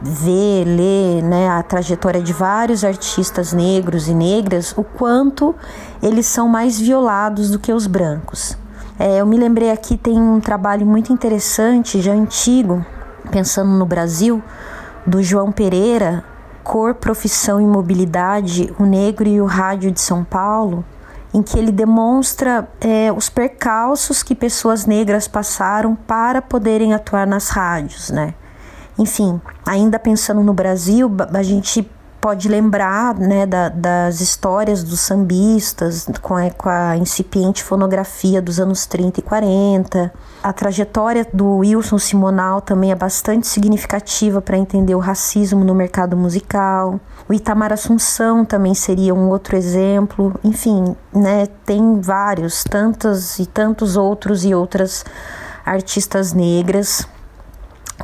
ver, 0.00 0.64
ler 0.64 1.22
né, 1.22 1.48
a 1.48 1.62
trajetória 1.62 2.22
de 2.22 2.32
vários 2.32 2.84
artistas 2.84 3.52
negros 3.52 4.08
e 4.08 4.14
negras, 4.14 4.72
o 4.76 4.84
quanto 4.84 5.54
eles 6.00 6.26
são 6.26 6.48
mais 6.48 6.78
violados 6.78 7.50
do 7.50 7.58
que 7.58 7.72
os 7.72 7.86
brancos. 7.86 8.56
É, 8.98 9.20
eu 9.20 9.26
me 9.26 9.36
lembrei 9.36 9.72
aqui, 9.72 9.96
tem 9.96 10.20
um 10.20 10.40
trabalho 10.40 10.86
muito 10.86 11.12
interessante, 11.12 12.00
já 12.00 12.12
antigo, 12.12 12.84
pensando 13.30 13.70
no 13.70 13.84
Brasil, 13.84 14.42
do 15.04 15.22
João 15.22 15.50
Pereira, 15.50 16.22
Cor, 16.62 16.94
Profissão 16.94 17.60
e 17.60 17.66
Mobilidade, 17.66 18.72
o 18.78 18.84
Negro 18.84 19.28
e 19.28 19.40
o 19.40 19.46
Rádio 19.46 19.90
de 19.90 20.00
São 20.00 20.22
Paulo, 20.22 20.84
em 21.34 21.42
que 21.42 21.58
ele 21.58 21.72
demonstra 21.72 22.68
é, 22.80 23.12
os 23.12 23.28
percalços 23.28 24.22
que 24.22 24.34
pessoas 24.34 24.86
negras 24.86 25.26
passaram 25.26 25.96
para 25.96 26.40
poderem 26.40 26.94
atuar 26.94 27.26
nas 27.26 27.48
rádios, 27.48 28.10
né? 28.10 28.34
Enfim, 28.96 29.40
ainda 29.66 29.98
pensando 29.98 30.40
no 30.42 30.54
Brasil, 30.54 31.10
a 31.32 31.42
gente 31.42 31.90
pode 32.24 32.48
lembrar 32.48 33.14
né, 33.18 33.44
da, 33.44 33.68
das 33.68 34.22
histórias 34.22 34.82
dos 34.82 35.00
sambistas 35.00 36.06
com 36.22 36.34
a, 36.34 36.50
com 36.52 36.70
a, 36.70 36.96
incipiente 36.96 37.62
fonografia 37.62 38.40
dos 38.40 38.58
anos 38.58 38.86
30 38.86 39.20
e 39.20 39.22
40. 39.22 40.10
A 40.42 40.50
trajetória 40.50 41.28
do 41.34 41.58
Wilson 41.58 41.98
Simonal 41.98 42.62
também 42.62 42.90
é 42.90 42.94
bastante 42.94 43.46
significativa 43.46 44.40
para 44.40 44.56
entender 44.56 44.94
o 44.94 45.00
racismo 45.00 45.62
no 45.66 45.74
mercado 45.74 46.16
musical. 46.16 46.98
O 47.28 47.34
Itamar 47.34 47.74
Assunção 47.74 48.42
também 48.42 48.72
seria 48.72 49.14
um 49.14 49.28
outro 49.28 49.54
exemplo. 49.54 50.34
Enfim, 50.42 50.96
né, 51.12 51.46
tem 51.66 52.00
vários, 52.00 52.64
tantos 52.64 53.38
e 53.38 53.44
tantos 53.44 53.98
outros 53.98 54.46
e 54.46 54.54
outras 54.54 55.04
artistas 55.62 56.32
negras 56.32 57.06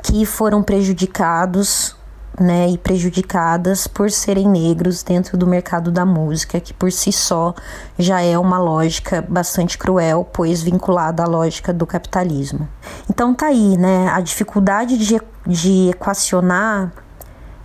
que 0.03 0.27
foram 0.27 0.63
prejudicados 0.63 1.99
né, 2.41 2.71
e 2.71 2.79
prejudicadas 2.79 3.87
por 3.87 4.11
serem 4.11 4.49
negros 4.49 5.03
dentro 5.03 5.37
do 5.37 5.47
mercado 5.47 5.93
da 5.93 6.07
música, 6.07 6.59
que 6.59 6.73
por 6.73 6.91
si 6.91 7.13
só 7.13 7.55
já 7.99 8.23
é 8.23 8.39
uma 8.39 8.59
lógica 8.59 9.21
bastante 9.29 9.77
cruel, 9.77 10.27
pois 10.33 10.63
vinculada 10.63 11.23
à 11.23 11.27
lógica 11.27 11.71
do 11.71 11.87
capitalismo. 11.87 12.67
Então 13.11 13.35
tá 13.35 13.47
aí, 13.47 13.77
né, 13.77 14.09
a 14.09 14.21
dificuldade 14.23 14.97
de, 14.97 15.21
de 15.47 15.91
equacionar 15.91 16.91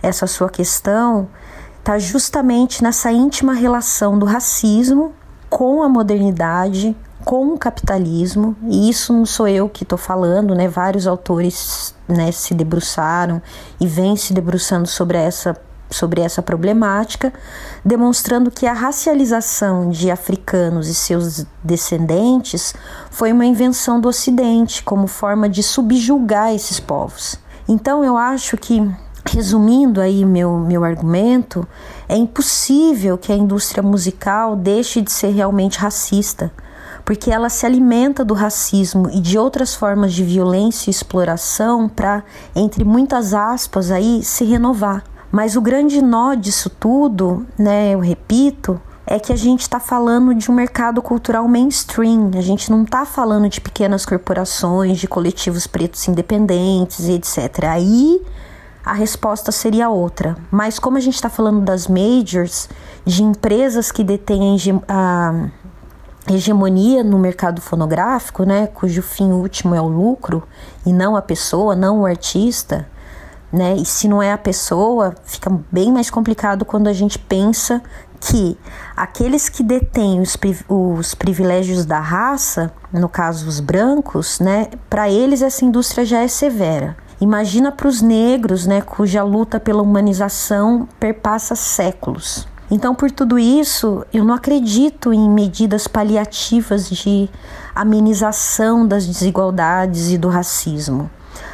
essa 0.02 0.26
sua 0.26 0.50
questão 0.50 1.26
está 1.78 1.98
justamente 1.98 2.82
nessa 2.82 3.10
íntima 3.10 3.54
relação 3.54 4.18
do 4.18 4.26
racismo 4.26 5.14
com 5.48 5.82
a 5.82 5.88
modernidade, 5.88 6.94
com 7.26 7.52
o 7.52 7.58
capitalismo, 7.58 8.54
e 8.68 8.88
isso 8.88 9.12
não 9.12 9.26
sou 9.26 9.48
eu 9.48 9.68
que 9.68 9.82
estou 9.82 9.98
falando, 9.98 10.54
né? 10.54 10.68
Vários 10.68 11.08
autores 11.08 11.92
né, 12.06 12.30
se 12.30 12.54
debruçaram 12.54 13.42
e 13.80 13.86
vêm 13.88 14.14
se 14.14 14.32
debruçando 14.32 14.86
sobre 14.86 15.18
essa, 15.18 15.60
sobre 15.90 16.20
essa 16.20 16.40
problemática, 16.40 17.32
demonstrando 17.84 18.48
que 18.48 18.64
a 18.64 18.72
racialização 18.72 19.90
de 19.90 20.08
africanos 20.08 20.86
e 20.86 20.94
seus 20.94 21.44
descendentes 21.64 22.72
foi 23.10 23.32
uma 23.32 23.44
invenção 23.44 24.00
do 24.00 24.06
Ocidente 24.06 24.84
como 24.84 25.08
forma 25.08 25.48
de 25.48 25.64
subjugar 25.64 26.54
esses 26.54 26.78
povos. 26.78 27.40
Então 27.68 28.04
eu 28.04 28.16
acho 28.16 28.56
que 28.56 28.88
Resumindo 29.28 30.00
aí 30.00 30.24
meu, 30.24 30.56
meu 30.56 30.84
argumento, 30.84 31.66
é 32.08 32.16
impossível 32.16 33.18
que 33.18 33.32
a 33.32 33.36
indústria 33.36 33.82
musical 33.82 34.54
deixe 34.54 35.00
de 35.00 35.10
ser 35.10 35.30
realmente 35.30 35.80
racista 35.80 36.52
porque 37.06 37.30
ela 37.30 37.48
se 37.48 37.64
alimenta 37.64 38.24
do 38.24 38.34
racismo 38.34 39.08
e 39.12 39.20
de 39.20 39.38
outras 39.38 39.76
formas 39.76 40.12
de 40.12 40.24
violência 40.24 40.90
e 40.90 40.92
exploração 40.92 41.88
para, 41.88 42.24
entre 42.54 42.84
muitas 42.84 43.32
aspas, 43.32 43.92
aí 43.92 44.24
se 44.24 44.44
renovar. 44.44 45.04
Mas 45.30 45.54
o 45.54 45.60
grande 45.60 46.02
nó 46.02 46.34
disso 46.34 46.68
tudo, 46.68 47.46
né, 47.56 47.94
eu 47.94 48.00
repito, 48.00 48.80
é 49.06 49.20
que 49.20 49.32
a 49.32 49.36
gente 49.36 49.60
está 49.60 49.78
falando 49.78 50.34
de 50.34 50.50
um 50.50 50.54
mercado 50.54 51.00
cultural 51.00 51.46
mainstream. 51.46 52.32
A 52.36 52.40
gente 52.40 52.72
não 52.72 52.82
está 52.82 53.06
falando 53.06 53.48
de 53.48 53.60
pequenas 53.60 54.04
corporações, 54.04 54.98
de 54.98 55.06
coletivos 55.06 55.64
pretos 55.64 56.08
independentes 56.08 57.06
e 57.06 57.12
etc. 57.12 57.66
Aí 57.70 58.20
a 58.84 58.94
resposta 58.94 59.52
seria 59.52 59.88
outra. 59.88 60.36
Mas 60.50 60.80
como 60.80 60.96
a 60.96 61.00
gente 61.00 61.14
está 61.14 61.28
falando 61.28 61.60
das 61.60 61.86
majors, 61.86 62.68
de 63.04 63.22
empresas 63.22 63.92
que 63.92 64.02
detêm 64.02 64.56
a, 64.88 65.48
hegemonia 66.34 67.04
no 67.04 67.18
mercado 67.18 67.60
fonográfico, 67.60 68.44
né, 68.44 68.66
cujo 68.66 69.02
fim 69.02 69.32
último 69.32 69.74
é 69.74 69.80
o 69.80 69.86
lucro 69.86 70.42
e 70.84 70.92
não 70.92 71.16
a 71.16 71.22
pessoa, 71.22 71.76
não 71.76 72.00
o 72.00 72.06
artista, 72.06 72.88
né? 73.52 73.76
E 73.76 73.84
se 73.84 74.08
não 74.08 74.22
é 74.22 74.32
a 74.32 74.38
pessoa, 74.38 75.14
fica 75.24 75.50
bem 75.70 75.92
mais 75.92 76.10
complicado 76.10 76.64
quando 76.64 76.88
a 76.88 76.92
gente 76.92 77.18
pensa 77.18 77.80
que 78.20 78.58
aqueles 78.96 79.48
que 79.48 79.62
detêm 79.62 80.20
os, 80.20 80.36
os 80.68 81.14
privilégios 81.14 81.84
da 81.84 82.00
raça, 82.00 82.72
no 82.92 83.08
caso 83.08 83.46
os 83.46 83.60
brancos, 83.60 84.40
né, 84.40 84.68
para 84.90 85.08
eles 85.08 85.42
essa 85.42 85.64
indústria 85.64 86.04
já 86.04 86.22
é 86.22 86.28
severa. 86.28 86.96
Imagina 87.20 87.72
para 87.72 87.88
os 87.88 88.02
negros, 88.02 88.66
né, 88.66 88.80
cuja 88.80 89.22
luta 89.22 89.58
pela 89.60 89.82
humanização 89.82 90.88
perpassa 90.98 91.54
séculos. 91.54 92.46
Então, 92.70 92.94
por 92.94 93.10
tudo 93.10 93.38
isso, 93.38 94.04
eu 94.12 94.24
não 94.24 94.34
acredito 94.34 95.12
em 95.12 95.30
medidas 95.30 95.86
paliativas 95.86 96.90
de 96.90 97.28
amenização 97.74 98.86
das 98.86 99.06
desigualdades 99.06 100.10
e 100.10 100.18
do 100.18 100.28
racismo. 100.28 101.08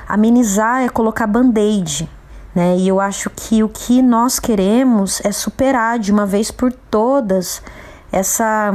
Amenizar 0.09 0.83
é 0.83 0.89
colocar 0.89 1.27
band-aid, 1.27 2.09
né? 2.55 2.77
E 2.77 2.89
eu 2.89 3.01
acho 3.01 3.31
que 3.31 3.63
o 3.63 3.69
que 3.69 4.01
nós 4.01 4.39
queremos 4.39 5.21
é 5.25 5.33
superar 5.33 5.99
de 5.99 6.13
uma 6.13 6.25
vez 6.25 6.51
por 6.51 6.73
todas 6.73 7.63
essa 8.11 8.73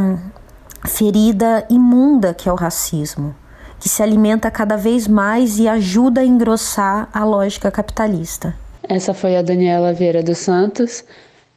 ferida 0.86 1.66
imunda 1.70 2.34
que 2.34 2.48
é 2.50 2.52
o 2.52 2.56
racismo, 2.56 3.36
que 3.80 3.90
se 3.90 4.02
alimenta 4.02 4.50
cada 4.50 4.76
vez 4.78 5.08
mais 5.08 5.60
e 5.60 5.68
ajuda 5.68 6.22
a 6.22 6.26
engrossar 6.26 7.10
a 7.14 7.24
lógica 7.24 7.70
capitalista. 7.72 8.56
Essa 8.84 9.14
foi 9.14 9.36
a 9.36 9.42
Daniela 9.42 9.94
Vieira 9.94 10.24
dos 10.24 10.38
Santos. 10.38 11.04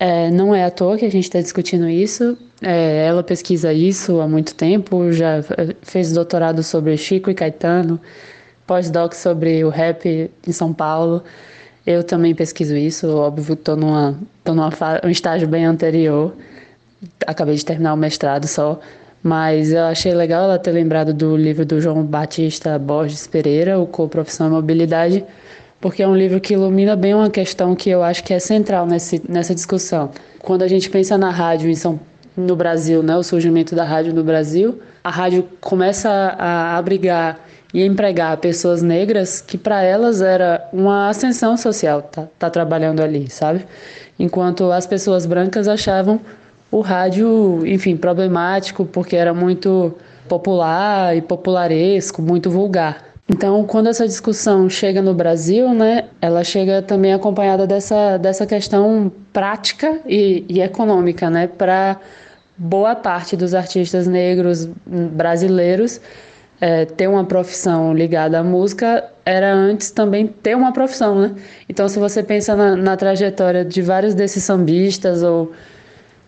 É, 0.03 0.30
não 0.30 0.55
é 0.55 0.64
à 0.64 0.70
toa 0.70 0.96
que 0.96 1.05
a 1.05 1.11
gente 1.11 1.24
está 1.24 1.42
discutindo 1.42 1.86
isso. 1.86 2.36
É, 2.62 3.07
ela 3.07 3.22
pesquisa 3.22 3.70
isso 3.70 4.18
há 4.22 4.26
muito 4.26 4.55
tempo, 4.55 5.12
já 5.12 5.44
fez 5.82 6.11
doutorado 6.12 6.62
sobre 6.62 6.96
Chico 6.96 7.30
e 7.30 7.34
Caetano, 7.34 8.01
pós-doc 8.66 9.12
sobre 9.12 9.62
o 9.62 9.68
rap 9.68 10.30
em 10.46 10.53
São 10.53 10.72
Paulo. 10.72 11.22
Eu 11.86 12.03
também 12.03 12.34
pesquiso 12.34 12.74
isso, 12.74 13.14
óbvio, 13.14 13.53
estou 13.53 13.76
numa, 13.76 14.18
tô 14.42 14.55
numa 14.55 14.70
um 15.05 15.11
estágio 15.11 15.46
bem 15.46 15.66
anterior. 15.66 16.34
Acabei 17.26 17.57
de 17.57 17.64
terminar 17.64 17.92
o 17.92 17.96
mestrado 17.96 18.46
só, 18.46 18.80
mas 19.22 19.70
eu 19.70 19.84
achei 19.84 20.14
legal 20.14 20.44
ela 20.44 20.59
ter 20.59 20.72
lembrado 20.72 21.12
do 21.12 21.36
livro 21.36 21.66
do 21.66 21.78
João 21.78 22.03
Batista 22.05 22.78
Borges 22.78 23.26
Pereira, 23.26 23.78
o 23.78 23.86
Co-Profissão 23.86 24.46
e 24.48 24.51
Mobilidade, 24.51 25.24
porque 25.81 26.03
é 26.03 26.09
um 26.09 26.14
livro 26.14 26.41
que 26.41 26.55
ilumina 26.55 26.95
bem 26.95 27.14
uma 27.14 27.31
questão 27.31 27.74
que 27.74 27.89
eu 27.89 28.03
acho 28.03 28.22
que 28.22 28.35
é 28.35 28.39
central 28.39 28.87
nesse, 28.87 29.22
nessa 29.28 29.55
discussão. 29.55 30.11
Quando 30.41 30.62
a 30.62 30.68
gente 30.68 30.91
pensa 30.91 31.16
na 31.16 31.31
rádio 31.31 31.70
em 31.70 31.74
São, 31.74 31.99
no 32.37 32.55
Brasil, 32.55 33.03
né, 33.03 33.16
o 33.16 33.22
surgimento 33.22 33.74
da 33.74 33.85
rádio 33.85 34.12
no 34.12 34.22
Brasil, 34.22 34.81
a 35.03 35.11
rádio 35.11 35.49
começa 35.61 36.11
a 36.11 36.76
abrigar 36.76 37.41
e 37.72 37.85
empregar 37.85 38.37
pessoas 38.39 38.83
negras 38.83 39.41
que 39.41 39.57
para 39.57 39.83
elas 39.83 40.20
era 40.20 40.68
uma 40.72 41.09
ascensão 41.09 41.57
social 41.57 42.03
tá, 42.03 42.28
tá 42.39 42.51
trabalhando 42.51 43.01
ali, 43.01 43.31
sabe? 43.31 43.64
Enquanto 44.18 44.70
as 44.70 44.87
pessoas 44.87 45.24
brancas 45.24 45.68
achavam 45.68 46.20
o 46.70 46.81
rádio, 46.81 47.66
enfim, 47.66 47.97
problemático 47.97 48.85
porque 48.85 49.16
era 49.16 49.33
muito 49.33 49.95
popular 50.28 51.16
e 51.16 51.22
popularesco, 51.22 52.20
muito 52.20 52.51
vulgar. 52.51 53.09
Então, 53.33 53.64
quando 53.64 53.89
essa 53.89 54.09
discussão 54.09 54.68
chega 54.68 55.01
no 55.01 55.14
Brasil, 55.14 55.72
né, 55.72 56.09
ela 56.20 56.43
chega 56.43 56.83
também 56.83 57.12
acompanhada 57.12 57.64
dessa, 57.64 58.16
dessa 58.16 58.45
questão 58.45 59.12
prática 59.33 60.01
e, 60.05 60.45
e 60.49 60.61
econômica, 60.61 61.31
né, 61.31 61.47
para 61.47 62.01
boa 62.59 62.97
parte 62.97 63.37
dos 63.37 63.55
artistas 63.55 64.09
negros 64.09 64.68
brasileiros 64.85 66.01
é, 66.61 66.85
ter 66.85 67.07
uma 67.07 67.24
profissão 67.24 67.95
ligada 67.95 68.41
à 68.41 68.43
música 68.43 69.05
era 69.24 69.55
antes 69.55 69.93
também 69.93 70.26
ter 70.26 70.57
uma 70.57 70.72
profissão, 70.72 71.20
né? 71.20 71.35
Então, 71.68 71.89
se 71.89 72.01
você 72.01 72.24
pensa 72.24 72.57
na, 72.57 72.74
na 72.74 72.97
trajetória 72.97 73.64
de 73.64 73.81
vários 73.81 74.12
desses 74.12 74.43
sambistas 74.43 75.22
ou 75.22 75.53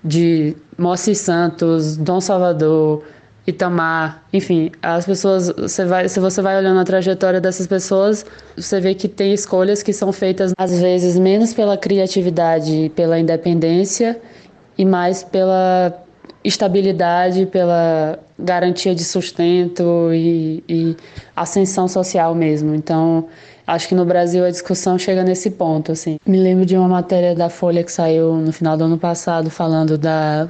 de 0.04 0.56
Moacir 0.78 1.16
Santos, 1.16 1.96
Dom 1.96 2.20
Salvador, 2.20 3.02
Itamar, 3.44 4.22
enfim, 4.32 4.70
as 4.80 5.04
pessoas, 5.04 5.48
você 5.48 5.84
vai, 5.84 6.08
se 6.08 6.20
você 6.20 6.40
vai 6.40 6.56
olhando 6.56 6.78
a 6.78 6.84
trajetória 6.84 7.40
dessas 7.40 7.66
pessoas, 7.66 8.24
você 8.56 8.80
vê 8.80 8.94
que 8.94 9.08
tem 9.08 9.32
escolhas 9.32 9.82
que 9.82 9.92
são 9.92 10.12
feitas 10.12 10.52
às 10.56 10.80
vezes 10.80 11.18
menos 11.18 11.52
pela 11.52 11.76
criatividade 11.76 12.92
pela 12.94 13.18
independência 13.18 14.20
e 14.78 14.84
mais 14.84 15.24
pela 15.24 15.92
estabilidade, 16.44 17.46
pela 17.46 18.18
garantia 18.38 18.94
de 18.94 19.04
sustento 19.04 20.10
e, 20.12 20.62
e 20.68 20.96
ascensão 21.34 21.86
social 21.86 22.34
mesmo. 22.34 22.74
Então, 22.74 23.28
acho 23.66 23.88
que 23.88 23.94
no 23.94 24.04
Brasil 24.04 24.44
a 24.44 24.50
discussão 24.50 24.98
chega 24.98 25.22
nesse 25.22 25.50
ponto, 25.50 25.92
assim. 25.92 26.18
Me 26.26 26.38
lembro 26.38 26.66
de 26.66 26.76
uma 26.76 26.88
matéria 26.88 27.34
da 27.34 27.48
Folha 27.48 27.84
que 27.84 27.92
saiu 27.92 28.34
no 28.36 28.52
final 28.52 28.76
do 28.76 28.84
ano 28.84 28.98
passado 28.98 29.50
falando 29.50 29.96
da 29.96 30.48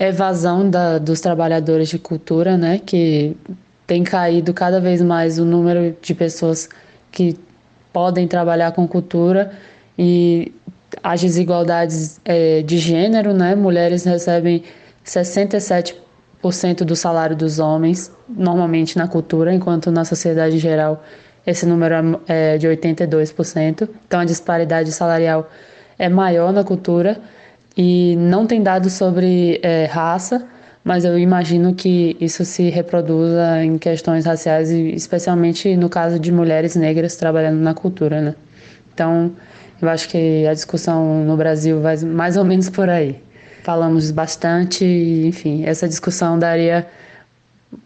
evasão 0.00 0.68
da, 0.68 0.98
dos 0.98 1.20
trabalhadores 1.20 1.90
de 1.90 1.98
cultura, 1.98 2.56
né, 2.56 2.78
que 2.78 3.36
tem 3.86 4.02
caído 4.02 4.54
cada 4.54 4.80
vez 4.80 5.02
mais 5.02 5.38
o 5.38 5.44
número 5.44 5.94
de 6.00 6.14
pessoas 6.14 6.68
que 7.12 7.38
podem 7.92 8.26
trabalhar 8.26 8.72
com 8.72 8.88
cultura 8.88 9.52
e 9.98 10.52
as 11.02 11.20
desigualdades 11.20 12.18
é, 12.24 12.62
de 12.62 12.78
gênero, 12.78 13.34
né, 13.34 13.54
mulheres 13.54 14.04
recebem 14.04 14.64
67% 15.04 15.96
do 16.84 16.96
salário 16.96 17.36
dos 17.36 17.58
homens, 17.58 18.10
normalmente 18.26 18.96
na 18.96 19.06
cultura, 19.06 19.52
enquanto 19.52 19.90
na 19.90 20.04
sociedade 20.06 20.56
em 20.56 20.58
geral 20.58 21.04
esse 21.46 21.66
número 21.66 22.22
é, 22.26 22.54
é 22.54 22.58
de 22.58 22.66
82%. 22.66 23.88
Então 24.06 24.20
a 24.20 24.24
disparidade 24.24 24.92
salarial 24.92 25.50
é 25.98 26.08
maior 26.08 26.52
na 26.52 26.64
cultura 26.64 27.20
e 27.76 28.16
não 28.16 28.46
tem 28.46 28.62
dados 28.62 28.92
sobre 28.92 29.60
é, 29.62 29.84
raça, 29.84 30.46
mas 30.82 31.04
eu 31.04 31.18
imagino 31.18 31.74
que 31.74 32.16
isso 32.20 32.44
se 32.44 32.70
reproduza 32.70 33.62
em 33.62 33.78
questões 33.78 34.24
raciais, 34.24 34.70
especialmente 34.70 35.76
no 35.76 35.88
caso 35.88 36.18
de 36.18 36.32
mulheres 36.32 36.74
negras 36.74 37.16
trabalhando 37.16 37.60
na 37.60 37.74
cultura, 37.74 38.20
né? 38.20 38.34
Então, 38.92 39.32
eu 39.80 39.88
acho 39.88 40.08
que 40.08 40.46
a 40.46 40.54
discussão 40.54 41.24
no 41.24 41.36
Brasil 41.36 41.80
vai 41.80 41.96
mais 41.98 42.36
ou 42.36 42.44
menos 42.44 42.68
por 42.68 42.88
aí. 42.88 43.22
Falamos 43.62 44.10
bastante, 44.10 44.84
enfim, 44.84 45.64
essa 45.64 45.86
discussão 45.86 46.38
daria 46.38 46.86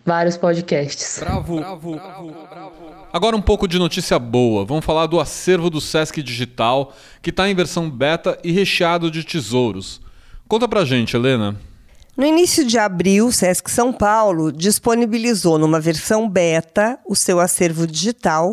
vários 0.05 0.37
podcasts. 0.37 1.19
Bravo, 1.21 1.57
bravo, 1.57 1.93
bravo, 1.97 2.33
bravo. 2.51 2.84
Agora 3.15 3.37
um 3.37 3.41
pouco 3.41 3.69
de 3.69 3.79
notícia 3.79 4.19
boa. 4.19 4.65
Vamos 4.65 4.85
falar 4.85 5.07
do 5.07 5.21
acervo 5.21 5.71
do 5.71 5.81
Sesc 5.81 6.21
Digital, 6.21 6.93
que 7.23 7.31
está 7.31 7.49
em 7.49 7.55
versão 7.55 7.89
beta 7.89 8.37
e 8.43 8.51
recheado 8.51 9.09
de 9.09 9.23
tesouros. 9.23 10.01
Conta 10.49 10.67
pra 10.67 10.85
gente, 10.85 11.15
Helena. 11.15 11.57
No 12.17 12.27
início 12.27 12.67
de 12.67 12.77
abril, 12.77 13.29
o 13.29 13.33
Sesc 13.33 13.71
São 13.71 13.93
Paulo 13.93 14.51
disponibilizou 14.51 15.59
numa 15.59 15.79
versão 15.79 16.29
beta 16.29 16.99
o 17.07 17.15
seu 17.15 17.39
acervo 17.39 17.87
digital, 17.87 18.53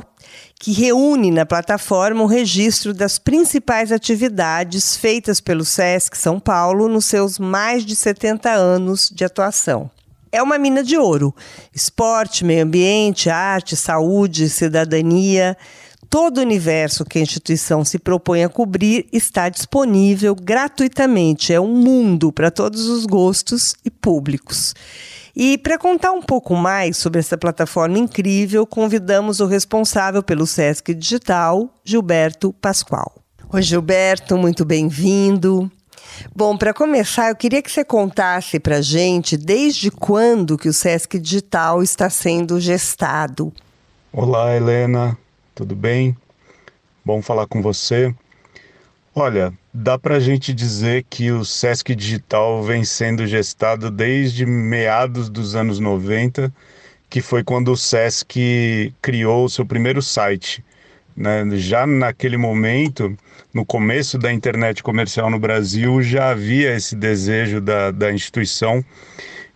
que 0.60 0.72
reúne 0.72 1.32
na 1.32 1.44
plataforma 1.44 2.22
o 2.22 2.28
registro 2.28 2.94
das 2.94 3.18
principais 3.18 3.92
atividades 3.92 4.96
feitas 4.96 5.42
pelo 5.42 5.66
Sesc 5.66 6.16
São 6.16 6.40
Paulo 6.40 6.88
nos 6.88 7.06
seus 7.06 7.40
mais 7.40 7.84
de 7.84 7.96
70 7.96 8.52
anos 8.52 9.10
de 9.10 9.26
atuação. 9.26 9.90
É 10.32 10.42
uma 10.42 10.58
mina 10.58 10.84
de 10.84 10.98
ouro: 10.98 11.36
esporte, 11.74 12.46
meio 12.46 12.64
ambiente, 12.64 13.30
arte, 13.30 13.76
saúde, 13.76 14.50
cidadania 14.50 15.58
todo 16.12 16.40
o 16.40 16.42
universo 16.42 17.06
que 17.06 17.18
a 17.18 17.22
instituição 17.22 17.86
se 17.86 17.98
propõe 17.98 18.44
a 18.44 18.50
cobrir 18.50 19.08
está 19.14 19.48
disponível 19.48 20.36
gratuitamente. 20.36 21.54
É 21.54 21.60
um 21.60 21.74
mundo 21.74 22.34
para 22.34 22.52
todos 22.52 22.90
os 22.90 23.06
gostos 23.06 23.74
e 23.86 23.90
públicos. 23.90 24.76
E 25.34 25.58
para 25.58 25.78
contar 25.78 26.12
um 26.12 26.22
pouco 26.22 26.54
mais 26.54 26.98
sobre 26.98 27.22
essa 27.22 27.38
plataforma 27.38 27.98
incrível, 27.98 28.68
convidamos 28.68 29.40
o 29.40 29.46
responsável 29.46 30.22
pelo 30.22 30.46
SESC 30.46 30.94
Digital, 30.94 31.74
Gilberto 31.86 32.52
Pascoal. 32.52 33.16
Oi, 33.50 33.62
Gilberto, 33.62 34.38
muito 34.38 34.66
bem-vindo. 34.66 35.72
Bom, 36.36 36.58
para 36.58 36.74
começar, 36.74 37.30
eu 37.30 37.36
queria 37.36 37.62
que 37.62 37.72
você 37.72 37.84
contasse 37.84 38.60
para 38.60 38.82
gente 38.82 39.38
desde 39.38 39.92
quando 39.92 40.58
que 40.58 40.70
o 40.70 40.74
SESC 40.74 41.20
Digital 41.20 41.82
está 41.82 42.10
sendo 42.10 42.60
gestado. 42.60 43.52
Olá, 44.14 44.56
Helena 44.56 45.18
tudo 45.62 45.76
bem? 45.76 46.18
Bom 47.06 47.22
falar 47.22 47.46
com 47.46 47.62
você. 47.62 48.14
Olha, 49.14 49.54
dá 49.72 49.96
para 50.00 50.16
a 50.16 50.20
gente 50.20 50.54
dizer 50.54 51.06
que 51.10 51.32
o 51.32 51.46
Sesc 51.46 51.94
Digital 51.94 52.64
vem 52.64 52.84
sendo 52.84 53.28
gestado 53.28 53.92
desde 53.92 54.44
meados 54.44 55.30
dos 55.30 55.56
anos 55.56 55.78
90, 55.78 56.52
que 57.10 57.22
foi 57.22 57.44
quando 57.44 57.72
o 57.72 57.78
Sesc 57.78 58.92
criou 59.02 59.46
o 59.46 59.50
seu 59.50 59.64
primeiro 59.64 60.02
site. 60.02 60.64
Né? 61.16 61.46
Já 61.58 61.86
naquele 61.86 62.38
momento, 62.38 63.16
no 63.54 63.66
começo 63.66 64.18
da 64.18 64.32
internet 64.32 64.82
comercial 64.82 65.30
no 65.30 65.40
Brasil, 65.40 66.02
já 66.02 66.30
havia 66.32 66.76
esse 66.76 66.96
desejo 66.96 67.60
da, 67.62 67.92
da 67.92 68.12
instituição 68.12 68.84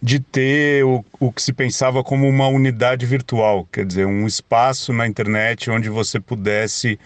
de 0.01 0.19
ter 0.19 0.85
o, 0.85 1.03
o 1.19 1.31
que 1.31 1.41
se 1.41 1.51
pensava 1.51 2.03
como 2.03 2.27
uma 2.27 2.47
unidade 2.47 3.05
virtual, 3.05 3.67
quer 3.71 3.85
dizer, 3.85 4.05
um 4.05 4.27
espaço 4.27 4.93
na 4.93 5.07
internet 5.07 5.71
onde 5.71 5.89
você 5.89 6.19
pudesse 6.19 6.99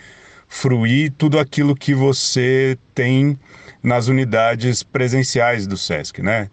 fruir 0.48 1.14
tudo 1.18 1.40
aquilo 1.40 1.76
que 1.76 1.94
você 1.94 2.78
tem 2.94 3.40
nas 3.82 4.08
unidades 4.08 4.84
presenciais 4.84 5.66
do 5.66 5.78
SESC, 5.78 6.22
né? 6.22 6.50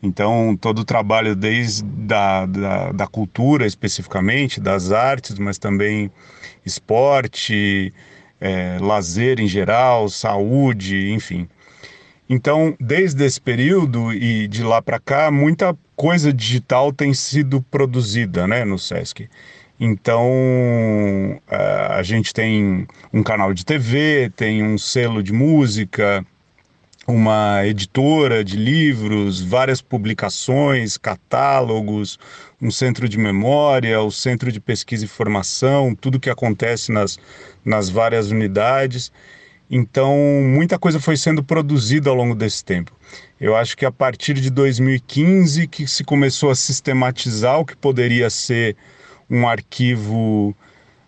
Então, 0.00 0.56
todo 0.60 0.80
o 0.80 0.84
trabalho 0.84 1.34
desde 1.34 1.82
da, 1.82 2.46
da, 2.46 2.92
da 2.92 3.06
cultura 3.08 3.66
especificamente, 3.66 4.60
das 4.60 4.92
artes, 4.92 5.36
mas 5.38 5.58
também 5.58 6.08
esporte, 6.68 7.92
é, 8.40 8.78
lazer 8.80 9.40
em 9.40 9.48
geral, 9.48 10.08
saúde, 10.08 11.10
enfim. 11.12 11.48
Então, 12.30 12.76
desde 12.78 13.24
esse 13.24 13.40
período 13.40 14.12
e 14.12 14.46
de 14.46 14.62
lá 14.62 14.82
para 14.82 15.00
cá, 15.00 15.30
muita 15.30 15.76
coisa 15.96 16.32
digital 16.32 16.92
tem 16.92 17.14
sido 17.14 17.62
produzida 17.62 18.46
né, 18.46 18.64
no 18.64 18.78
SESC. 18.78 19.28
Então, 19.80 21.40
eh, 21.48 21.86
a 21.90 22.02
gente 22.02 22.34
tem 22.34 22.86
um 23.12 23.22
canal 23.22 23.54
de 23.54 23.64
TV, 23.64 24.30
tem 24.36 24.62
um 24.62 24.76
selo 24.76 25.22
de 25.22 25.32
música, 25.32 26.26
uma 27.06 27.64
editora 27.64 28.44
de 28.44 28.56
livros, 28.56 29.40
várias 29.40 29.80
publicações, 29.80 30.98
catálogos, 30.98 32.18
um 32.60 32.70
centro 32.70 33.08
de 33.08 33.18
memória, 33.18 34.00
o 34.00 34.10
centro 34.10 34.50
de 34.50 34.60
pesquisa 34.60 35.04
e 35.04 35.08
formação, 35.08 35.94
tudo 35.94 36.18
que 36.18 36.30
acontece 36.30 36.90
nas, 36.90 37.18
nas 37.64 37.88
várias 37.88 38.30
unidades. 38.30 39.12
Então, 39.70 40.16
muita 40.42 40.78
coisa 40.78 40.98
foi 40.98 41.16
sendo 41.16 41.42
produzida 41.42 42.10
ao 42.10 42.16
longo 42.16 42.34
desse 42.34 42.64
tempo. 42.64 42.92
Eu 43.40 43.54
acho 43.54 43.76
que 43.76 43.86
a 43.86 43.92
partir 43.92 44.34
de 44.34 44.50
2015 44.50 45.68
que 45.68 45.86
se 45.86 46.02
começou 46.02 46.50
a 46.50 46.54
sistematizar 46.54 47.60
o 47.60 47.64
que 47.64 47.76
poderia 47.76 48.28
ser 48.30 48.76
um 49.30 49.46
arquivo, 49.46 50.56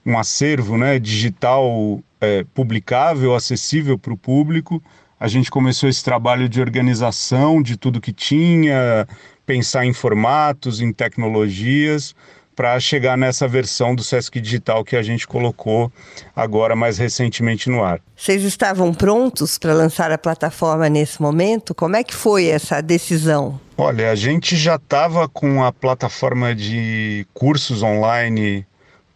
um 0.04 0.18
acervo 0.18 0.76
né, 0.76 0.98
digital 0.98 2.00
é, 2.20 2.44
publicável, 2.54 3.34
acessível 3.34 3.98
para 3.98 4.12
o 4.12 4.16
público. 4.16 4.82
A 5.18 5.26
gente 5.26 5.50
começou 5.50 5.88
esse 5.88 6.04
trabalho 6.04 6.48
de 6.48 6.60
organização 6.60 7.62
de 7.62 7.76
tudo 7.76 8.00
que 8.00 8.12
tinha, 8.12 9.08
pensar 9.50 9.84
em 9.84 9.92
formatos, 9.92 10.80
em 10.80 10.92
tecnologias, 10.92 12.14
para 12.54 12.78
chegar 12.78 13.18
nessa 13.18 13.48
versão 13.48 13.96
do 13.96 14.04
Sesc 14.04 14.40
Digital 14.40 14.84
que 14.84 14.94
a 14.94 15.02
gente 15.02 15.26
colocou 15.26 15.90
agora 16.36 16.76
mais 16.76 16.98
recentemente 16.98 17.68
no 17.68 17.82
ar. 17.82 18.00
Vocês 18.16 18.44
estavam 18.44 18.94
prontos 18.94 19.58
para 19.58 19.74
lançar 19.74 20.12
a 20.12 20.18
plataforma 20.18 20.88
nesse 20.88 21.20
momento? 21.20 21.74
Como 21.74 21.96
é 21.96 22.04
que 22.04 22.14
foi 22.14 22.46
essa 22.46 22.80
decisão? 22.80 23.60
Olha, 23.76 24.12
a 24.12 24.14
gente 24.14 24.54
já 24.54 24.76
estava 24.76 25.28
com 25.28 25.64
a 25.64 25.72
plataforma 25.72 26.54
de 26.54 27.26
cursos 27.34 27.82
online 27.82 28.64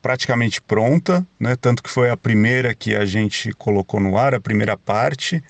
praticamente 0.03 0.61
pronta, 0.61 1.25
né? 1.39 1.55
Tanto 1.55 1.81
que 1.81 1.91
foi 1.91 2.11
a 2.11 2.17
primeira 2.17 2.75
que 2.75 2.97
a 2.97 3.07
gente 3.07 3.53
colocou 3.53 4.01
no 4.01 4.19
ar, 4.19 4.35
a 4.35 4.41
primeira 4.41 4.77
parte. 4.77 5.41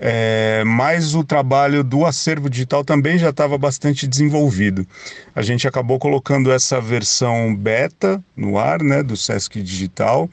É, 0.00 0.62
mas 0.66 1.14
o 1.14 1.22
trabalho 1.22 1.84
do 1.84 2.04
acervo 2.04 2.50
digital 2.50 2.84
também 2.84 3.18
já 3.18 3.30
estava 3.30 3.56
bastante 3.56 4.06
desenvolvido. 4.06 4.86
A 5.34 5.42
gente 5.42 5.68
acabou 5.68 5.98
colocando 5.98 6.52
essa 6.52 6.80
versão 6.80 7.54
beta 7.54 8.22
no 8.36 8.58
ar, 8.58 8.82
né, 8.82 9.02
do 9.02 9.16
Sesc 9.16 9.62
Digital, 9.62 10.28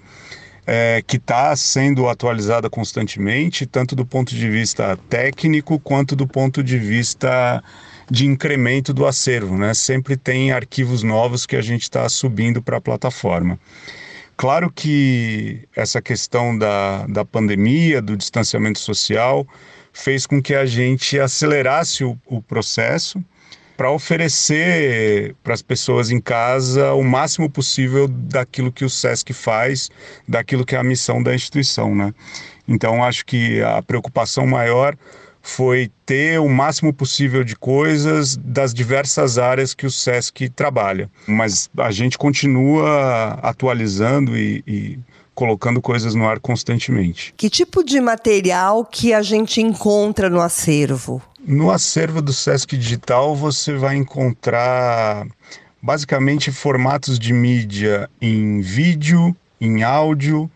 é, 0.66 1.04
que 1.06 1.18
está 1.18 1.56
sendo 1.56 2.08
atualizada 2.08 2.70
constantemente, 2.70 3.66
tanto 3.66 3.96
do 3.96 4.06
ponto 4.06 4.34
de 4.36 4.50
vista 4.50 4.98
técnico 5.10 5.80
quanto 5.80 6.16
do 6.16 6.28
ponto 6.28 6.64
de 6.64 6.78
vista 6.78 7.64
de 8.10 8.26
incremento 8.26 8.94
do 8.94 9.06
acervo. 9.06 9.58
Né? 9.58 9.74
Sempre 9.74 10.18
tem 10.18 10.52
arquivos 10.52 11.04
novos 11.04 11.46
que 11.46 11.56
a 11.56 11.62
gente 11.62 11.84
está 11.84 12.08
subindo 12.10 12.62
para 12.62 12.78
a 12.78 12.82
plataforma. 12.82 13.60
Claro 14.42 14.72
que 14.72 15.68
essa 15.76 16.02
questão 16.02 16.58
da, 16.58 17.06
da 17.06 17.24
pandemia, 17.24 18.02
do 18.02 18.18
distanciamento 18.18 18.80
social, 18.80 19.46
fez 19.94 20.26
com 20.26 20.42
que 20.42 20.56
a 20.56 20.66
gente 20.66 21.20
acelerasse 21.20 22.04
o, 22.04 22.18
o 22.26 22.42
processo 22.42 23.24
para 23.78 23.92
oferecer 23.92 25.36
para 25.44 25.54
as 25.54 25.62
pessoas 25.62 26.10
em 26.10 26.20
casa 26.20 26.92
o 26.94 27.04
máximo 27.04 27.52
possível 27.52 28.08
daquilo 28.08 28.72
que 28.72 28.84
o 28.84 28.90
SESC 28.90 29.32
faz, 29.32 29.92
daquilo 30.28 30.66
que 30.66 30.76
é 30.76 30.80
a 30.80 30.84
missão 30.84 31.22
da 31.22 31.36
instituição, 31.36 31.94
né? 31.94 32.12
Então 32.68 33.04
acho 33.04 33.24
que 33.24 33.62
a 33.62 33.84
preocupação 33.84 34.48
maior 34.48 34.98
foi 35.42 35.92
ter 36.06 36.40
o 36.40 36.48
máximo 36.48 36.94
possível 36.94 37.44
de 37.44 37.56
coisas 37.56 38.38
das 38.38 38.74
diversas 38.74 39.38
áreas 39.38 39.74
que 39.74 39.86
o 39.86 39.92
SESC 39.92 40.50
trabalha. 40.50 41.10
Mas 41.28 41.70
a 41.78 41.92
gente 41.92 42.18
continua 42.18 43.40
atualizando 43.42 44.38
e, 44.38 44.64
e 44.68 45.00
colocando 45.34 45.82
coisas 45.82 46.14
no 46.14 46.28
ar 46.28 46.40
constantemente. 46.40 47.34
Que 47.36 47.50
tipo 47.50 47.84
de 47.84 48.00
material 48.00 48.86
que 48.86 49.14
a 49.14 49.22
gente 49.22 49.62
encontra 49.62 50.30
no 50.30 50.42
acervo? 50.42 51.22
No 51.40 51.72
acervo 51.72 52.22
do 52.22 52.32
Sesc 52.32 52.78
Digital 52.78 53.36
você 53.36 53.74
vai 53.74 53.96
encontrar 53.96 55.26
basicamente 55.82 56.52
formatos 56.52 57.18
de 57.18 57.34
mídia 57.34 58.08
em 58.22 58.62
vídeo, 58.62 59.36
em 59.60 59.82
áudio, 59.82 60.50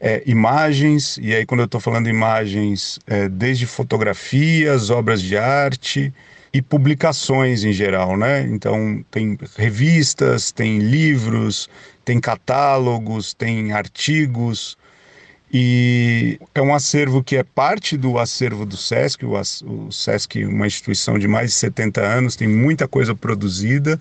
é, 0.00 0.22
imagens, 0.24 1.18
e 1.20 1.34
aí 1.34 1.44
quando 1.44 1.60
eu 1.60 1.66
estou 1.66 1.80
falando 1.80 2.08
imagens, 2.08 2.98
é, 3.06 3.28
desde 3.28 3.66
fotografias, 3.66 4.88
obras 4.88 5.20
de 5.20 5.36
arte 5.36 6.12
e 6.52 6.62
publicações 6.62 7.64
em 7.64 7.72
geral, 7.72 8.16
né? 8.16 8.42
Então 8.48 9.04
tem 9.10 9.38
revistas, 9.56 10.50
tem 10.50 10.78
livros, 10.78 11.68
tem 12.04 12.18
catálogos, 12.18 13.34
tem 13.34 13.72
artigos. 13.72 14.76
E 15.52 16.38
é 16.54 16.62
um 16.62 16.72
acervo 16.74 17.22
que 17.22 17.36
é 17.36 17.42
parte 17.42 17.96
do 17.96 18.18
acervo 18.18 18.64
do 18.64 18.76
SESC. 18.76 19.24
O, 19.24 19.90
SESC 19.92 20.42
é 20.42 20.46
uma 20.46 20.66
instituição 20.66 21.18
de 21.18 21.28
mais 21.28 21.50
de 21.50 21.56
70 21.56 22.00
anos, 22.00 22.36
tem 22.36 22.48
muita 22.48 22.88
coisa 22.88 23.14
produzida. 23.14 24.00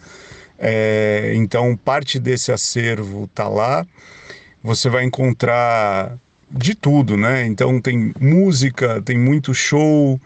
É, 0.57 1.33
então, 1.35 1.75
parte 1.75 2.19
desse 2.19 2.51
acervo 2.51 3.25
está 3.25 3.47
lá. 3.47 3.85
Você 4.63 4.89
vai 4.89 5.03
encontrar 5.03 6.17
de 6.51 6.75
tudo, 6.75 7.15
né? 7.15 7.45
Então, 7.45 7.79
tem 7.79 8.13
música, 8.19 9.01
tem 9.01 9.17
muito 9.17 9.53
show, 9.53 10.19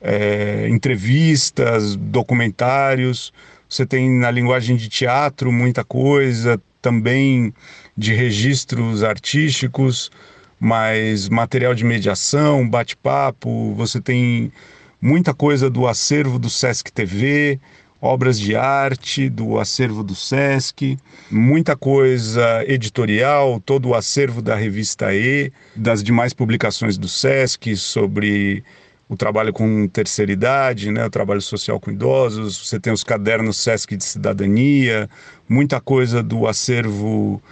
é, 0.00 0.68
entrevistas, 0.68 1.96
documentários. 1.96 3.32
Você 3.68 3.86
tem 3.86 4.10
na 4.10 4.30
linguagem 4.30 4.76
de 4.76 4.88
teatro 4.88 5.52
muita 5.52 5.84
coisa, 5.84 6.60
também 6.80 7.52
de 7.96 8.14
registros 8.14 9.02
artísticos 9.02 10.10
mas 10.58 11.28
material 11.28 11.74
de 11.74 11.84
mediação, 11.84 12.68
bate-papo, 12.68 13.74
você 13.74 14.00
tem 14.00 14.52
muita 15.00 15.32
coisa 15.32 15.70
do 15.70 15.86
acervo 15.86 16.38
do 16.38 16.50
Sesc 16.50 16.90
TV, 16.92 17.60
obras 18.00 18.38
de 18.38 18.54
arte 18.54 19.28
do 19.28 19.58
acervo 19.58 20.04
do 20.04 20.14
Sesc, 20.14 20.96
muita 21.30 21.76
coisa 21.76 22.64
editorial, 22.66 23.60
todo 23.60 23.88
o 23.88 23.94
acervo 23.94 24.40
da 24.40 24.54
revista 24.54 25.12
E, 25.14 25.52
das 25.74 26.02
demais 26.02 26.32
publicações 26.32 26.96
do 26.96 27.08
Sesc 27.08 27.76
sobre 27.76 28.62
o 29.08 29.16
trabalho 29.16 29.52
com 29.52 29.88
terceira 29.88 30.30
idade, 30.30 30.92
né, 30.92 31.04
o 31.04 31.10
trabalho 31.10 31.40
social 31.40 31.80
com 31.80 31.90
idosos, 31.90 32.68
você 32.68 32.78
tem 32.78 32.92
os 32.92 33.02
cadernos 33.02 33.56
Sesc 33.56 33.96
de 33.96 34.04
cidadania, 34.04 35.08
muita 35.48 35.80
coisa 35.80 36.22
do 36.22 36.46
acervo 36.46 37.42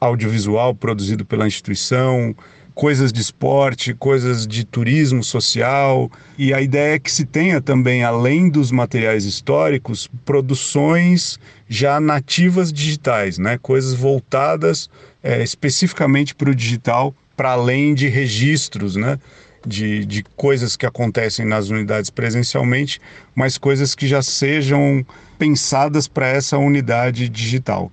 audiovisual 0.00 0.74
produzido 0.74 1.24
pela 1.24 1.46
instituição, 1.46 2.34
coisas 2.74 3.12
de 3.12 3.20
esporte, 3.20 3.94
coisas 3.94 4.46
de 4.46 4.64
turismo 4.64 5.22
social. 5.22 6.10
E 6.36 6.52
a 6.52 6.60
ideia 6.60 6.94
é 6.94 6.98
que 6.98 7.10
se 7.10 7.24
tenha 7.24 7.60
também, 7.60 8.04
além 8.04 8.48
dos 8.48 8.70
materiais 8.70 9.24
históricos, 9.24 10.08
produções 10.24 11.38
já 11.68 12.00
nativas 12.00 12.72
digitais, 12.72 13.38
né? 13.38 13.58
coisas 13.58 13.94
voltadas 13.94 14.90
é, 15.22 15.42
especificamente 15.42 16.34
para 16.34 16.50
o 16.50 16.54
digital, 16.54 17.14
para 17.36 17.52
além 17.52 17.94
de 17.94 18.08
registros, 18.08 18.96
né? 18.96 19.18
De, 19.64 20.04
de 20.04 20.24
coisas 20.36 20.76
que 20.76 20.84
acontecem 20.84 21.46
nas 21.46 21.68
unidades 21.68 22.10
presencialmente, 22.10 23.00
mas 23.32 23.56
coisas 23.56 23.94
que 23.94 24.08
já 24.08 24.20
sejam 24.20 25.06
pensadas 25.38 26.08
para 26.08 26.26
essa 26.26 26.58
unidade 26.58 27.28
digital. 27.28 27.90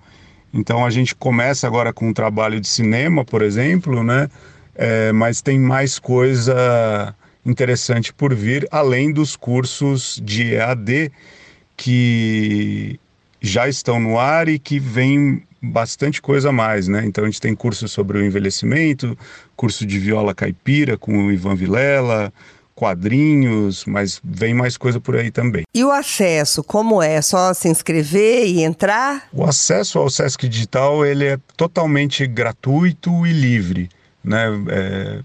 Então 0.54 0.84
a 0.84 0.90
gente 0.90 1.14
começa 1.14 1.68
agora 1.68 1.94
com 1.94 2.10
um 2.10 2.14
trabalho 2.14 2.60
de 2.60 2.68
cinema, 2.68 3.24
por 3.24 3.42
exemplo, 3.42 4.04
né? 4.04 4.28
É, 4.82 5.12
mas 5.12 5.42
tem 5.42 5.60
mais 5.60 6.00
coisa 6.00 7.14
interessante 7.46 8.14
por 8.14 8.34
vir, 8.34 8.66
além 8.72 9.12
dos 9.12 9.36
cursos 9.36 10.22
de 10.24 10.54
EAD 10.54 11.12
que 11.76 12.98
já 13.42 13.68
estão 13.68 14.00
no 14.00 14.18
ar 14.18 14.48
e 14.48 14.58
que 14.58 14.80
vem 14.80 15.44
bastante 15.62 16.22
coisa 16.22 16.48
a 16.48 16.52
mais, 16.54 16.88
né? 16.88 17.04
Então 17.06 17.26
a 17.26 17.28
gente 17.28 17.42
tem 17.42 17.54
curso 17.54 17.90
sobre 17.90 18.20
o 18.20 18.26
envelhecimento, 18.26 19.18
curso 19.54 19.86
de 19.86 20.00
viola 20.00 20.34
caipira 20.34 20.98
com 20.98 21.26
o 21.26 21.32
Ivan 21.32 21.56
Vilela, 21.56 22.32
quadrinhos, 22.74 23.84
mas 23.86 24.22
vem 24.24 24.54
mais 24.54 24.78
coisa 24.78 24.98
por 25.02 25.18
aí 25.18 25.30
também. 25.30 25.64
E 25.76 25.84
o 25.84 25.92
acesso, 25.92 26.64
como 26.64 27.04
é? 27.04 27.22
Só 27.22 27.54
se 27.54 27.68
inscrever 27.68 28.48
e 28.48 28.64
entrar? 28.64 29.28
O 29.34 29.44
acesso 29.44 30.00
ao 30.00 30.10
Sesc 30.10 30.48
Digital 30.48 31.06
ele 31.06 31.26
é 31.26 31.38
totalmente 31.58 32.26
gratuito 32.26 33.28
e 33.28 33.34
livre, 33.34 33.90
né? 34.24 34.48
É, 34.70 35.20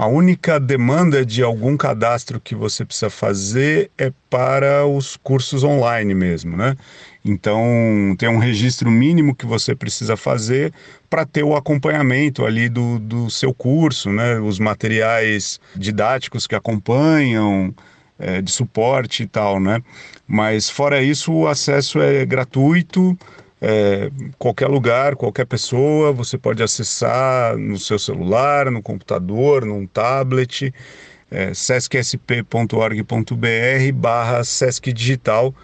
a 0.00 0.06
única 0.06 0.58
demanda 0.58 1.26
de 1.26 1.42
algum 1.42 1.76
cadastro 1.76 2.40
que 2.40 2.54
você 2.54 2.86
precisa 2.86 3.10
fazer 3.10 3.90
é 3.98 4.10
para 4.30 4.86
os 4.86 5.14
cursos 5.18 5.62
online 5.62 6.14
mesmo, 6.14 6.56
né? 6.56 6.74
Então, 7.22 8.16
tem 8.18 8.26
um 8.26 8.38
registro 8.38 8.90
mínimo 8.90 9.34
que 9.34 9.44
você 9.44 9.74
precisa 9.74 10.16
fazer 10.16 10.72
para 11.10 11.26
ter 11.26 11.42
o 11.42 11.54
acompanhamento 11.54 12.46
ali 12.46 12.70
do, 12.70 12.98
do 12.98 13.28
seu 13.28 13.52
curso, 13.52 14.10
né? 14.10 14.40
Os 14.40 14.58
materiais 14.58 15.60
didáticos 15.76 16.46
que 16.46 16.54
acompanham, 16.54 17.74
é, 18.18 18.40
de 18.40 18.50
suporte 18.50 19.24
e 19.24 19.26
tal, 19.26 19.60
né? 19.60 19.82
Mas 20.26 20.70
fora 20.70 21.02
isso, 21.02 21.30
o 21.30 21.46
acesso 21.46 22.00
é 22.00 22.24
gratuito, 22.24 23.18
é, 23.60 24.10
qualquer 24.38 24.68
lugar, 24.68 25.16
qualquer 25.16 25.44
pessoa, 25.44 26.12
você 26.12 26.38
pode 26.38 26.62
acessar 26.62 27.56
no 27.58 27.78
seu 27.78 27.98
celular, 27.98 28.70
no 28.70 28.82
computador, 28.82 29.66
num 29.66 29.86
tablet, 29.86 30.72
é, 31.30 31.52
sescsp.org.br 31.52 32.64
barra 33.94 34.42
Sesc 34.44 34.92
Digital, 34.92 35.54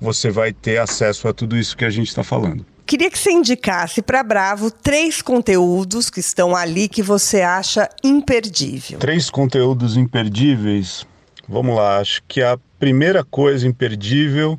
você 0.00 0.30
vai 0.30 0.52
ter 0.52 0.78
acesso 0.78 1.28
a 1.28 1.32
tudo 1.32 1.56
isso 1.58 1.76
que 1.76 1.84
a 1.84 1.90
gente 1.90 2.08
está 2.08 2.22
falando. 2.22 2.64
Queria 2.86 3.10
que 3.10 3.18
você 3.18 3.30
indicasse 3.30 4.02
para 4.02 4.22
Bravo 4.22 4.70
três 4.70 5.22
conteúdos 5.22 6.10
que 6.10 6.18
estão 6.18 6.56
ali 6.56 6.88
que 6.88 7.02
você 7.02 7.40
acha 7.42 7.88
imperdível. 8.02 8.98
Três 8.98 9.30
conteúdos 9.30 9.96
imperdíveis? 9.96 11.06
Vamos 11.48 11.76
lá, 11.76 11.98
acho 11.98 12.22
que 12.26 12.42
a 12.42 12.58
primeira 12.78 13.22
coisa 13.22 13.66
imperdível 13.66 14.58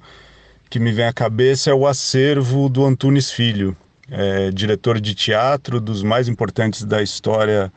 que 0.72 0.80
me 0.80 0.94
vem 0.94 1.06
à 1.06 1.12
cabeça 1.12 1.70
é 1.70 1.74
o 1.74 1.86
acervo 1.86 2.70
do 2.70 2.86
Antunes 2.86 3.30
Filho, 3.30 3.76
é, 4.10 4.50
diretor 4.52 5.02
de 5.02 5.14
teatro 5.14 5.82
dos 5.82 6.02
mais 6.02 6.30
importantes 6.30 6.86
da 6.86 7.04
história 7.04 7.70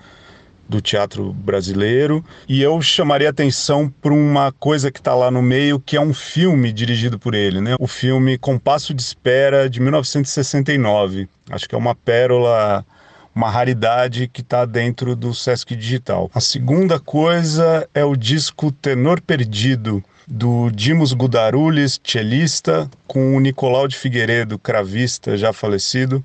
do 0.69 0.81
teatro 0.81 1.33
brasileiro. 1.33 2.25
E 2.49 2.63
eu 2.63 2.81
chamaria 2.81 3.29
atenção 3.29 3.93
para 4.01 4.15
uma 4.15 4.53
coisa 4.53 4.93
que 4.93 5.01
está 5.01 5.13
lá 5.13 5.29
no 5.29 5.43
meio, 5.43 5.81
que 5.81 5.97
é 5.97 6.01
um 6.01 6.15
filme 6.15 6.73
dirigido 6.73 7.19
por 7.19 7.35
ele, 7.35 7.61
né? 7.61 7.75
O 7.81 7.89
filme 7.89 8.39
Compasso 8.39 8.95
de 8.95 9.03
Espera, 9.03 9.69
de 9.69 9.81
1969. 9.81 11.29
Acho 11.51 11.69
que 11.69 11.75
é 11.75 11.79
uma 11.79 11.97
pérola 11.97 12.87
uma 13.35 13.51
raridade 13.51 14.29
que 14.29 14.41
está 14.41 14.65
dentro 14.65 15.17
do 15.17 15.35
Sesc 15.35 15.75
Digital. 15.75 16.31
A 16.33 16.41
segunda 16.41 17.01
coisa 17.01 17.89
é 17.93 18.05
o 18.05 18.15
disco 18.15 18.71
Tenor 18.71 19.21
Perdido, 19.21 20.01
do 20.27 20.71
Dimos 20.71 21.13
Gudarulis, 21.13 22.01
cellista, 22.03 22.91
com 23.07 23.37
o 23.37 23.41
Nicolau 23.41 23.87
de 23.87 23.97
Figueiredo, 23.97 24.59
cravista, 24.59 25.37
já 25.37 25.53
falecido. 25.53 26.25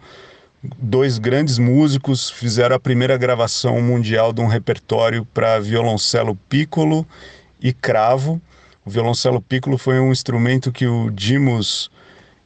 Dois 0.61 1.17
grandes 1.17 1.57
músicos 1.57 2.29
fizeram 2.29 2.75
a 2.75 2.79
primeira 2.79 3.17
gravação 3.17 3.81
mundial 3.81 4.33
de 4.33 4.41
um 4.41 4.47
repertório 4.47 5.25
para 5.25 5.59
violoncelo 5.59 6.35
piccolo 6.47 7.05
e 7.61 7.71
cravo. 7.73 8.41
O 8.85 8.89
violoncelo 8.89 9.41
piccolo 9.41 9.77
foi 9.77 9.99
um 9.99 10.11
instrumento 10.11 10.71
que 10.71 10.87
o 10.87 11.09
Dimos 11.09 11.91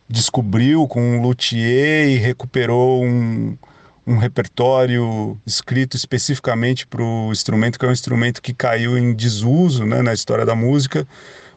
descobriu 0.10 0.88
com 0.88 1.02
um 1.02 1.22
luthier 1.22 2.08
e 2.08 2.18
recuperou 2.18 3.04
um, 3.04 3.58
um 4.06 4.18
repertório 4.18 5.38
escrito 5.46 5.96
especificamente 5.96 6.86
para 6.86 7.02
o 7.02 7.32
instrumento, 7.32 7.80
que 7.80 7.86
é 7.86 7.88
um 7.88 7.94
instrumento 7.94 8.42
que 8.42 8.54
caiu 8.54 8.98
em 8.98 9.14
desuso 9.14 9.86
né, 9.86 10.02
na 10.02 10.14
história 10.14 10.46
da 10.46 10.56
música, 10.56 11.08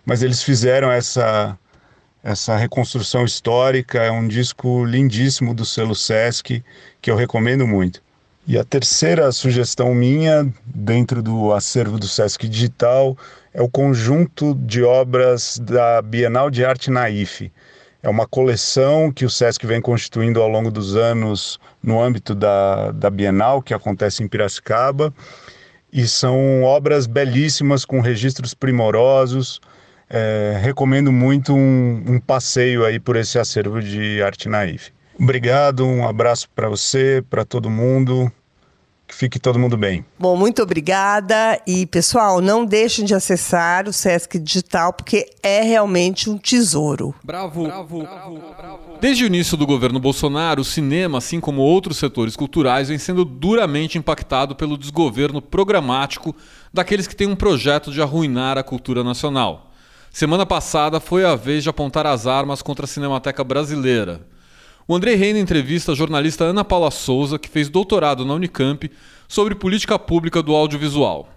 mas 0.04 0.22
eles 0.22 0.42
fizeram 0.42 0.90
essa 0.90 1.58
essa 2.22 2.56
reconstrução 2.56 3.24
histórica, 3.24 4.02
é 4.02 4.10
um 4.10 4.26
disco 4.26 4.84
lindíssimo 4.84 5.54
do 5.54 5.64
selo 5.64 5.94
Sesc 5.94 6.60
que 7.00 7.08
eu 7.08 7.14
recomendo 7.14 7.68
muito. 7.68 8.02
E 8.48 8.58
a 8.58 8.64
terceira 8.64 9.30
sugestão 9.30 9.94
minha, 9.94 10.52
dentro 10.66 11.22
do 11.22 11.52
acervo 11.52 12.00
do 12.00 12.08
Sesc 12.08 12.48
Digital, 12.48 13.16
é 13.54 13.62
o 13.62 13.68
conjunto 13.68 14.54
de 14.54 14.82
obras 14.82 15.56
da 15.58 16.02
Bienal 16.02 16.50
de 16.50 16.64
Arte 16.64 16.90
Naif. 16.90 17.50
É 18.06 18.08
uma 18.08 18.24
coleção 18.24 19.10
que 19.10 19.24
o 19.24 19.28
Sesc 19.28 19.66
vem 19.66 19.80
constituindo 19.80 20.40
ao 20.40 20.48
longo 20.48 20.70
dos 20.70 20.94
anos 20.94 21.58
no 21.82 22.00
âmbito 22.00 22.36
da, 22.36 22.92
da 22.92 23.10
Bienal, 23.10 23.60
que 23.60 23.74
acontece 23.74 24.22
em 24.22 24.28
Piracicaba. 24.28 25.12
E 25.92 26.06
são 26.06 26.62
obras 26.62 27.08
belíssimas, 27.08 27.84
com 27.84 27.98
registros 27.98 28.54
primorosos, 28.54 29.60
é, 30.08 30.56
recomendo 30.62 31.10
muito 31.10 31.52
um, 31.52 32.04
um, 32.06 32.20
passeio 32.20 32.84
aí 32.84 33.00
por 33.00 33.16
esse 33.16 33.40
acervo 33.40 33.82
de 33.82 34.22
arte 34.22 34.48
naif. 34.48 34.92
Obrigado, 35.18 35.84
um 35.84 36.06
abraço 36.06 36.48
para 36.54 36.68
você, 36.68 37.24
para 37.28 37.44
todo 37.44 37.68
mundo. 37.68 38.30
Que 39.16 39.20
fique 39.20 39.38
todo 39.38 39.58
mundo 39.58 39.78
bem. 39.78 40.04
Bom, 40.18 40.36
muito 40.36 40.62
obrigada. 40.62 41.58
E, 41.66 41.86
pessoal, 41.86 42.42
não 42.42 42.66
deixem 42.66 43.02
de 43.02 43.14
acessar 43.14 43.88
o 43.88 43.92
Sesc 43.92 44.38
Digital, 44.38 44.92
porque 44.92 45.30
é 45.42 45.62
realmente 45.62 46.28
um 46.28 46.36
tesouro. 46.36 47.14
Bravo, 47.24 47.64
bravo, 47.64 48.02
bravo, 48.02 48.42
bravo. 48.54 48.98
Desde 49.00 49.24
o 49.24 49.26
início 49.26 49.56
do 49.56 49.66
governo 49.66 49.98
Bolsonaro, 49.98 50.60
o 50.60 50.64
cinema, 50.64 51.16
assim 51.16 51.40
como 51.40 51.62
outros 51.62 51.96
setores 51.96 52.36
culturais, 52.36 52.88
vem 52.88 52.98
sendo 52.98 53.24
duramente 53.24 53.96
impactado 53.96 54.54
pelo 54.54 54.76
desgoverno 54.76 55.40
programático 55.40 56.36
daqueles 56.70 57.06
que 57.06 57.16
têm 57.16 57.26
um 57.26 57.36
projeto 57.36 57.90
de 57.90 58.02
arruinar 58.02 58.58
a 58.58 58.62
cultura 58.62 59.02
nacional. 59.02 59.72
Semana 60.12 60.44
passada 60.44 61.00
foi 61.00 61.24
a 61.24 61.34
vez 61.34 61.62
de 61.62 61.70
apontar 61.70 62.06
as 62.06 62.26
armas 62.26 62.60
contra 62.60 62.84
a 62.84 62.88
Cinemateca 62.88 63.42
Brasileira. 63.42 64.26
O 64.88 64.94
Andrei 64.94 65.14
Reina 65.14 65.38
entrevista 65.38 65.92
a 65.92 65.94
jornalista 65.94 66.44
Ana 66.44 66.64
Paula 66.64 66.90
Souza, 66.90 67.38
que 67.38 67.48
fez 67.48 67.68
doutorado 67.68 68.24
na 68.24 68.34
Unicamp 68.34 68.90
sobre 69.26 69.54
política 69.54 69.98
pública 69.98 70.42
do 70.42 70.54
audiovisual. 70.54 71.28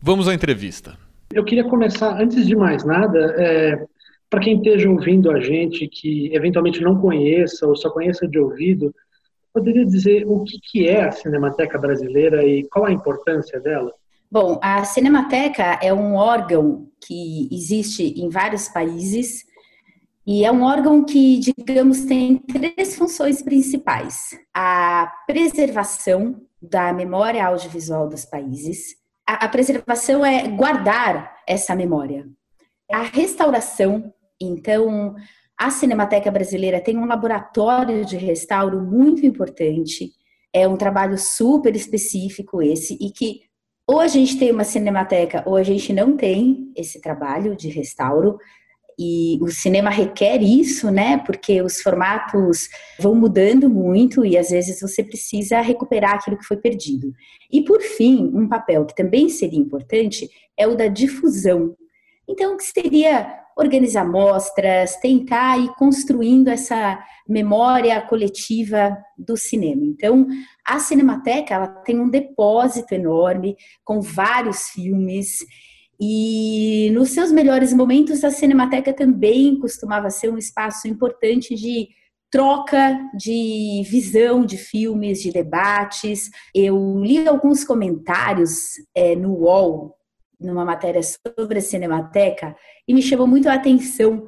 Vamos 0.00 0.26
à 0.26 0.34
entrevista. 0.34 0.96
Eu 1.32 1.44
queria 1.44 1.64
começar, 1.64 2.20
antes 2.20 2.46
de 2.46 2.56
mais 2.56 2.84
nada, 2.84 3.34
é, 3.38 3.84
para 4.30 4.40
quem 4.40 4.56
esteja 4.56 4.88
ouvindo 4.88 5.30
a 5.30 5.40
gente, 5.40 5.86
que 5.88 6.34
eventualmente 6.34 6.80
não 6.80 6.98
conheça 6.98 7.66
ou 7.66 7.76
só 7.76 7.90
conheça 7.90 8.26
de 8.26 8.38
ouvido, 8.38 8.94
poderia 9.52 9.84
dizer 9.84 10.24
o 10.26 10.42
que, 10.42 10.58
que 10.62 10.88
é 10.88 11.04
a 11.04 11.12
Cinemateca 11.12 11.78
Brasileira 11.78 12.44
e 12.44 12.64
qual 12.64 12.86
a 12.86 12.92
importância 12.92 13.60
dela? 13.60 13.92
Bom, 14.30 14.58
a 14.62 14.82
Cinemateca 14.84 15.78
é 15.82 15.92
um 15.92 16.14
órgão 16.14 16.88
que 17.06 17.48
existe 17.52 18.02
em 18.02 18.28
vários 18.28 18.68
países 18.68 19.44
e 20.26 20.44
é 20.44 20.50
um 20.50 20.62
órgão 20.62 21.04
que, 21.04 21.38
digamos, 21.38 22.04
tem 22.04 22.38
três 22.38 22.96
funções 22.96 23.42
principais: 23.42 24.38
a 24.54 25.12
preservação 25.26 26.40
da 26.60 26.92
memória 26.92 27.46
audiovisual 27.46 28.08
dos 28.08 28.24
países, 28.24 28.96
a, 29.26 29.44
a 29.44 29.48
preservação 29.48 30.24
é 30.24 30.48
guardar 30.48 31.36
essa 31.46 31.74
memória, 31.74 32.26
a 32.90 33.02
restauração. 33.02 34.12
Então, 34.40 35.14
a 35.58 35.70
Cinemateca 35.70 36.30
Brasileira 36.30 36.80
tem 36.80 36.98
um 36.98 37.06
laboratório 37.06 38.04
de 38.04 38.16
restauro 38.16 38.80
muito 38.80 39.24
importante. 39.24 40.12
É 40.52 40.66
um 40.66 40.76
trabalho 40.76 41.18
super 41.18 41.74
específico 41.74 42.62
esse 42.62 42.96
e 43.00 43.10
que 43.10 43.42
ou 43.86 44.00
a 44.00 44.08
gente 44.08 44.38
tem 44.38 44.50
uma 44.50 44.64
cinemateca 44.64 45.42
ou 45.46 45.56
a 45.56 45.62
gente 45.62 45.92
não 45.92 46.16
tem 46.16 46.72
esse 46.74 47.00
trabalho 47.00 47.54
de 47.54 47.68
restauro. 47.68 48.38
E 48.98 49.38
o 49.40 49.48
cinema 49.48 49.90
requer 49.90 50.42
isso, 50.42 50.90
né? 50.90 51.18
Porque 51.18 51.60
os 51.62 51.80
formatos 51.80 52.68
vão 52.98 53.14
mudando 53.14 53.68
muito 53.68 54.24
e 54.24 54.36
às 54.36 54.50
vezes 54.50 54.80
você 54.80 55.02
precisa 55.02 55.60
recuperar 55.60 56.14
aquilo 56.14 56.38
que 56.38 56.46
foi 56.46 56.56
perdido. 56.56 57.12
E 57.50 57.62
por 57.62 57.80
fim, 57.80 58.30
um 58.34 58.48
papel 58.48 58.84
que 58.86 58.94
também 58.94 59.28
seria 59.28 59.58
importante 59.58 60.28
é 60.56 60.66
o 60.66 60.76
da 60.76 60.86
difusão. 60.86 61.76
Então, 62.28 62.56
que 62.56 62.64
seria 62.64 63.44
organizar 63.56 64.04
mostras, 64.04 64.96
tentar 64.96 65.58
ir 65.58 65.68
construindo 65.74 66.48
essa 66.48 66.98
memória 67.28 68.00
coletiva 68.02 68.96
do 69.16 69.36
cinema. 69.36 69.82
Então, 69.84 70.26
a 70.66 70.78
Cinemateca 70.78 71.54
ela 71.54 71.68
tem 71.68 71.98
um 71.98 72.08
depósito 72.08 72.94
enorme 72.94 73.56
com 73.84 74.00
vários 74.00 74.68
filmes 74.70 75.38
e 76.00 76.90
nos 76.92 77.10
seus 77.10 77.30
melhores 77.30 77.72
momentos 77.72 78.24
a 78.24 78.30
Cinemateca 78.30 78.92
também 78.92 79.58
costumava 79.58 80.10
ser 80.10 80.30
um 80.30 80.38
espaço 80.38 80.88
importante 80.88 81.54
de 81.54 81.88
troca 82.30 82.98
de 83.16 83.82
visão 83.88 84.44
de 84.44 84.56
filmes, 84.56 85.22
de 85.22 85.30
debates. 85.30 86.30
Eu 86.52 86.98
li 86.98 87.28
alguns 87.28 87.62
comentários 87.62 88.72
é, 88.94 89.14
no 89.14 89.34
UOL 89.34 89.94
numa 90.40 90.64
matéria 90.64 91.00
sobre 91.02 91.58
a 91.58 91.62
Cinemateca 91.62 92.56
e 92.88 92.92
me 92.92 93.00
chamou 93.00 93.26
muito 93.26 93.48
a 93.48 93.54
atenção 93.54 94.26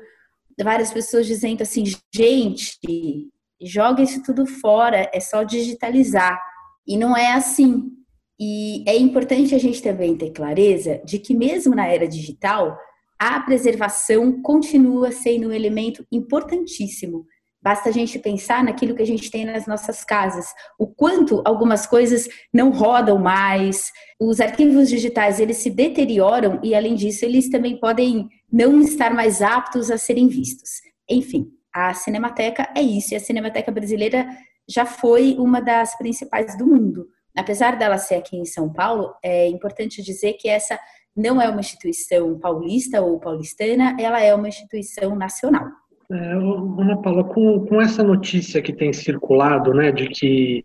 várias 0.62 0.92
pessoas 0.92 1.26
dizendo 1.26 1.62
assim, 1.62 1.84
gente, 2.14 3.28
joga 3.60 4.02
isso 4.02 4.22
tudo 4.22 4.46
fora, 4.46 5.10
é 5.12 5.20
só 5.20 5.42
digitalizar. 5.42 6.40
E 6.86 6.96
não 6.96 7.16
é 7.16 7.32
assim. 7.32 7.90
E 8.38 8.84
é 8.86 8.96
importante 8.96 9.54
a 9.54 9.58
gente 9.58 9.82
também 9.82 10.16
ter 10.16 10.30
clareza 10.30 11.00
de 11.04 11.18
que 11.18 11.34
mesmo 11.34 11.74
na 11.74 11.86
era 11.86 12.06
digital, 12.06 12.76
a 13.18 13.40
preservação 13.40 14.42
continua 14.42 15.10
sendo 15.10 15.48
um 15.48 15.52
elemento 15.52 16.06
importantíssimo 16.12 17.26
Basta 17.66 17.88
a 17.88 17.92
gente 17.92 18.16
pensar 18.20 18.62
naquilo 18.62 18.94
que 18.94 19.02
a 19.02 19.06
gente 19.06 19.28
tem 19.28 19.44
nas 19.44 19.66
nossas 19.66 20.04
casas, 20.04 20.46
o 20.78 20.86
quanto 20.86 21.42
algumas 21.44 21.84
coisas 21.84 22.28
não 22.54 22.70
rodam 22.70 23.18
mais, 23.18 23.90
os 24.20 24.40
arquivos 24.40 24.88
digitais 24.88 25.40
eles 25.40 25.56
se 25.56 25.68
deterioram 25.68 26.60
e 26.62 26.76
além 26.76 26.94
disso 26.94 27.24
eles 27.24 27.48
também 27.48 27.76
podem 27.76 28.28
não 28.52 28.80
estar 28.80 29.12
mais 29.12 29.42
aptos 29.42 29.90
a 29.90 29.98
serem 29.98 30.28
vistos. 30.28 30.70
Enfim, 31.10 31.48
a 31.74 31.92
Cinemateca 31.92 32.68
é 32.72 32.80
isso 32.80 33.14
e 33.14 33.16
a 33.16 33.20
Cinemateca 33.20 33.72
brasileira 33.72 34.28
já 34.68 34.86
foi 34.86 35.34
uma 35.36 35.60
das 35.60 35.98
principais 35.98 36.56
do 36.56 36.68
mundo. 36.68 37.08
Apesar 37.36 37.76
dela 37.76 37.98
ser 37.98 38.16
aqui 38.16 38.36
em 38.36 38.44
São 38.44 38.72
Paulo, 38.72 39.14
é 39.22 39.48
importante 39.48 40.02
dizer 40.02 40.34
que 40.34 40.48
essa 40.48 40.78
não 41.16 41.40
é 41.40 41.48
uma 41.48 41.60
instituição 41.60 42.38
paulista 42.38 43.00
ou 43.00 43.18
paulistana, 43.18 43.96
ela 43.98 44.22
é 44.22 44.34
uma 44.34 44.48
instituição 44.48 45.16
nacional. 45.16 45.66
É, 46.10 46.14
Ana 46.14 47.00
Paula, 47.02 47.24
com, 47.24 47.66
com 47.66 47.80
essa 47.80 48.02
notícia 48.02 48.62
que 48.62 48.72
tem 48.72 48.92
circulado, 48.92 49.74
né, 49.74 49.90
de 49.90 50.08
que 50.08 50.64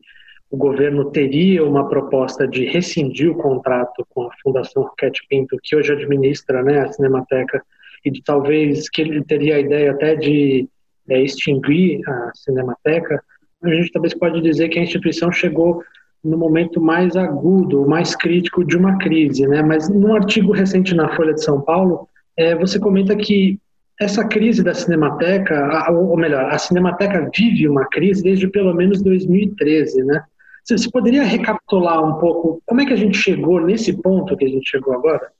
o 0.49 0.57
governo 0.57 1.09
teria 1.11 1.65
uma 1.65 1.87
proposta 1.87 2.45
de 2.45 2.65
rescindir 2.65 3.31
o 3.31 3.37
contrato 3.37 4.05
com 4.09 4.23
a 4.23 4.29
Fundação 4.43 4.83
Roquete 4.83 5.25
Pinto, 5.29 5.57
que 5.63 5.75
hoje 5.75 5.93
administra 5.93 6.61
né, 6.61 6.81
a 6.81 6.91
Cinemateca, 6.91 7.63
e 8.03 8.11
de 8.11 8.21
talvez 8.21 8.89
que 8.89 9.01
ele 9.01 9.23
teria 9.23 9.55
a 9.55 9.59
ideia 9.59 9.91
até 9.91 10.15
de 10.15 10.67
é, 11.09 11.21
extinguir 11.21 12.01
a 12.07 12.31
Cinemateca, 12.35 13.23
a 13.63 13.69
gente 13.69 13.91
talvez 13.91 14.13
pode 14.13 14.41
dizer 14.41 14.69
que 14.69 14.79
a 14.79 14.83
instituição 14.83 15.31
chegou 15.31 15.83
no 16.23 16.37
momento 16.37 16.79
mais 16.79 17.15
agudo, 17.15 17.87
mais 17.87 18.15
crítico 18.15 18.63
de 18.63 18.77
uma 18.77 18.97
crise, 18.97 19.47
né? 19.47 19.61
Mas 19.61 19.89
num 19.89 20.13
artigo 20.13 20.51
recente 20.51 20.93
na 20.93 21.15
Folha 21.15 21.33
de 21.33 21.43
São 21.43 21.61
Paulo, 21.61 22.07
é, 22.37 22.55
você 22.55 22.79
comenta 22.79 23.15
que 23.15 23.59
essa 23.99 24.27
crise 24.27 24.63
da 24.63 24.73
Cinemateca, 24.73 25.91
ou 25.91 26.17
melhor, 26.17 26.45
a 26.45 26.57
Cinemateca 26.57 27.29
vive 27.35 27.67
uma 27.67 27.85
crise 27.87 28.23
desde 28.23 28.47
pelo 28.47 28.73
menos 28.73 29.01
2013, 29.01 30.03
né? 30.03 30.23
Você 30.65 30.89
poderia 30.91 31.23
recapitular 31.23 32.03
um 32.03 32.19
pouco 32.19 32.61
como 32.65 32.81
é 32.81 32.85
que 32.85 32.93
a 32.93 32.97
gente 32.97 33.17
chegou 33.17 33.59
nesse 33.59 33.93
ponto 33.93 34.37
que 34.37 34.45
a 34.45 34.49
gente 34.49 34.69
chegou 34.69 34.93
agora? 34.93 35.31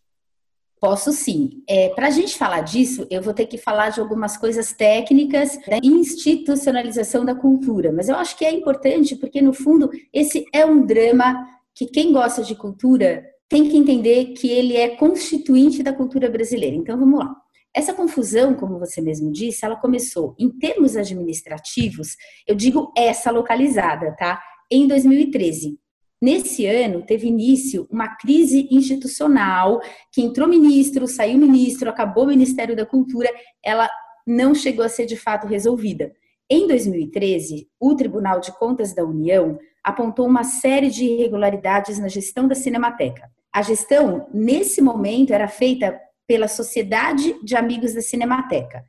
Posso 0.81 1.11
sim. 1.11 1.61
É, 1.69 1.89
Para 1.89 2.07
a 2.07 2.09
gente 2.09 2.35
falar 2.35 2.61
disso, 2.61 3.05
eu 3.11 3.21
vou 3.21 3.35
ter 3.35 3.45
que 3.45 3.55
falar 3.55 3.91
de 3.91 3.99
algumas 3.99 4.35
coisas 4.35 4.73
técnicas 4.73 5.59
da 5.67 5.77
institucionalização 5.77 7.23
da 7.23 7.35
cultura, 7.35 7.93
mas 7.93 8.09
eu 8.09 8.15
acho 8.15 8.35
que 8.35 8.43
é 8.43 8.51
importante 8.51 9.15
porque, 9.15 9.43
no 9.43 9.53
fundo, 9.53 9.91
esse 10.11 10.43
é 10.51 10.65
um 10.65 10.83
drama 10.83 11.47
que 11.75 11.85
quem 11.85 12.11
gosta 12.11 12.41
de 12.41 12.55
cultura 12.55 13.23
tem 13.47 13.69
que 13.69 13.77
entender 13.77 14.33
que 14.33 14.49
ele 14.49 14.75
é 14.75 14.95
constituinte 14.95 15.83
da 15.83 15.93
cultura 15.93 16.27
brasileira. 16.27 16.75
Então, 16.75 16.97
vamos 16.97 17.19
lá. 17.19 17.31
Essa 17.75 17.93
confusão, 17.93 18.55
como 18.55 18.79
você 18.79 19.01
mesmo 19.01 19.31
disse, 19.31 19.63
ela 19.63 19.75
começou 19.75 20.35
em 20.39 20.49
termos 20.49 20.97
administrativos, 20.97 22.15
eu 22.47 22.55
digo 22.55 22.91
essa 22.97 23.29
localizada, 23.29 24.15
tá? 24.17 24.41
Em 24.71 24.87
2013. 24.87 25.77
Nesse 26.21 26.67
ano, 26.67 27.01
teve 27.01 27.27
início 27.27 27.87
uma 27.89 28.15
crise 28.15 28.67
institucional, 28.69 29.81
que 30.11 30.21
entrou 30.21 30.47
ministro, 30.47 31.07
saiu 31.07 31.39
ministro, 31.39 31.89
acabou 31.89 32.25
o 32.25 32.27
Ministério 32.27 32.75
da 32.75 32.85
Cultura, 32.85 33.27
ela 33.63 33.89
não 34.27 34.53
chegou 34.53 34.85
a 34.85 34.89
ser 34.89 35.07
de 35.07 35.17
fato 35.17 35.47
resolvida. 35.47 36.13
Em 36.47 36.67
2013, 36.67 37.67
o 37.79 37.95
Tribunal 37.95 38.39
de 38.39 38.51
Contas 38.59 38.93
da 38.93 39.03
União 39.03 39.57
apontou 39.83 40.27
uma 40.27 40.43
série 40.43 40.91
de 40.91 41.05
irregularidades 41.05 41.97
na 41.97 42.07
gestão 42.07 42.47
da 42.47 42.53
Cinemateca. 42.53 43.27
A 43.51 43.63
gestão, 43.63 44.27
nesse 44.31 44.79
momento, 44.79 45.33
era 45.33 45.47
feita 45.47 45.99
pela 46.27 46.47
Sociedade 46.47 47.35
de 47.43 47.55
Amigos 47.55 47.95
da 47.95 48.01
Cinemateca. 48.01 48.85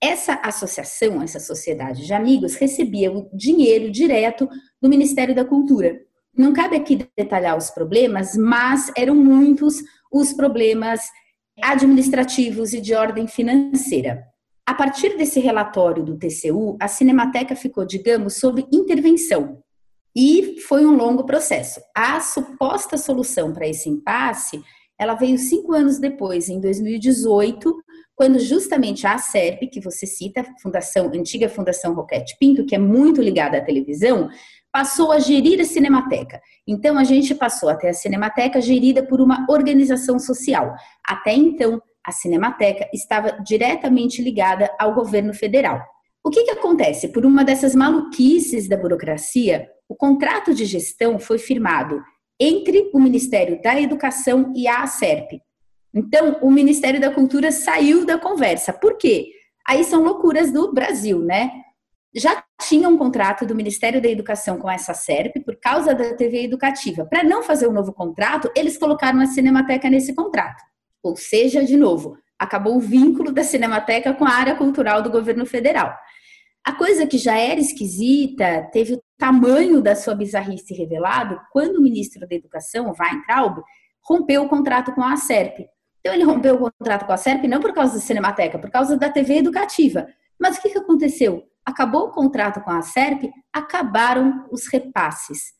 Essa 0.00 0.40
associação, 0.42 1.22
essa 1.22 1.38
sociedade 1.38 2.04
de 2.04 2.12
amigos, 2.12 2.56
recebia 2.56 3.12
o 3.12 3.30
dinheiro 3.32 3.88
direto 3.88 4.48
do 4.80 4.88
Ministério 4.88 5.32
da 5.32 5.44
Cultura. 5.44 6.00
Não 6.36 6.52
cabe 6.52 6.76
aqui 6.76 7.06
detalhar 7.16 7.56
os 7.56 7.70
problemas, 7.70 8.36
mas 8.36 8.90
eram 8.96 9.14
muitos 9.14 9.82
os 10.10 10.32
problemas 10.32 11.00
administrativos 11.62 12.72
e 12.72 12.80
de 12.80 12.94
ordem 12.94 13.26
financeira. 13.26 14.24
A 14.66 14.74
partir 14.74 15.16
desse 15.16 15.40
relatório 15.40 16.02
do 16.02 16.16
TCU, 16.16 16.76
a 16.80 16.88
Cinemateca 16.88 17.54
ficou, 17.54 17.84
digamos, 17.84 18.38
sob 18.38 18.66
intervenção. 18.72 19.62
E 20.14 20.60
foi 20.60 20.86
um 20.86 20.94
longo 20.96 21.24
processo. 21.24 21.80
A 21.94 22.20
suposta 22.20 22.96
solução 22.96 23.52
para 23.52 23.66
esse 23.66 23.88
impasse 23.88 24.62
ela 25.02 25.14
veio 25.14 25.36
cinco 25.36 25.72
anos 25.72 25.98
depois, 25.98 26.48
em 26.48 26.60
2018, 26.60 27.74
quando 28.14 28.38
justamente 28.38 29.04
a 29.04 29.18
SERP, 29.18 29.68
que 29.68 29.80
você 29.80 30.06
cita, 30.06 30.44
Fundação, 30.62 31.10
antiga 31.12 31.48
Fundação 31.48 31.92
Roquete 31.92 32.36
Pinto, 32.38 32.64
que 32.64 32.76
é 32.76 32.78
muito 32.78 33.20
ligada 33.20 33.58
à 33.58 33.60
televisão, 33.60 34.30
passou 34.72 35.12
a 35.12 35.18
gerir 35.18 35.60
a 35.60 35.64
Cinemateca. 35.64 36.40
Então, 36.66 36.98
a 36.98 37.04
gente 37.04 37.34
passou 37.34 37.68
até 37.68 37.90
a 37.90 37.94
Cinemateca 37.94 38.60
gerida 38.60 39.06
por 39.06 39.20
uma 39.20 39.46
organização 39.48 40.18
social. 40.18 40.74
Até 41.06 41.34
então, 41.34 41.80
a 42.04 42.10
Cinemateca 42.10 42.88
estava 42.92 43.38
diretamente 43.44 44.22
ligada 44.22 44.70
ao 44.78 44.94
governo 44.94 45.34
federal. 45.34 45.80
O 46.24 46.30
que, 46.30 46.44
que 46.44 46.50
acontece? 46.52 47.08
Por 47.08 47.26
uma 47.26 47.44
dessas 47.44 47.74
maluquices 47.74 48.68
da 48.68 48.76
burocracia, 48.76 49.68
o 49.88 49.94
contrato 49.94 50.54
de 50.54 50.64
gestão 50.64 51.18
foi 51.18 51.38
firmado 51.38 52.00
entre 52.40 52.90
o 52.94 53.00
Ministério 53.00 53.60
da 53.60 53.78
Educação 53.80 54.52
e 54.56 54.66
a 54.66 54.82
ACERP. 54.82 55.40
Então, 55.94 56.38
o 56.40 56.50
Ministério 56.50 57.00
da 57.00 57.10
Cultura 57.10 57.52
saiu 57.52 58.06
da 58.06 58.18
conversa. 58.18 58.72
Por 58.72 58.96
quê? 58.96 59.28
Aí 59.66 59.84
são 59.84 60.02
loucuras 60.02 60.50
do 60.50 60.72
Brasil, 60.72 61.18
né? 61.20 61.50
Já 62.14 62.42
tinha 62.60 62.88
um 62.88 62.98
contrato 62.98 63.46
do 63.46 63.54
Ministério 63.54 64.00
da 64.00 64.08
Educação 64.08 64.58
com 64.58 64.70
essa 64.70 64.92
SERP 64.92 65.42
por 65.44 65.56
causa 65.56 65.94
da 65.94 66.14
TV 66.14 66.44
educativa. 66.44 67.06
Para 67.06 67.24
não 67.24 67.42
fazer 67.42 67.66
um 67.66 67.72
novo 67.72 67.92
contrato, 67.92 68.50
eles 68.54 68.76
colocaram 68.76 69.20
a 69.20 69.26
Cinemateca 69.26 69.88
nesse 69.88 70.14
contrato. 70.14 70.62
Ou 71.02 71.16
seja, 71.16 71.64
de 71.64 71.76
novo, 71.76 72.16
acabou 72.38 72.76
o 72.76 72.80
vínculo 72.80 73.32
da 73.32 73.42
Cinemateca 73.42 74.12
com 74.12 74.24
a 74.24 74.30
área 74.32 74.54
cultural 74.54 75.02
do 75.02 75.10
governo 75.10 75.46
federal. 75.46 75.94
A 76.64 76.72
coisa 76.72 77.06
que 77.06 77.18
já 77.18 77.36
era 77.36 77.58
esquisita 77.58 78.68
teve 78.72 78.94
o 78.94 79.02
tamanho 79.18 79.80
da 79.80 79.96
sua 79.96 80.14
bizarrice 80.14 80.74
revelado 80.74 81.40
quando 81.50 81.76
o 81.76 81.82
ministro 81.82 82.26
da 82.28 82.36
Educação, 82.36 82.94
Weintraub, 82.98 83.62
rompeu 84.04 84.44
o 84.44 84.48
contrato 84.48 84.92
com 84.92 85.02
a 85.02 85.16
SERP. 85.16 85.66
Então, 86.00 86.14
ele 86.14 86.24
rompeu 86.24 86.56
o 86.56 86.58
contrato 86.58 87.06
com 87.06 87.12
a 87.12 87.16
SERP 87.16 87.44
não 87.44 87.60
por 87.60 87.72
causa 87.72 87.94
da 87.94 88.00
Cinemateca, 88.00 88.58
por 88.58 88.70
causa 88.70 88.96
da 88.96 89.08
TV 89.08 89.38
educativa. 89.38 90.06
Mas 90.38 90.58
o 90.58 90.62
que, 90.62 90.76
aconteceu? 90.76 91.44
Acabou 91.64 92.08
o 92.08 92.10
contrato 92.10 92.60
com 92.60 92.70
a 92.70 92.82
SERP, 92.82 93.30
acabaram 93.52 94.46
os 94.50 94.66
repasses 94.66 95.52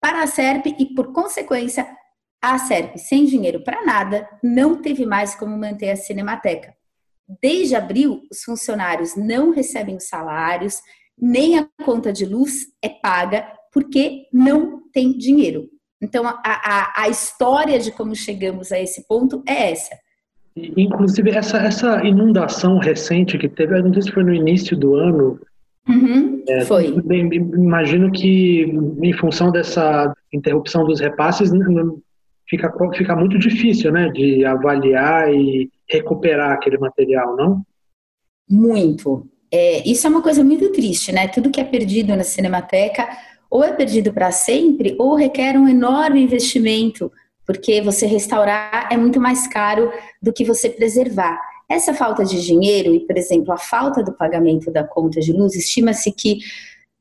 para 0.00 0.22
a 0.22 0.26
SERP 0.26 0.66
e, 0.78 0.94
por 0.94 1.12
consequência, 1.12 1.86
a 2.42 2.58
SERP, 2.58 2.98
sem 2.98 3.24
dinheiro 3.24 3.64
para 3.64 3.84
nada, 3.86 4.28
não 4.42 4.82
teve 4.82 5.06
mais 5.06 5.34
como 5.34 5.56
manter 5.56 5.90
a 5.90 5.96
Cinemateca. 5.96 6.74
Desde 7.40 7.74
abril, 7.74 8.20
os 8.30 8.42
funcionários 8.42 9.16
não 9.16 9.50
recebem 9.50 9.96
os 9.96 10.08
salários, 10.08 10.82
nem 11.16 11.58
a 11.58 11.66
conta 11.84 12.12
de 12.12 12.26
luz 12.26 12.66
é 12.82 12.88
paga, 12.88 13.50
porque 13.72 14.28
não 14.32 14.82
tem 14.92 15.16
dinheiro. 15.16 15.70
Então, 16.02 16.26
a, 16.26 16.42
a, 16.44 17.02
a 17.04 17.08
história 17.08 17.78
de 17.78 17.90
como 17.90 18.14
chegamos 18.14 18.72
a 18.72 18.78
esse 18.78 19.06
ponto 19.06 19.42
é 19.48 19.72
essa. 19.72 19.98
Inclusive, 20.56 21.30
essa, 21.30 21.58
essa 21.58 22.04
inundação 22.04 22.78
recente 22.78 23.36
que 23.36 23.48
teve, 23.48 23.82
não 23.82 23.92
sei 23.92 24.02
se 24.02 24.12
foi 24.12 24.22
no 24.22 24.34
início 24.34 24.76
do 24.76 24.94
ano. 24.94 25.40
Uhum, 25.88 26.42
é, 26.48 26.64
foi. 26.64 26.86
Imagino 26.86 28.10
que, 28.12 28.62
em 29.02 29.12
função 29.14 29.50
dessa 29.50 30.14
interrupção 30.32 30.84
dos 30.84 31.00
repasses, 31.00 31.50
fica, 32.48 32.72
fica 32.96 33.16
muito 33.16 33.38
difícil 33.38 33.92
né, 33.92 34.08
de 34.10 34.44
avaliar 34.44 35.32
e 35.32 35.68
recuperar 35.88 36.52
aquele 36.52 36.78
material, 36.78 37.36
não? 37.36 37.62
Muito. 38.48 39.26
É, 39.50 39.88
isso 39.88 40.06
é 40.06 40.10
uma 40.10 40.22
coisa 40.22 40.44
muito 40.44 40.70
triste, 40.70 41.12
né? 41.12 41.28
Tudo 41.28 41.50
que 41.50 41.60
é 41.60 41.64
perdido 41.64 42.14
na 42.16 42.22
Cinemateca 42.22 43.08
ou 43.50 43.62
é 43.62 43.72
perdido 43.72 44.12
para 44.12 44.30
sempre 44.30 44.94
ou 44.98 45.14
requer 45.14 45.56
um 45.56 45.68
enorme 45.68 46.20
investimento 46.22 47.10
porque 47.46 47.80
você 47.80 48.06
restaurar 48.06 48.88
é 48.90 48.96
muito 48.96 49.20
mais 49.20 49.46
caro 49.46 49.92
do 50.20 50.32
que 50.32 50.44
você 50.44 50.68
preservar. 50.68 51.40
Essa 51.68 51.94
falta 51.94 52.24
de 52.24 52.44
dinheiro 52.44 52.94
e, 52.94 53.00
por 53.00 53.16
exemplo, 53.16 53.52
a 53.52 53.58
falta 53.58 54.02
do 54.02 54.12
pagamento 54.12 54.70
da 54.70 54.84
conta 54.84 55.20
de 55.20 55.32
luz, 55.32 55.54
estima-se 55.54 56.12
que 56.12 56.38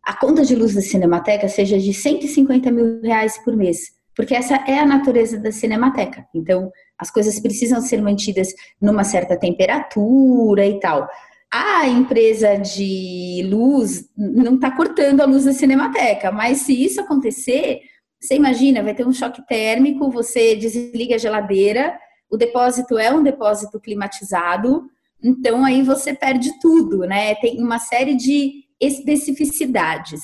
a 0.04 0.14
conta 0.14 0.44
de 0.44 0.56
luz 0.56 0.74
da 0.74 0.82
Cinemateca 0.82 1.48
seja 1.48 1.78
de 1.78 1.94
150 1.94 2.72
mil 2.72 3.02
reais 3.02 3.38
por 3.44 3.56
mês, 3.56 3.94
porque 4.16 4.36
essa 4.36 4.56
é 4.68 4.80
a 4.80 4.86
natureza 4.86 5.38
da 5.38 5.52
Cinemateca. 5.52 6.26
Então, 6.34 6.72
as 6.98 7.10
coisas 7.10 7.39
precisam 7.39 7.82
ser 7.82 8.02
mantidas 8.02 8.50
numa 8.82 9.04
certa 9.04 9.38
temperatura 9.38 10.66
e 10.66 10.80
tal. 10.80 11.08
A 11.52 11.88
empresa 11.88 12.56
de 12.58 13.48
luz 13.50 14.10
não 14.18 14.56
está 14.56 14.72
cortando 14.72 15.22
a 15.22 15.26
luz 15.26 15.46
da 15.46 15.54
Cinemateca, 15.54 16.32
mas 16.32 16.60
se 16.60 16.74
isso 16.74 17.00
acontecer, 17.00 17.82
você 18.24 18.36
imagina, 18.36 18.82
vai 18.82 18.96
ter 18.96 19.06
um 19.06 19.12
choque 19.12 19.46
térmico, 19.46 20.10
você 20.10 20.56
desliga 20.56 21.16
a 21.16 21.18
geladeira, 21.18 22.00
o 22.32 22.38
depósito 22.38 22.98
é 22.98 23.14
um 23.14 23.22
depósito 23.22 23.82
climatizado, 23.82 24.90
então 25.22 25.66
aí 25.66 25.84
você 25.84 26.14
perde 26.14 26.58
tudo, 26.62 27.00
né? 27.00 27.36
Tem 27.36 27.62
uma 27.62 27.80
série 27.80 28.16
de 28.16 28.64
especificidades. 28.80 30.22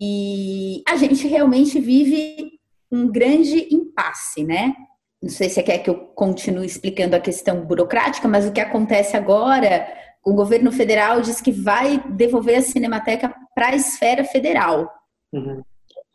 E 0.00 0.82
a 0.88 0.96
gente 0.96 1.28
realmente 1.28 1.78
vive 1.78 2.58
um 2.90 3.06
grande 3.06 3.72
impasse, 3.72 4.42
né? 4.42 4.74
Não 5.22 5.30
sei 5.30 5.48
se 5.48 5.56
você 5.56 5.62
quer 5.62 5.78
que 5.78 5.90
eu 5.90 5.94
continue 5.94 6.66
explicando 6.66 7.14
a 7.14 7.20
questão 7.20 7.64
burocrática, 7.64 8.26
mas 8.26 8.46
o 8.46 8.52
que 8.52 8.60
acontece 8.60 9.16
agora, 9.16 9.86
o 10.26 10.34
governo 10.34 10.72
federal 10.72 11.20
diz 11.20 11.40
que 11.40 11.52
vai 11.52 12.02
devolver 12.10 12.56
a 12.56 12.62
Cinemateca 12.62 13.32
para 13.54 13.68
a 13.68 13.76
esfera 13.76 14.24
federal. 14.24 14.90
Uhum 15.32 15.62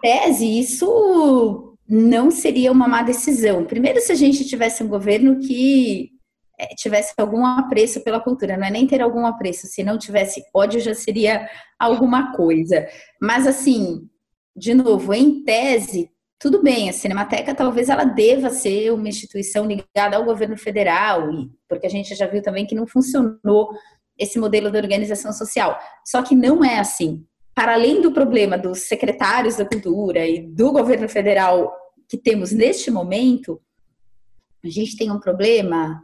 tese, 0.03 0.59
isso 0.59 1.77
não 1.87 2.29
seria 2.29 2.73
uma 2.73 2.89
má 2.89 3.01
decisão. 3.01 3.63
Primeiro, 3.63 4.01
se 4.01 4.11
a 4.11 4.15
gente 4.15 4.43
tivesse 4.43 4.83
um 4.83 4.87
governo 4.89 5.39
que 5.39 6.09
é, 6.59 6.67
tivesse 6.75 7.13
algum 7.17 7.45
apreço 7.45 8.01
pela 8.01 8.19
cultura, 8.19 8.57
não 8.57 8.67
é 8.67 8.69
nem 8.69 8.85
ter 8.85 9.01
algum 9.01 9.25
apreço, 9.25 9.65
se 9.65 9.81
não 9.81 9.97
tivesse 9.97 10.43
ódio 10.53 10.81
já 10.81 10.93
seria 10.93 11.49
alguma 11.79 12.35
coisa. 12.35 12.85
Mas 13.21 13.47
assim, 13.47 14.09
de 14.53 14.73
novo, 14.73 15.13
em 15.13 15.41
tese, 15.45 16.09
tudo 16.37 16.61
bem, 16.61 16.89
a 16.89 16.93
Cinemateca 16.93 17.55
talvez 17.55 17.87
ela 17.87 18.03
deva 18.03 18.49
ser 18.49 18.91
uma 18.91 19.07
instituição 19.07 19.65
ligada 19.65 20.17
ao 20.17 20.25
governo 20.25 20.57
federal, 20.57 21.29
porque 21.69 21.87
a 21.87 21.89
gente 21.89 22.13
já 22.13 22.27
viu 22.27 22.41
também 22.41 22.65
que 22.65 22.75
não 22.75 22.85
funcionou 22.85 23.69
esse 24.19 24.37
modelo 24.37 24.69
de 24.69 24.77
organização 24.77 25.31
social. 25.31 25.79
Só 26.05 26.21
que 26.21 26.35
não 26.35 26.63
é 26.63 26.77
assim 26.77 27.25
para 27.53 27.73
além 27.73 28.01
do 28.01 28.11
problema 28.11 28.57
dos 28.57 28.87
secretários 28.87 29.57
da 29.57 29.65
cultura 29.65 30.27
e 30.27 30.41
do 30.41 30.71
governo 30.71 31.07
federal 31.07 31.73
que 32.09 32.17
temos 32.17 32.51
neste 32.51 32.89
momento, 32.89 33.61
a 34.63 34.69
gente 34.69 34.97
tem 34.97 35.11
um 35.11 35.19
problema 35.19 36.03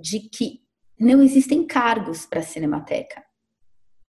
de 0.00 0.20
que 0.20 0.60
não 0.98 1.22
existem 1.22 1.66
cargos 1.66 2.26
para 2.26 2.40
a 2.40 2.42
Cinemateca. 2.42 3.22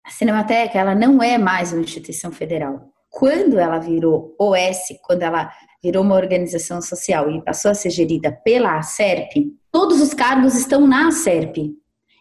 A 0.05 0.11
Cinemateca, 0.11 0.79
ela 0.79 0.95
não 0.95 1.23
é 1.23 1.39
mais 1.39 1.73
uma 1.73 1.83
instituição 1.83 2.31
federal. 2.31 2.91
Quando 3.09 3.59
ela 3.59 3.79
virou 3.79 4.35
OS, 4.39 4.99
quando 5.03 5.23
ela 5.23 5.51
virou 5.83 6.03
uma 6.03 6.15
organização 6.15 6.83
social 6.83 7.31
e 7.31 7.43
passou 7.43 7.71
a 7.71 7.75
ser 7.75 7.91
gerida 7.91 8.33
pela 8.33 8.79
ACERP, 8.79 9.55
todos 9.71 10.01
os 10.01 10.13
cargos 10.13 10.55
estão 10.55 10.87
na 10.87 11.09
ACERP. 11.09 11.75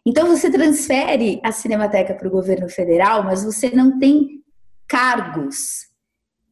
Então 0.05 0.27
você 0.27 0.51
transfere 0.51 1.39
a 1.41 1.51
Cinemateca 1.51 2.13
para 2.13 2.27
o 2.27 2.31
governo 2.31 2.67
federal, 2.67 3.23
mas 3.23 3.43
você 3.43 3.69
não 3.69 3.97
tem 3.97 4.43
cargos. 4.87 5.87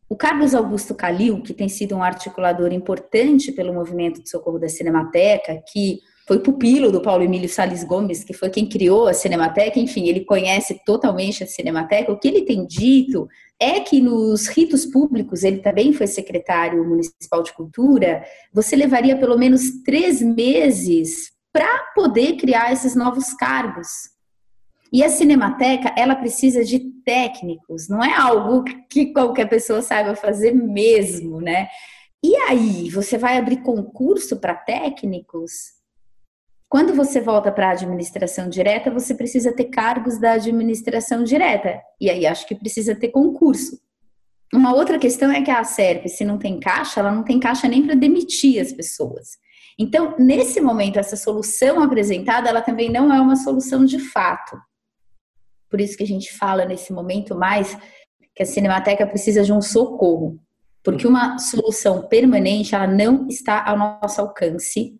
O 0.08 0.16
Carlos 0.16 0.56
Augusto 0.56 0.96
Calil, 0.96 1.42
que 1.42 1.54
tem 1.54 1.68
sido 1.68 1.96
um 1.96 2.04
articulador 2.04 2.72
importante 2.72 3.52
pelo 3.52 3.74
movimento 3.74 4.22
de 4.22 4.30
socorro 4.30 4.60
da 4.60 4.70
Cinemateca, 4.70 5.62
que 5.72 6.00
foi 6.28 6.40
pupilo 6.40 6.92
do 6.92 7.02
Paulo 7.02 7.24
Emílio 7.24 7.50
Sales 7.50 7.84
Gomes, 7.84 8.24
que 8.24 8.34
foi 8.34 8.50
quem 8.50 8.70
criou 8.70 9.08
a 9.08 9.14
Cinemateca, 9.14 9.80
enfim, 9.80 10.08
ele 10.08 10.24
conhece 10.24 10.80
totalmente 10.86 11.44
a 11.44 11.48
Cinemateca. 11.48 12.12
O 12.12 12.18
que 12.18 12.28
ele 12.28 12.44
tem 12.44 12.66
dito 12.66 13.28
é 13.60 13.82
que 13.82 14.00
nos 14.00 14.48
ritos 14.48 14.86
públicos, 14.86 15.44
ele 15.44 15.60
também 15.60 15.92
foi 15.92 16.08
secretário 16.08 16.88
municipal 16.88 17.44
de 17.44 17.54
cultura, 17.54 18.24
você 18.54 18.78
levaria 18.78 19.18
pelo 19.18 19.38
menos 19.38 19.84
três 19.84 20.22
meses 20.22 21.31
para 21.52 21.92
poder 21.96 22.38
criar 22.38 22.72
esses 22.72 22.96
novos 22.96 23.34
cargos. 23.34 23.88
E 24.94 25.04
a 25.04 25.10
Cinemateca, 25.10 25.94
ela 25.98 26.16
precisa 26.16 26.64
de 26.66 26.80
técnicos, 27.06 27.88
não 27.88 28.04
é 28.04 28.14
algo 28.14 28.64
que 28.90 29.14
qualquer 29.14 29.48
pessoa 29.48 29.82
saiba 29.82 30.16
fazer 30.16 30.54
mesmo, 30.54 31.40
né? 31.40 31.68
E 32.24 32.36
aí, 32.36 32.90
você 32.90 33.18
vai 33.18 33.38
abrir 33.38 33.64
concurso 33.64 34.40
para 34.40 34.54
técnicos? 34.54 35.52
Quando 36.70 36.94
você 36.94 37.20
volta 37.20 37.52
para 37.52 37.70
a 37.70 37.72
administração 37.72 38.48
direta, 38.48 38.92
você 38.92 39.16
precisa 39.16 39.54
ter 39.54 39.66
cargos 39.66 40.20
da 40.20 40.34
administração 40.34 41.24
direta. 41.24 41.82
E 42.00 42.10
aí, 42.10 42.26
acho 42.26 42.46
que 42.46 42.54
precisa 42.54 42.94
ter 42.94 43.10
concurso. 43.10 43.80
Uma 44.54 44.74
outra 44.74 45.00
questão 45.00 45.32
é 45.32 45.42
que 45.42 45.50
a 45.50 45.64
SERP, 45.64 46.08
se 46.08 46.24
não 46.24 46.38
tem 46.38 46.60
caixa, 46.60 47.00
ela 47.00 47.12
não 47.12 47.24
tem 47.24 47.40
caixa 47.40 47.68
nem 47.68 47.86
para 47.86 47.96
demitir 47.96 48.62
as 48.62 48.72
pessoas. 48.72 49.38
Então, 49.82 50.14
nesse 50.20 50.62
momento, 50.62 51.00
essa 51.00 51.16
solução 51.16 51.82
apresentada, 51.82 52.48
ela 52.48 52.62
também 52.62 52.88
não 52.88 53.12
é 53.12 53.20
uma 53.20 53.36
solução 53.36 53.84
de 53.84 53.98
fato. 53.98 54.56
Por 55.68 55.82
isso 55.82 55.98
que 55.98 56.04
a 56.04 56.08
gente 56.08 56.32
fala 56.38 56.66
nesse 56.66 56.94
momento 56.94 57.34
mais 57.34 57.76
que 58.36 58.44
a 58.44 58.46
Cinemateca 58.46 59.08
precisa 59.08 59.42
de 59.42 59.52
um 59.52 59.60
socorro, 59.60 60.40
porque 60.84 61.08
uma 61.08 61.40
solução 61.40 62.08
permanente 62.08 62.76
ela 62.76 62.86
não 62.86 63.28
está 63.28 63.68
ao 63.68 63.76
nosso 63.76 64.22
alcance 64.22 65.00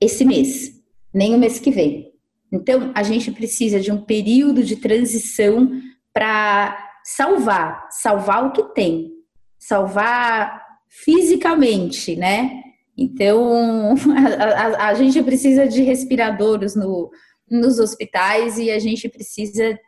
esse 0.00 0.24
mês, 0.24 0.82
nem 1.14 1.36
o 1.36 1.38
mês 1.38 1.60
que 1.60 1.70
vem. 1.70 2.12
Então, 2.50 2.90
a 2.96 3.04
gente 3.04 3.30
precisa 3.30 3.78
de 3.78 3.92
um 3.92 4.00
período 4.00 4.64
de 4.64 4.74
transição 4.74 5.70
para 6.12 6.76
salvar, 7.04 7.86
salvar 7.88 8.46
o 8.46 8.50
que 8.50 8.64
tem, 8.74 9.12
salvar 9.60 10.60
fisicamente, 10.88 12.16
né? 12.16 12.67
Então, 12.98 13.94
a, 14.10 14.86
a, 14.86 14.88
a 14.88 14.94
gente 14.94 15.22
precisa 15.22 15.68
de 15.68 15.82
respiradores 15.82 16.74
no, 16.74 17.10
nos 17.48 17.78
hospitais 17.78 18.58
e 18.58 18.72
a 18.72 18.78
gente 18.80 19.08
precisa 19.08 19.78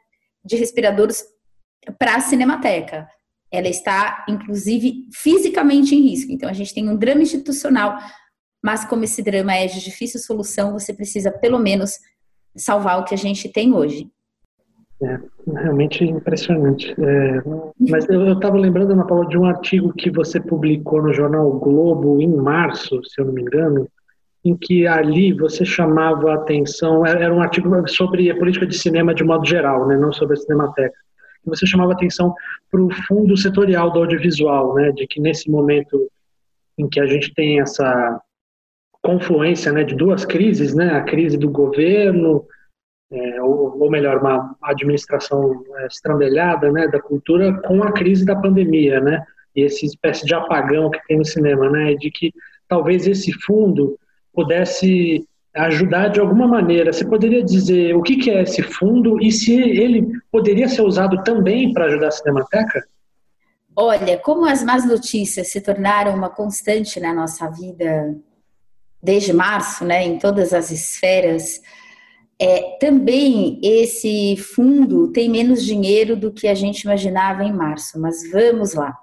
de 0.44 0.56
respiradores 0.56 1.24
para 1.98 2.14
a 2.14 2.20
Cinemateca. 2.20 3.08
Ela 3.50 3.68
está, 3.68 4.24
inclusive, 4.28 5.08
fisicamente 5.12 5.92
em 5.92 6.02
risco. 6.08 6.30
Então, 6.30 6.48
a 6.48 6.52
gente 6.52 6.72
tem 6.72 6.88
um 6.88 6.96
drama 6.96 7.22
institucional, 7.22 7.98
mas 8.62 8.84
como 8.84 9.02
esse 9.02 9.22
drama 9.22 9.54
é 9.54 9.66
de 9.66 9.80
difícil 9.80 10.20
solução, 10.20 10.72
você 10.72 10.94
precisa, 10.94 11.32
pelo 11.32 11.58
menos, 11.58 11.98
salvar 12.56 13.00
o 13.00 13.04
que 13.04 13.14
a 13.14 13.18
gente 13.18 13.48
tem 13.48 13.74
hoje. 13.74 14.08
É, 15.02 15.18
realmente 15.54 16.04
impressionante. 16.04 16.94
É, 17.00 17.42
mas 17.88 18.06
eu 18.08 18.34
estava 18.34 18.58
lembrando, 18.58 18.92
Ana 18.92 19.06
Paula, 19.06 19.26
de 19.26 19.38
um 19.38 19.46
artigo 19.46 19.94
que 19.94 20.10
você 20.10 20.38
publicou 20.38 21.02
no 21.02 21.14
jornal 21.14 21.50
Globo 21.58 22.20
em 22.20 22.28
março, 22.28 23.02
se 23.04 23.20
eu 23.20 23.24
não 23.24 23.32
me 23.32 23.40
engano, 23.40 23.88
em 24.44 24.54
que 24.56 24.86
ali 24.86 25.32
você 25.32 25.64
chamava 25.64 26.32
a 26.32 26.34
atenção, 26.34 27.04
era 27.06 27.32
um 27.32 27.40
artigo 27.40 27.70
sobre 27.88 28.30
a 28.30 28.36
política 28.36 28.66
de 28.66 28.76
cinema 28.76 29.14
de 29.14 29.24
modo 29.24 29.46
geral, 29.46 29.86
né, 29.86 29.96
não 29.96 30.12
sobre 30.12 30.34
a 30.34 30.40
Cinemateca. 30.40 30.96
Você 31.46 31.66
chamava 31.66 31.92
a 31.92 31.94
atenção 31.94 32.34
para 32.70 32.82
o 32.82 32.90
fundo 32.90 33.36
setorial 33.36 33.90
do 33.90 34.00
audiovisual, 34.00 34.74
né, 34.74 34.92
de 34.92 35.06
que 35.06 35.20
nesse 35.20 35.50
momento 35.50 36.10
em 36.78 36.88
que 36.88 37.00
a 37.00 37.06
gente 37.06 37.34
tem 37.34 37.60
essa 37.60 38.20
confluência 39.02 39.72
né, 39.72 39.82
de 39.82 39.94
duas 39.94 40.24
crises, 40.24 40.74
né, 40.74 40.90
a 40.94 41.02
crise 41.02 41.36
do 41.38 41.50
governo, 41.50 42.44
é, 43.12 43.42
ou, 43.42 43.82
ou, 43.82 43.90
melhor, 43.90 44.18
uma 44.18 44.56
administração 44.62 45.64
é, 45.78 45.86
estrambelhada 45.86 46.70
né, 46.70 46.86
da 46.88 47.00
cultura 47.00 47.52
com 47.62 47.82
a 47.82 47.92
crise 47.92 48.24
da 48.24 48.36
pandemia, 48.36 49.00
né, 49.00 49.24
e 49.54 49.62
esse 49.62 49.86
espécie 49.86 50.24
de 50.24 50.34
apagão 50.34 50.90
que 50.90 51.04
tem 51.06 51.18
no 51.18 51.24
cinema, 51.24 51.68
né, 51.68 51.94
de 51.94 52.10
que 52.10 52.32
talvez 52.68 53.06
esse 53.06 53.32
fundo 53.32 53.98
pudesse 54.32 55.26
ajudar 55.54 56.08
de 56.08 56.20
alguma 56.20 56.46
maneira. 56.46 56.92
Você 56.92 57.04
poderia 57.04 57.42
dizer 57.42 57.96
o 57.96 58.02
que, 58.02 58.16
que 58.16 58.30
é 58.30 58.42
esse 58.42 58.62
fundo 58.62 59.20
e 59.20 59.32
se 59.32 59.60
ele 59.60 60.06
poderia 60.30 60.68
ser 60.68 60.82
usado 60.82 61.22
também 61.24 61.72
para 61.72 61.86
ajudar 61.86 62.08
a 62.08 62.12
Cinemateca? 62.12 62.84
Olha, 63.74 64.18
como 64.18 64.46
as 64.46 64.62
más 64.62 64.86
notícias 64.86 65.48
se 65.48 65.60
tornaram 65.60 66.14
uma 66.14 66.30
constante 66.30 67.00
na 67.00 67.12
nossa 67.12 67.48
vida 67.50 68.14
desde 69.02 69.32
março, 69.32 69.84
né, 69.84 70.04
em 70.04 70.18
todas 70.18 70.52
as 70.52 70.70
esferas, 70.70 71.60
é, 72.40 72.78
também 72.80 73.60
esse 73.62 74.34
fundo 74.36 75.12
tem 75.12 75.28
menos 75.28 75.62
dinheiro 75.62 76.16
do 76.16 76.32
que 76.32 76.48
a 76.48 76.54
gente 76.54 76.82
imaginava 76.82 77.44
em 77.44 77.52
março, 77.52 78.00
mas 78.00 78.22
vamos 78.30 78.72
lá. 78.72 78.96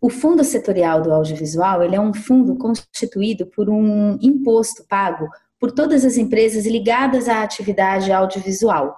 O 0.00 0.08
Fundo 0.08 0.44
Setorial 0.44 1.02
do 1.02 1.12
Audiovisual 1.12 1.82
ele 1.82 1.96
é 1.96 2.00
um 2.00 2.14
fundo 2.14 2.56
constituído 2.56 3.44
por 3.44 3.68
um 3.68 4.16
imposto 4.22 4.84
pago 4.88 5.28
por 5.58 5.72
todas 5.72 6.04
as 6.04 6.16
empresas 6.16 6.64
ligadas 6.64 7.28
à 7.28 7.42
atividade 7.42 8.12
audiovisual. 8.12 8.96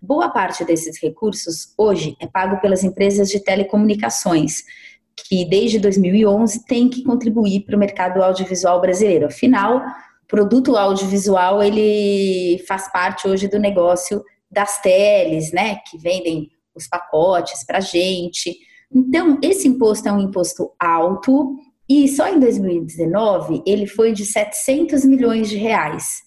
Boa 0.00 0.28
parte 0.28 0.64
desses 0.64 1.00
recursos 1.00 1.72
hoje 1.78 2.16
é 2.20 2.26
pago 2.26 2.60
pelas 2.60 2.82
empresas 2.82 3.28
de 3.30 3.38
telecomunicações, 3.38 4.64
que 5.14 5.48
desde 5.48 5.78
2011 5.78 6.66
têm 6.66 6.88
que 6.88 7.04
contribuir 7.04 7.64
para 7.64 7.76
o 7.76 7.78
mercado 7.78 8.20
audiovisual 8.20 8.80
brasileiro. 8.80 9.26
Afinal, 9.26 9.80
produto 10.32 10.78
audiovisual 10.78 11.62
ele 11.62 12.64
faz 12.66 12.90
parte 12.90 13.28
hoje 13.28 13.48
do 13.48 13.58
negócio 13.58 14.24
das 14.50 14.80
teles, 14.80 15.52
né, 15.52 15.76
que 15.86 15.98
vendem 15.98 16.48
os 16.74 16.88
pacotes 16.88 17.62
para 17.66 17.80
gente. 17.80 18.56
Então, 18.90 19.38
esse 19.42 19.68
imposto 19.68 20.08
é 20.08 20.12
um 20.12 20.20
imposto 20.20 20.72
alto 20.80 21.54
e 21.86 22.08
só 22.08 22.26
em 22.28 22.40
2019 22.40 23.62
ele 23.66 23.86
foi 23.86 24.12
de 24.12 24.24
700 24.24 25.04
milhões 25.04 25.50
de 25.50 25.58
reais. 25.58 26.22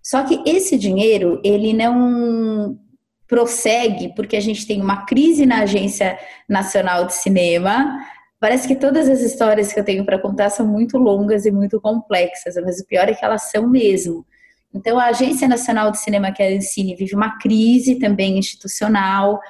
Só 0.00 0.22
que 0.22 0.40
esse 0.48 0.78
dinheiro 0.78 1.40
ele 1.44 1.72
não 1.72 2.78
prossegue 3.26 4.14
porque 4.14 4.36
a 4.36 4.40
gente 4.40 4.68
tem 4.68 4.80
uma 4.80 5.04
crise 5.04 5.44
na 5.44 5.62
Agência 5.62 6.16
Nacional 6.48 7.06
de 7.06 7.14
Cinema, 7.14 7.98
Parece 8.40 8.68
que 8.68 8.76
todas 8.76 9.08
as 9.08 9.20
histórias 9.20 9.72
que 9.72 9.80
eu 9.80 9.84
tenho 9.84 10.04
para 10.04 10.18
contar 10.18 10.50
são 10.50 10.66
muito 10.66 10.96
longas 10.96 11.44
e 11.44 11.50
muito 11.50 11.80
complexas, 11.80 12.54
mas 12.62 12.78
o 12.78 12.86
pior 12.86 13.08
é 13.08 13.14
que 13.14 13.24
elas 13.24 13.50
são 13.50 13.68
mesmo. 13.68 14.24
Então, 14.72 14.98
a 14.98 15.06
Agência 15.06 15.48
Nacional 15.48 15.90
de 15.90 15.98
Cinema, 15.98 16.30
que 16.30 16.42
é 16.42 16.52
a 16.52 16.56
Ancine, 16.56 16.94
vive 16.94 17.14
uma 17.14 17.38
crise 17.38 17.98
também 17.98 18.38
institucional. 18.38 19.40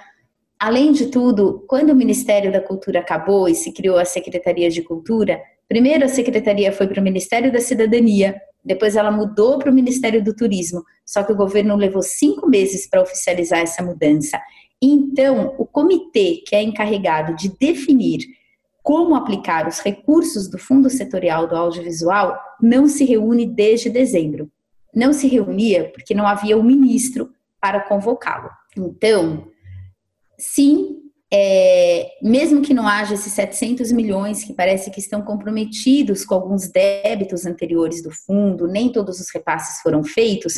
Além 0.59 0.93
de 0.93 1.07
tudo, 1.07 1.65
quando 1.69 1.91
o 1.91 1.97
Ministério 1.97 2.51
da 2.51 2.61
Cultura 2.61 3.01
acabou 3.01 3.49
e 3.49 3.55
se 3.55 3.73
criou 3.73 3.99
a 3.99 4.05
Secretaria 4.05 4.71
de 4.71 4.81
Cultura, 4.81 5.41
primeiro 5.69 6.05
a 6.05 6.09
secretaria 6.09 6.73
foi 6.73 6.87
para 6.87 7.01
o 7.01 7.05
Ministério 7.05 7.53
da 7.53 7.61
Cidadania, 7.61 8.41
depois 8.65 8.97
ela 8.97 9.11
mudou 9.11 9.59
para 9.59 9.71
o 9.71 9.75
Ministério 9.75 10.23
do 10.23 10.35
Turismo, 10.35 10.83
só 11.05 11.23
que 11.23 11.33
o 11.33 11.37
governo 11.37 11.77
levou 11.77 12.03
cinco 12.03 12.49
meses 12.49 12.89
para 12.89 13.03
oficializar 13.03 13.61
essa 13.61 13.83
mudança. 13.83 14.41
Então, 14.81 15.55
o 15.59 15.67
comitê 15.67 16.43
que 16.47 16.55
é 16.55 16.63
encarregado 16.63 17.35
de 17.35 17.51
definir 17.59 18.21
como 18.89 19.15
aplicar 19.15 19.69
os 19.69 19.81
recursos 19.81 20.49
do 20.49 20.57
Fundo 20.57 20.89
Setorial 20.89 21.47
do 21.47 21.55
Audiovisual 21.55 22.41
não 22.59 22.89
se 22.89 23.05
reúne 23.05 23.45
desde 23.45 23.91
dezembro. 23.91 24.51
Não 24.95 25.13
se 25.13 25.29
reunia 25.29 25.93
porque 25.93 26.15
não 26.15 26.27
havia 26.27 26.57
um 26.57 26.63
ministro 26.63 27.31
para 27.61 27.81
convocá-lo. 27.81 28.49
Então, 28.75 29.47
sim, 30.39 31.03
é, 31.31 32.13
mesmo 32.23 32.63
que 32.63 32.73
não 32.73 32.89
haja 32.89 33.13
esses 33.13 33.31
700 33.35 33.93
milhões 33.93 34.43
que 34.43 34.55
parece 34.55 34.91
que 34.91 35.01
estão 35.01 35.21
comprometidos 35.21 36.25
com 36.25 36.37
alguns 36.37 36.69
débitos 36.69 37.45
anteriores 37.45 38.03
do 38.03 38.11
fundo, 38.11 38.67
nem 38.67 38.91
todos 38.91 39.21
os 39.21 39.27
repasses 39.35 39.83
foram 39.83 40.03
feitos, 40.03 40.55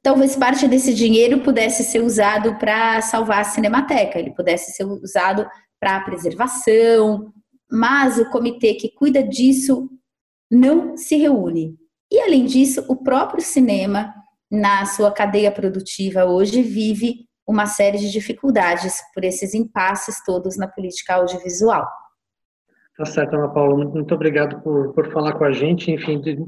talvez 0.00 0.36
parte 0.36 0.68
desse 0.68 0.94
dinheiro 0.94 1.40
pudesse 1.40 1.82
ser 1.82 2.00
usado 2.00 2.60
para 2.60 3.02
salvar 3.02 3.40
a 3.40 3.44
Cinemateca, 3.44 4.20
ele 4.20 4.30
pudesse 4.30 4.70
ser 4.70 4.84
usado 4.84 5.44
para 5.80 5.96
a 5.96 6.00
preservação, 6.02 7.32
mas 7.70 8.18
o 8.18 8.30
comitê 8.30 8.74
que 8.74 8.90
cuida 8.90 9.22
disso 9.22 9.88
não 10.50 10.96
se 10.96 11.16
reúne. 11.16 11.76
E 12.10 12.20
além 12.20 12.44
disso, 12.44 12.84
o 12.88 12.96
próprio 12.96 13.42
cinema, 13.42 14.14
na 14.50 14.84
sua 14.86 15.10
cadeia 15.10 15.50
produtiva 15.50 16.24
hoje, 16.24 16.62
vive 16.62 17.26
uma 17.46 17.66
série 17.66 17.98
de 17.98 18.10
dificuldades 18.10 19.00
por 19.14 19.24
esses 19.24 19.54
impasses 19.54 20.22
todos 20.24 20.56
na 20.56 20.68
política 20.68 21.14
audiovisual. 21.14 21.86
Tá 22.96 23.04
certo, 23.04 23.36
Ana 23.36 23.48
Paula. 23.48 23.84
Muito 23.84 24.14
obrigado 24.14 24.60
por, 24.62 24.92
por 24.94 25.12
falar 25.12 25.34
com 25.34 25.44
a 25.44 25.52
gente. 25.52 25.90
Enfim, 25.90 26.20
de, 26.20 26.38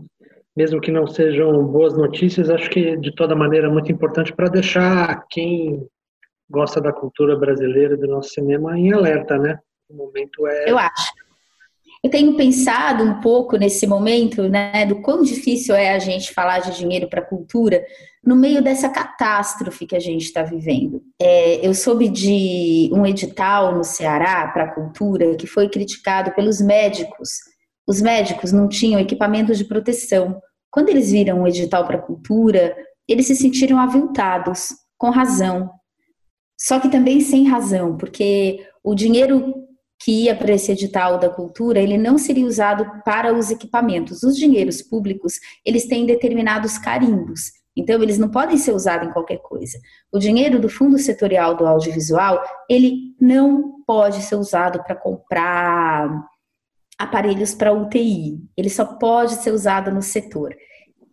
mesmo 0.56 0.80
que 0.80 0.90
não 0.90 1.06
sejam 1.06 1.64
boas 1.66 1.96
notícias, 1.96 2.48
acho 2.48 2.70
que 2.70 2.96
de 2.96 3.14
toda 3.14 3.36
maneira 3.36 3.66
é 3.66 3.70
muito 3.70 3.92
importante 3.92 4.32
para 4.32 4.48
deixar 4.48 5.24
quem 5.28 5.86
gosta 6.50 6.80
da 6.80 6.92
cultura 6.92 7.36
brasileira, 7.36 7.96
do 7.96 8.06
nosso 8.06 8.30
cinema, 8.30 8.78
em 8.78 8.92
alerta, 8.92 9.36
né? 9.38 9.58
O 9.88 9.94
momento 9.94 10.46
é. 10.46 10.70
Eu 10.70 10.78
acho. 10.78 11.12
Eu 12.02 12.10
tenho 12.10 12.36
pensado 12.36 13.02
um 13.02 13.20
pouco 13.20 13.56
nesse 13.56 13.86
momento, 13.86 14.48
né, 14.48 14.86
do 14.86 15.02
quão 15.02 15.22
difícil 15.22 15.74
é 15.74 15.94
a 15.94 15.98
gente 15.98 16.32
falar 16.32 16.60
de 16.60 16.76
dinheiro 16.76 17.08
para 17.08 17.20
a 17.20 17.24
cultura 17.24 17.84
no 18.24 18.36
meio 18.36 18.62
dessa 18.62 18.88
catástrofe 18.88 19.86
que 19.86 19.96
a 19.96 20.00
gente 20.00 20.22
está 20.22 20.42
vivendo. 20.42 21.02
É, 21.20 21.66
eu 21.66 21.74
soube 21.74 22.08
de 22.08 22.88
um 22.92 23.04
edital 23.04 23.74
no 23.74 23.82
Ceará 23.82 24.46
para 24.48 24.64
a 24.64 24.74
cultura 24.74 25.34
que 25.34 25.46
foi 25.46 25.68
criticado 25.68 26.32
pelos 26.32 26.60
médicos. 26.60 27.30
Os 27.86 28.00
médicos 28.00 28.52
não 28.52 28.68
tinham 28.68 29.00
equipamento 29.00 29.52
de 29.54 29.64
proteção. 29.64 30.40
Quando 30.70 30.90
eles 30.90 31.10
viram 31.10 31.40
um 31.40 31.46
edital 31.48 31.84
para 31.84 31.96
a 31.96 32.02
cultura, 32.02 32.76
eles 33.08 33.26
se 33.26 33.34
sentiram 33.34 33.78
aviltados, 33.78 34.68
com 34.96 35.10
razão. 35.10 35.70
Só 36.56 36.78
que 36.78 36.90
também 36.90 37.20
sem 37.20 37.48
razão, 37.48 37.96
porque 37.96 38.64
o 38.84 38.94
dinheiro 38.94 39.67
que 40.00 40.24
ia 40.24 40.36
para 40.36 40.52
esse 40.52 40.70
edital 40.72 41.18
da 41.18 41.28
cultura, 41.28 41.80
ele 41.80 41.98
não 41.98 42.18
seria 42.18 42.46
usado 42.46 42.86
para 43.04 43.34
os 43.34 43.50
equipamentos. 43.50 44.22
Os 44.22 44.36
dinheiros 44.36 44.80
públicos, 44.80 45.34
eles 45.64 45.86
têm 45.86 46.06
determinados 46.06 46.78
carimbos. 46.78 47.52
Então, 47.76 48.02
eles 48.02 48.18
não 48.18 48.28
podem 48.28 48.56
ser 48.56 48.72
usados 48.72 49.08
em 49.08 49.12
qualquer 49.12 49.38
coisa. 49.38 49.78
O 50.12 50.18
dinheiro 50.18 50.60
do 50.60 50.68
Fundo 50.68 50.98
Setorial 50.98 51.56
do 51.56 51.66
Audiovisual, 51.66 52.42
ele 52.68 53.14
não 53.20 53.82
pode 53.86 54.22
ser 54.22 54.36
usado 54.36 54.82
para 54.82 54.96
comprar 54.96 56.10
aparelhos 56.98 57.54
para 57.54 57.72
UTI. 57.72 58.40
Ele 58.56 58.68
só 58.68 58.84
pode 58.84 59.34
ser 59.34 59.52
usado 59.52 59.92
no 59.92 60.02
setor. 60.02 60.54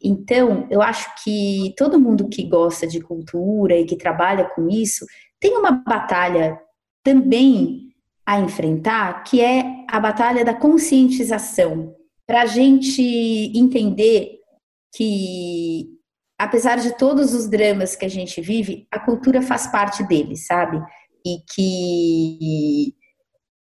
Então, 0.03 0.67
eu 0.69 0.81
acho 0.81 1.09
que 1.23 1.73
todo 1.77 1.99
mundo 1.99 2.29
que 2.29 2.47
gosta 2.47 2.87
de 2.87 2.99
cultura 2.99 3.75
e 3.75 3.85
que 3.85 3.95
trabalha 3.95 4.49
com 4.55 4.67
isso 4.69 5.05
tem 5.39 5.55
uma 5.55 5.71
batalha 5.71 6.59
também 7.03 7.84
a 8.25 8.39
enfrentar, 8.39 9.23
que 9.23 9.41
é 9.41 9.85
a 9.89 9.99
batalha 9.99 10.43
da 10.43 10.53
conscientização, 10.53 11.95
para 12.25 12.41
a 12.41 12.45
gente 12.45 13.01
entender 13.55 14.39
que, 14.95 15.87
apesar 16.39 16.77
de 16.77 16.97
todos 16.97 17.33
os 17.33 17.47
dramas 17.47 17.95
que 17.95 18.05
a 18.05 18.09
gente 18.09 18.41
vive, 18.41 18.87
a 18.91 18.99
cultura 18.99 19.41
faz 19.41 19.67
parte 19.67 20.03
dele, 20.03 20.35
sabe? 20.35 20.81
E 21.25 21.37
que 21.53 22.95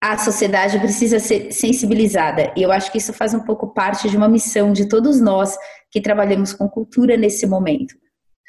a 0.02 0.18
sociedade 0.18 0.80
precisa 0.80 1.20
ser 1.20 1.52
sensibilizada. 1.52 2.52
E 2.56 2.64
eu 2.64 2.72
acho 2.72 2.92
que 2.92 2.98
isso 2.98 3.14
faz 3.14 3.34
um 3.34 3.44
pouco 3.44 3.74
parte 3.74 4.10
de 4.10 4.18
uma 4.18 4.30
missão 4.30 4.74
de 4.74 4.88
todos 4.88 5.20
nós 5.22 5.56
que 5.92 6.02
trabalhamos 6.02 6.54
com 6.54 6.68
cultura 6.68 7.16
nesse 7.16 7.46
momento 7.46 7.96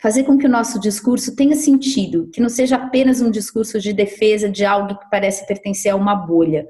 fazer 0.00 0.24
com 0.24 0.38
que 0.38 0.46
o 0.46 0.50
nosso 0.50 0.78
discurso 0.78 1.34
tenha 1.34 1.56
sentido, 1.56 2.28
que 2.32 2.40
não 2.40 2.48
seja 2.48 2.76
apenas 2.76 3.20
um 3.20 3.30
discurso 3.30 3.80
de 3.80 3.92
defesa 3.92 4.48
de 4.48 4.64
algo 4.64 4.98
que 4.98 5.10
parece 5.10 5.46
pertencer 5.46 5.92
a 5.92 5.96
uma 5.96 6.14
bolha, 6.14 6.66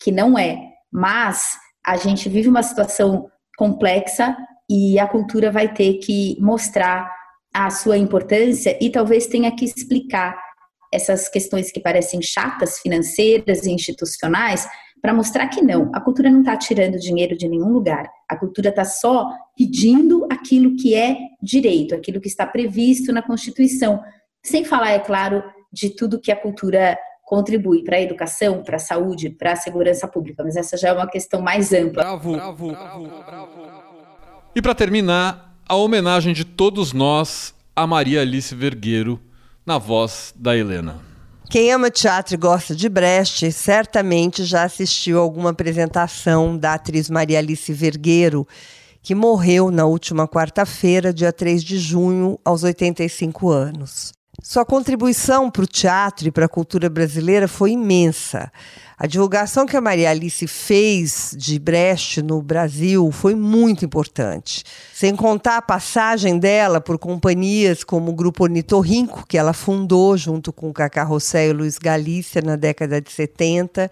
que 0.00 0.12
não 0.12 0.38
é. 0.38 0.58
Mas 0.92 1.56
a 1.84 1.96
gente 1.96 2.28
vive 2.28 2.48
uma 2.48 2.62
situação 2.62 3.30
complexa 3.56 4.36
e 4.70 4.98
a 4.98 5.06
cultura 5.06 5.50
vai 5.50 5.72
ter 5.72 5.94
que 5.94 6.36
mostrar 6.40 7.10
a 7.54 7.70
sua 7.70 7.96
importância 7.96 8.76
e 8.80 8.90
talvez 8.90 9.26
tenha 9.26 9.54
que 9.54 9.64
explicar 9.64 10.38
essas 10.92 11.28
questões 11.28 11.72
que 11.72 11.80
parecem 11.80 12.20
chatas, 12.22 12.78
financeiras 12.78 13.64
e 13.64 13.70
institucionais, 13.70 14.68
para 15.00 15.14
mostrar 15.14 15.48
que 15.48 15.62
não, 15.62 15.90
a 15.94 16.00
cultura 16.00 16.30
não 16.30 16.40
está 16.40 16.56
tirando 16.56 16.98
dinheiro 16.98 17.36
de 17.36 17.48
nenhum 17.48 17.70
lugar. 17.70 18.10
A 18.28 18.36
cultura 18.36 18.70
está 18.70 18.84
só 18.84 19.30
pedindo 19.56 20.26
aquilo 20.30 20.76
que 20.76 20.94
é 20.94 21.16
direito, 21.42 21.94
aquilo 21.94 22.20
que 22.20 22.28
está 22.28 22.46
previsto 22.46 23.12
na 23.12 23.22
Constituição. 23.22 24.02
Sem 24.42 24.64
falar, 24.64 24.90
é 24.90 24.98
claro, 24.98 25.42
de 25.72 25.90
tudo 25.90 26.20
que 26.20 26.32
a 26.32 26.36
cultura 26.36 26.98
contribui 27.24 27.84
para 27.84 27.96
a 27.96 28.00
educação, 28.00 28.62
para 28.62 28.76
a 28.76 28.80
saúde, 28.80 29.30
para 29.30 29.52
a 29.52 29.56
segurança 29.56 30.08
pública, 30.08 30.42
mas 30.42 30.56
essa 30.56 30.76
já 30.76 30.88
é 30.88 30.92
uma 30.92 31.06
questão 31.06 31.42
mais 31.42 31.72
ampla. 31.72 32.02
Bravo, 32.02 32.32
bravo, 32.32 32.68
bravo, 32.68 33.06
bravo. 33.26 33.48
E 34.54 34.62
para 34.62 34.74
terminar, 34.74 35.54
a 35.68 35.76
homenagem 35.76 36.32
de 36.32 36.44
todos 36.44 36.92
nós 36.92 37.54
a 37.78 37.86
Maria 37.86 38.22
Alice 38.22 38.52
Vergueiro, 38.56 39.20
na 39.64 39.78
voz 39.78 40.34
da 40.36 40.56
Helena. 40.56 41.07
Quem 41.50 41.72
ama 41.72 41.90
teatro 41.90 42.34
e 42.34 42.36
gosta 42.36 42.76
de 42.76 42.90
Brecht 42.90 43.50
certamente 43.52 44.44
já 44.44 44.64
assistiu 44.64 45.18
alguma 45.18 45.48
apresentação 45.48 46.58
da 46.58 46.74
atriz 46.74 47.08
Maria 47.08 47.38
Alice 47.38 47.72
Vergueiro, 47.72 48.46
que 49.00 49.14
morreu 49.14 49.70
na 49.70 49.86
última 49.86 50.28
quarta-feira, 50.28 51.10
dia 51.10 51.32
3 51.32 51.64
de 51.64 51.78
junho, 51.78 52.38
aos 52.44 52.64
85 52.64 53.48
anos. 53.48 54.17
Sua 54.40 54.64
contribuição 54.64 55.50
para 55.50 55.64
o 55.64 55.66
teatro 55.66 56.28
e 56.28 56.30
para 56.30 56.46
a 56.46 56.48
cultura 56.48 56.88
brasileira 56.88 57.48
foi 57.48 57.72
imensa. 57.72 58.52
A 58.96 59.04
divulgação 59.04 59.66
que 59.66 59.76
a 59.76 59.80
Maria 59.80 60.10
Alice 60.10 60.46
fez 60.46 61.34
de 61.36 61.58
Brecht 61.58 62.22
no 62.22 62.40
Brasil 62.40 63.10
foi 63.10 63.34
muito 63.34 63.84
importante. 63.84 64.62
Sem 64.94 65.16
contar 65.16 65.56
a 65.56 65.62
passagem 65.62 66.38
dela 66.38 66.80
por 66.80 66.98
companhias 66.98 67.82
como 67.82 68.12
o 68.12 68.14
Grupo 68.14 68.44
Ornitorrinco, 68.44 69.26
que 69.26 69.36
ela 69.36 69.52
fundou 69.52 70.16
junto 70.16 70.52
com 70.52 70.72
Cacá 70.72 71.02
Rossé 71.02 71.48
e 71.48 71.52
Luiz 71.52 71.76
Galícia 71.76 72.40
na 72.40 72.54
década 72.54 73.00
de 73.00 73.10
70, 73.10 73.90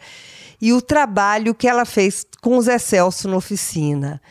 e 0.60 0.72
o 0.72 0.80
trabalho 0.80 1.56
que 1.56 1.66
ela 1.66 1.84
fez 1.84 2.24
com 2.40 2.56
o 2.56 2.62
Zé 2.62 2.78
Celso 2.78 3.28
na 3.28 3.36
oficina. 3.36 4.22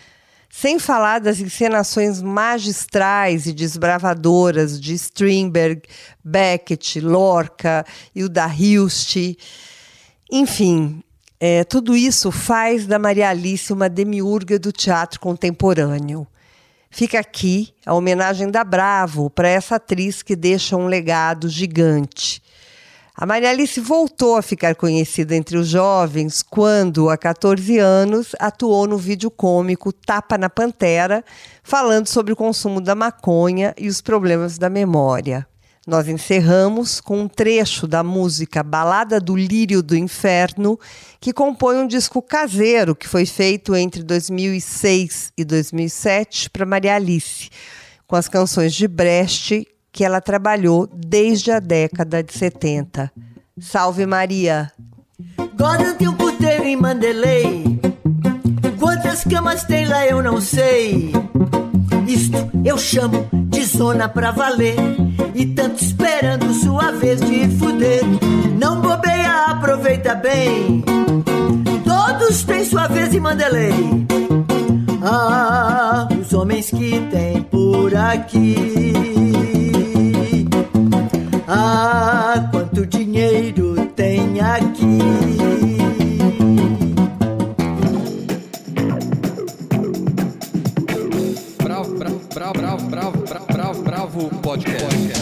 Sem 0.57 0.79
falar 0.79 1.19
das 1.19 1.41
encenações 1.41 2.21
magistrais 2.21 3.45
e 3.45 3.51
desbravadoras 3.51 4.79
de 4.79 4.93
Strindberg, 4.93 5.81
Beckett, 6.23 7.01
Lorca 7.01 7.85
e 8.15 8.23
o 8.23 8.29
da 8.29 8.47
Hilst. 8.47 9.17
Enfim, 10.31 11.03
é, 11.41 11.65
tudo 11.65 11.93
isso 11.93 12.31
faz 12.31 12.87
da 12.87 12.97
Maria 12.97 13.31
Alice 13.31 13.73
uma 13.73 13.89
demiurga 13.89 14.57
do 14.57 14.71
teatro 14.71 15.19
contemporâneo. 15.19 16.25
Fica 16.89 17.19
aqui 17.19 17.73
a 17.85 17.93
homenagem 17.93 18.49
da 18.49 18.63
Bravo 18.63 19.29
para 19.29 19.49
essa 19.49 19.75
atriz 19.75 20.23
que 20.23 20.37
deixa 20.37 20.77
um 20.77 20.87
legado 20.87 21.49
gigante. 21.49 22.41
A 23.17 23.25
Maria 23.25 23.49
Alice 23.49 23.79
voltou 23.79 24.35
a 24.35 24.41
ficar 24.41 24.75
conhecida 24.75 25.33
entre 25.33 25.55
os 25.55 25.69
jovens 25.69 26.43
quando, 26.43 27.09
há 27.09 27.17
14 27.17 27.79
anos, 27.79 28.35
atuou 28.37 28.85
no 28.85 28.97
vídeo 28.97 29.31
cômico 29.31 29.93
Tapa 29.93 30.37
na 30.37 30.49
Pantera, 30.49 31.23
falando 31.63 32.07
sobre 32.07 32.33
o 32.33 32.35
consumo 32.35 32.81
da 32.81 32.93
maconha 32.93 33.73
e 33.77 33.87
os 33.87 34.01
problemas 34.01 34.57
da 34.57 34.69
memória. 34.69 35.47
Nós 35.87 36.09
encerramos 36.09 36.99
com 36.99 37.21
um 37.21 37.27
trecho 37.29 37.87
da 37.87 38.03
música 38.03 38.61
Balada 38.61 39.17
do 39.17 39.33
Lírio 39.33 39.81
do 39.81 39.95
Inferno, 39.95 40.77
que 41.21 41.31
compõe 41.31 41.77
um 41.77 41.87
disco 41.87 42.21
caseiro 42.21 42.93
que 42.93 43.07
foi 43.07 43.25
feito 43.25 43.73
entre 43.77 44.03
2006 44.03 45.31
e 45.37 45.45
2007 45.45 46.49
para 46.49 46.65
Maria 46.65 46.95
Alice, 46.95 47.49
com 48.05 48.17
as 48.17 48.27
canções 48.27 48.73
de 48.73 48.89
Brecht 48.89 49.65
que 49.95 50.03
ela 50.03 50.19
trabalhou 50.19 50.89
desde 50.93 51.51
a 51.51 51.59
década 51.61 52.21
de 52.21 52.33
70. 52.33 53.09
Salve 53.57 54.05
Maria! 54.05 54.69
De 55.97 56.05
um 56.05 56.13
puteiro 56.13 56.65
em 56.65 56.75
Mandelei. 56.75 57.79
Quantas 58.77 59.23
camas 59.23 59.63
tem 59.63 59.85
lá 59.85 60.05
eu 60.05 60.21
não 60.21 60.41
sei. 60.41 61.13
Isto 62.05 62.37
eu 62.65 62.77
chamo 62.77 63.25
de 63.31 63.63
zona 63.63 64.09
pra 64.09 64.31
valer. 64.31 64.75
E 65.33 65.45
tanto 65.45 65.81
esperando 65.81 66.53
sua 66.55 66.91
vez 66.91 67.21
de 67.21 67.47
fuder. 67.57 68.01
Não 68.59 68.81
bobeia, 68.81 69.45
aproveita 69.47 70.13
bem. 70.13 70.83
Todos 71.85 72.43
têm 72.43 72.65
sua 72.65 72.87
vez 72.87 73.13
em 73.13 73.21
Mandelei. 73.21 74.05
Ah, 75.01 76.09
os 76.19 76.33
homens 76.33 76.69
que 76.69 76.99
tem 77.09 77.41
por 77.43 77.95
aqui. 77.95 79.54
Ah, 81.47 82.47
quanto 82.51 82.85
dinheiro 82.87 83.75
tem 83.95 84.39
aqui. 84.41 84.97
Bravo, 91.63 91.97
bravo, 91.97 92.19
bravo, 92.33 92.85
bravo, 92.89 93.17
bravo, 93.19 93.45
bravo, 93.47 93.81
bravo 93.83 94.29
podcast. 94.41 95.14